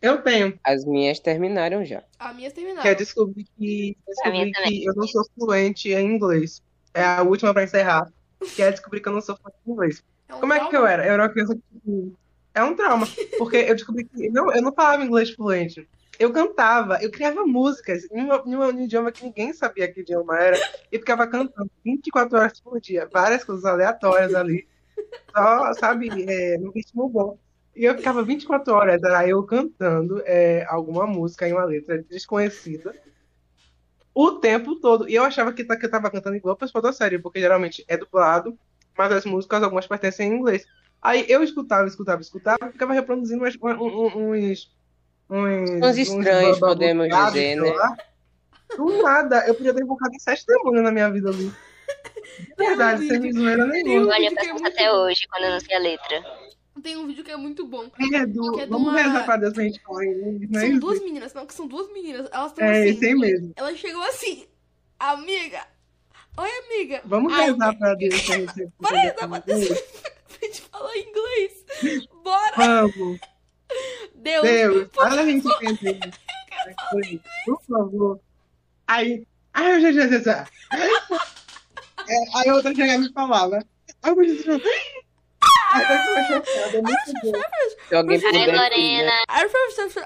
Eu 0.02 0.22
tenho. 0.22 0.58
As 0.64 0.86
minhas 0.86 1.20
terminaram 1.20 1.84
já. 1.84 2.04
A 2.18 2.34
minha 2.34 2.50
terminaram. 2.52 2.84
Quer 2.84 2.96
descobrir 2.96 3.44
que, 3.44 3.56
minha 3.58 3.96
descobrir 4.08 4.52
também. 4.52 4.72
que 4.72 4.86
eu 4.86 4.94
não 4.96 5.08
sou 5.08 5.26
fluente 5.38 5.92
em 5.92 6.16
inglês. 6.16 6.62
É 6.94 7.04
a 7.04 7.22
última 7.22 7.54
pra 7.54 7.64
encerrar. 7.64 8.12
Que 8.56 8.62
é 8.62 8.72
descobrir 8.72 9.02
que 9.02 9.10
eu 9.10 9.12
não 9.12 9.20
sou 9.20 9.36
fluente 9.36 9.58
em 9.68 9.72
inglês. 9.72 10.04
É 10.30 10.36
um 10.36 10.40
Como 10.40 10.54
é 10.54 10.60
que 10.60 10.66
eu 10.68 10.70
trauma? 10.70 10.92
era? 10.92 11.06
Eu 11.06 11.14
era 11.14 11.24
uma 11.24 11.30
criança 11.30 11.56
que. 11.56 12.14
É 12.54 12.64
um 12.64 12.74
trauma. 12.74 13.06
Porque 13.38 13.58
eu 13.58 13.76
descobri 13.76 14.06
que. 14.06 14.30
Não, 14.30 14.54
eu 14.54 14.62
não 14.62 14.74
falava 14.74 15.04
inglês 15.04 15.32
fluente. 15.32 15.86
Eu 16.18 16.32
cantava, 16.34 17.02
eu 17.02 17.10
criava 17.10 17.46
músicas 17.46 18.04
em 18.12 18.22
um, 18.24 18.34
em 18.46 18.56
um 18.56 18.84
idioma 18.84 19.12
que 19.12 19.24
ninguém 19.24 19.54
sabia 19.54 19.92
que 19.92 20.02
idioma 20.02 20.38
era. 20.38 20.58
E 20.92 20.98
ficava 20.98 21.26
cantando 21.28 21.72
24 21.84 22.38
horas 22.38 22.60
por 22.60 22.80
dia. 22.80 23.10
Várias 23.12 23.44
coisas 23.44 23.66
aleatórias 23.66 24.34
ali. 24.36 24.68
Só, 25.36 25.74
sabe, 25.74 26.10
é, 26.30 26.58
num 26.58 26.72
ritmo 26.72 27.08
bom. 27.08 27.38
E 27.76 27.86
eu 27.86 27.96
ficava 27.96 28.24
24 28.24 28.74
horas, 28.74 29.02
era 29.04 29.28
eu 29.28 29.44
cantando 29.44 30.22
é, 30.26 30.66
alguma 30.68 31.08
música 31.08 31.48
em 31.48 31.54
uma 31.54 31.64
letra 31.64 32.04
desconhecida 32.04 32.94
o 34.14 34.32
tempo 34.34 34.76
todo. 34.80 35.08
E 35.08 35.16
eu 35.16 35.24
achava 35.24 35.54
que, 35.54 35.64
tá- 35.64 35.78
que 35.78 35.86
eu 35.86 35.92
tava 35.92 36.12
cantando 36.12 36.36
igual 36.36 36.54
a 36.54 36.58
pessoa 36.58 36.82
da 36.82 36.92
série, 36.92 37.20
porque 37.20 37.40
geralmente 37.40 37.86
é 37.88 37.96
dublado, 37.96 38.58
mas 38.98 39.12
as 39.12 39.26
músicas, 39.26 39.64
algumas 39.64 39.88
pertencem 39.88 40.30
em 40.30 40.36
inglês. 40.36 40.66
Aí 41.02 41.26
eu 41.30 41.42
escutava, 41.42 41.88
escutava, 41.88 42.22
escutava, 42.22 42.58
e 42.68 42.72
ficava 42.72 42.94
reproduzindo 42.94 43.42
umas- 43.44 43.56
um- 43.62 43.88
um- 43.88 44.34
uns. 44.34 44.78
Uns, 45.30 45.84
Uns 45.84 45.98
estranhos, 45.98 46.60
bababus 46.60 46.80
podemos 46.80 47.08
dizer, 47.08 47.56
né? 47.56 47.72
lá. 47.72 47.96
Do 48.76 49.02
nada, 49.04 49.48
eu 49.48 49.54
podia 49.56 49.74
ter 49.74 49.84
invocado 49.84 50.12
sete 50.20 50.44
demônios 50.48 50.84
na 50.84 50.92
minha 50.92 51.10
vida 51.12 51.30
ali. 51.30 51.52
De 52.40 52.56
verdade, 52.58 53.08
sem 53.08 53.32
zoeira 53.32 53.64
um 53.64 53.68
nenhuma. 53.68 54.18
Eu 54.18 54.32
isso 54.32 54.50
muito 54.54 54.68
até 54.68 54.92
hoje, 54.92 55.28
quando 55.30 55.44
eu 55.44 55.52
não 55.52 55.60
sei 55.60 55.76
a 55.76 55.80
letra. 55.80 56.26
Tem 56.82 56.98
um 56.98 57.08
vídeo 57.08 57.24
que 57.24 57.32
é 57.32 57.38
muito 57.38 57.66
bom. 57.68 57.90
É, 58.14 58.26
do... 58.26 58.60
É 58.60 58.66
Vamos 58.66 58.88
uma- 58.90 59.02
rezar 59.02 59.26
pra 59.26 59.38
Deus 59.38 59.54
pra 59.54 59.64
gente 59.64 59.82
falar 59.82 60.06
inglês, 60.06 60.50
não 60.50 60.60
é 60.60 60.68
São 60.70 60.80
duas 60.80 61.00
meninas, 61.02 61.34
não, 61.34 61.46
que 61.46 61.54
são 61.54 61.68
duas 61.68 61.92
meninas. 61.94 62.28
Elas 62.32 62.52
estão 62.52 62.66
É, 62.66 62.90
assim. 62.90 63.06
aí 63.06 63.16
mesmo. 63.16 63.54
Ela 63.56 63.76
chegou 63.76 64.02
assim, 64.04 64.46
amiga. 65.00 65.66
Oi, 66.38 66.50
amiga. 66.66 67.02
Vamos 67.06 67.34
Ai, 67.34 67.52
rezar 67.52 67.76
pra 67.78 67.94
Deus 67.96 68.22
pra 68.22 68.36
gente 68.38 68.72
Bora 68.80 68.98
rezar 69.02 69.28
pra 69.28 69.40
Deus 69.40 69.68
pra 70.30 70.48
gente 70.48 70.62
falar 70.62 70.98
inglês. 70.98 71.66
Bora. 72.24 72.54
Vamos. 72.56 73.20
Deus. 74.16 74.44
Deus, 74.44 74.88
por 74.90 75.04
fala 75.04 75.22
a 75.22 75.26
gente 75.26 75.48
entender. 75.66 76.00
Por 77.46 77.62
favor. 77.64 78.20
Aí, 78.88 79.26
ai, 79.54 79.76
eu 79.76 79.82
já 79.82 79.92
já 79.94 80.08
já 80.08 80.20
já. 80.20 80.48
É, 82.08 82.38
aí 82.38 82.50
a 82.50 82.56
outra 82.56 82.74
chegava 82.76 83.04
e 83.04 83.14
falava. 83.14 83.58
Aí 84.02 84.12
é 84.12 84.16
muito 84.16 84.44
bom. 84.46 84.60
Se 87.90 87.96
alguém 87.96 88.18
Ai, 88.18 88.24
puder. 88.24 88.56
Lorena. 88.56 89.12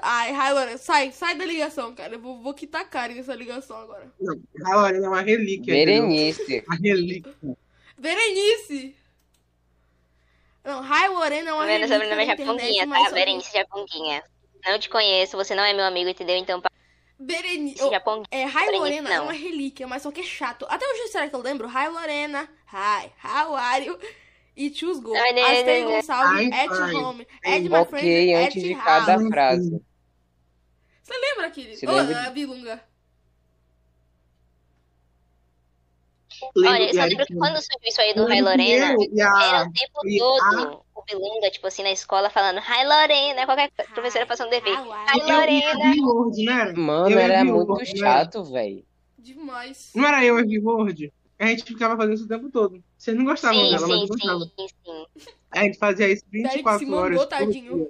Ai, 0.02 0.32
ai, 0.32 0.54
Lorena, 0.54 0.78
sai, 0.78 1.12
sai 1.12 1.34
da 1.36 1.44
ligação, 1.44 1.94
cara. 1.94 2.14
Eu 2.14 2.20
vou, 2.20 2.42
vou 2.42 2.54
quitar 2.54 2.82
a 2.82 2.84
cara 2.84 3.12
nessa 3.12 3.34
ligação 3.34 3.76
agora. 3.76 4.12
Não, 4.20 4.34
a 4.66 4.76
Lorena 4.76 5.06
é 5.06 5.08
uma 5.08 5.22
relíquia. 5.22 5.74
Berenice. 5.74 6.64
Uma 6.66 6.76
relíquia. 6.76 7.34
Berenice! 7.98 8.96
Não, 10.64 10.82
Hi 10.82 11.08
Lorena 11.08 11.50
é 11.50 11.52
uma 11.52 11.64
Meu 11.64 11.74
relíquia 11.74 11.98
sobrenome 11.98 12.78
é 12.78 12.86
mas 12.86 13.08
tá? 13.08 13.14
Berenice 13.14 13.52
Japonguinha. 13.52 14.22
Não 14.66 14.78
te 14.78 14.88
conheço, 14.88 15.36
você 15.36 15.54
não 15.54 15.62
é 15.62 15.74
meu 15.74 15.84
amigo, 15.84 16.08
entendeu? 16.08 16.36
Então, 16.36 16.62
Berenice. 17.18 17.82
oh, 17.82 17.92
é, 18.30 18.46
Berenice, 18.46 18.78
Lorena 18.78 19.10
é 19.10 19.16
não. 19.16 19.24
uma 19.24 19.32
relíquia, 19.32 19.86
mas 19.86 20.02
só 20.02 20.10
que 20.10 20.20
é 20.20 20.24
chato. 20.24 20.66
Até 20.68 20.86
hoje, 20.86 21.08
será 21.08 21.28
que 21.28 21.34
eu 21.34 21.42
lembro? 21.42 21.68
Hi 21.68 21.88
Lorena. 21.88 22.48
Hi, 22.72 23.10
how 23.22 23.54
are 23.54 23.84
you? 23.84 23.98
E 24.56 24.72
choose 24.72 25.00
go. 25.00 25.14
Ai, 25.14 25.32
né, 25.32 25.42
Astei 25.42 25.64
né, 25.84 25.90
né. 25.90 25.96
Gonçalves, 25.96 26.52
Ai, 26.52 26.60
at 26.64 26.68
pai. 26.68 26.94
home. 26.94 27.26
Add 27.44 27.68
my 27.68 27.84
friend, 27.86 28.06
Ok, 28.08 28.34
at 28.34 28.46
antes 28.46 28.62
de 28.62 28.72
house. 28.74 28.84
cada 28.84 29.28
frase. 29.28 29.82
Você 31.02 31.14
lembra, 31.18 31.50
querido? 31.50 31.90
Ô, 31.90 31.94
lembra 31.96 32.22
a 32.26 32.30
Bilunga. 32.30 32.84
Olha, 36.56 36.82
eu 36.88 36.94
só 36.94 37.02
que 37.02 37.08
lembro 37.08 37.26
que 37.26 37.34
quando 37.36 37.56
surgiu 37.56 37.88
isso 37.88 38.00
aí 38.00 38.14
do 38.14 38.26
Rai 38.26 38.40
Lorena, 38.40 38.86
era 38.86 39.66
o 39.68 39.72
tempo 39.72 40.00
todo 40.18 40.84
o 40.94 41.02
Bilunga, 41.04 41.50
tipo 41.50 41.66
assim, 41.66 41.82
na 41.82 41.92
escola, 41.92 42.28
falando 42.30 42.58
Rai 42.58 42.86
Lorena, 42.86 43.46
qualquer 43.46 43.70
professora 43.92 44.26
passando 44.26 44.50
dever. 44.50 44.74
Rai 44.74 45.18
you? 45.18 45.22
Eu 45.22 45.28
e 45.28 45.30
a 45.30 45.36
Lorena. 46.04 46.72
Mano, 46.80 47.10
Eu 47.10 47.18
era 47.18 47.44
muito 47.44 47.98
chato, 47.98 48.44
velho. 48.44 48.84
Demais. 49.18 49.90
Não 49.94 50.06
era 50.06 50.24
eu 50.24 50.38
e 50.40 50.60
a 51.38 51.46
gente 51.46 51.64
ficava 51.64 51.96
fazendo 51.96 52.14
isso 52.14 52.24
o 52.24 52.28
tempo 52.28 52.50
todo. 52.50 52.82
Vocês 52.96 53.16
não 53.16 53.24
gostavam 53.24 53.60
Sim, 53.64 53.70
dela, 53.70 53.86
mas 53.88 53.96
sim, 53.96 54.02
eu 54.02 54.08
gostava. 54.08 54.44
sim, 54.44 54.66
sim. 55.18 55.30
A 55.50 55.62
gente 55.64 55.78
fazia 55.78 56.08
isso 56.08 56.24
Derek 56.30 56.48
24 56.56 56.78
se 56.78 56.84
mandou, 56.86 57.00
horas. 57.04 57.18
por 57.18 57.26
tadinho. 57.26 57.74
dia. 57.76 57.88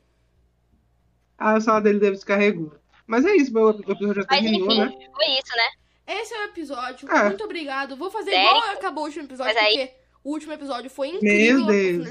Ah, 1.39 1.55
o 1.57 1.61
celular 1.61 1.81
dele 1.81 1.99
deve 1.99 2.13
descarregou. 2.17 2.73
Mas 3.07 3.25
é 3.25 3.35
isso, 3.37 3.53
meu 3.53 3.71
episódio 3.71 4.15
já 4.15 4.25
Mas 4.31 4.41
terminou, 4.41 4.69
enfim, 4.71 4.79
né? 4.99 5.09
foi 5.15 5.27
isso, 5.27 5.57
né? 5.57 5.71
Esse 6.07 6.35
é 6.35 6.41
o 6.41 6.45
episódio. 6.45 7.11
É. 7.11 7.25
Muito 7.29 7.45
obrigado. 7.45 7.97
Vou 7.97 8.11
fazer 8.11 8.31
Sério? 8.31 8.49
igual 8.59 8.71
acabou 8.75 9.05
o 9.05 9.07
último 9.07 9.25
episódio, 9.25 9.55
Mas 9.55 9.63
aí- 9.65 9.77
porque 9.89 9.95
o 10.23 10.31
último 10.31 10.53
episódio 10.53 10.91
foi 10.91 11.09
incrível. 11.09 11.57
Meu 11.59 11.65
a 11.67 11.71
Deus. 11.71 12.11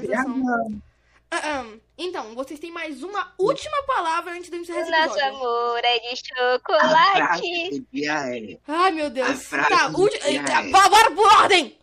Então, 1.96 2.34
vocês 2.34 2.58
têm 2.60 2.70
mais 2.72 3.02
uma 3.02 3.32
última 3.38 3.82
palavra 3.84 4.32
antes 4.32 4.50
de 4.50 4.56
eu 4.56 4.60
encerrar 4.62 4.78
O 4.78 4.82
esse 4.82 4.90
nosso 4.90 5.18
episódio. 5.18 5.36
amor 5.36 5.80
é 5.84 5.98
de 6.00 6.06
A 6.08 6.16
chocolate. 6.16 7.16
frase 7.16 7.80
do 7.80 7.86
dia 7.92 8.12
é... 8.36 8.58
Ai, 8.66 8.90
meu 8.92 9.10
Deus. 9.10 9.28
A 9.30 9.34
frase 9.36 9.68
Tá, 9.68 9.88
do 9.88 10.00
ulti... 10.00 10.18
dia 10.18 10.30
Eita, 10.30 10.52
é- 10.52 10.70
Bora 10.70 11.10
por 11.12 11.32
ordem! 11.40 11.78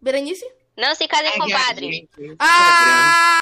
Berenice? 0.00 0.44
Não 0.76 0.94
se 0.94 1.06
casem, 1.06 1.32
gente 1.32 1.38
no 1.38 1.48
Instagram. 1.48 1.90
Ah! 2.38 3.40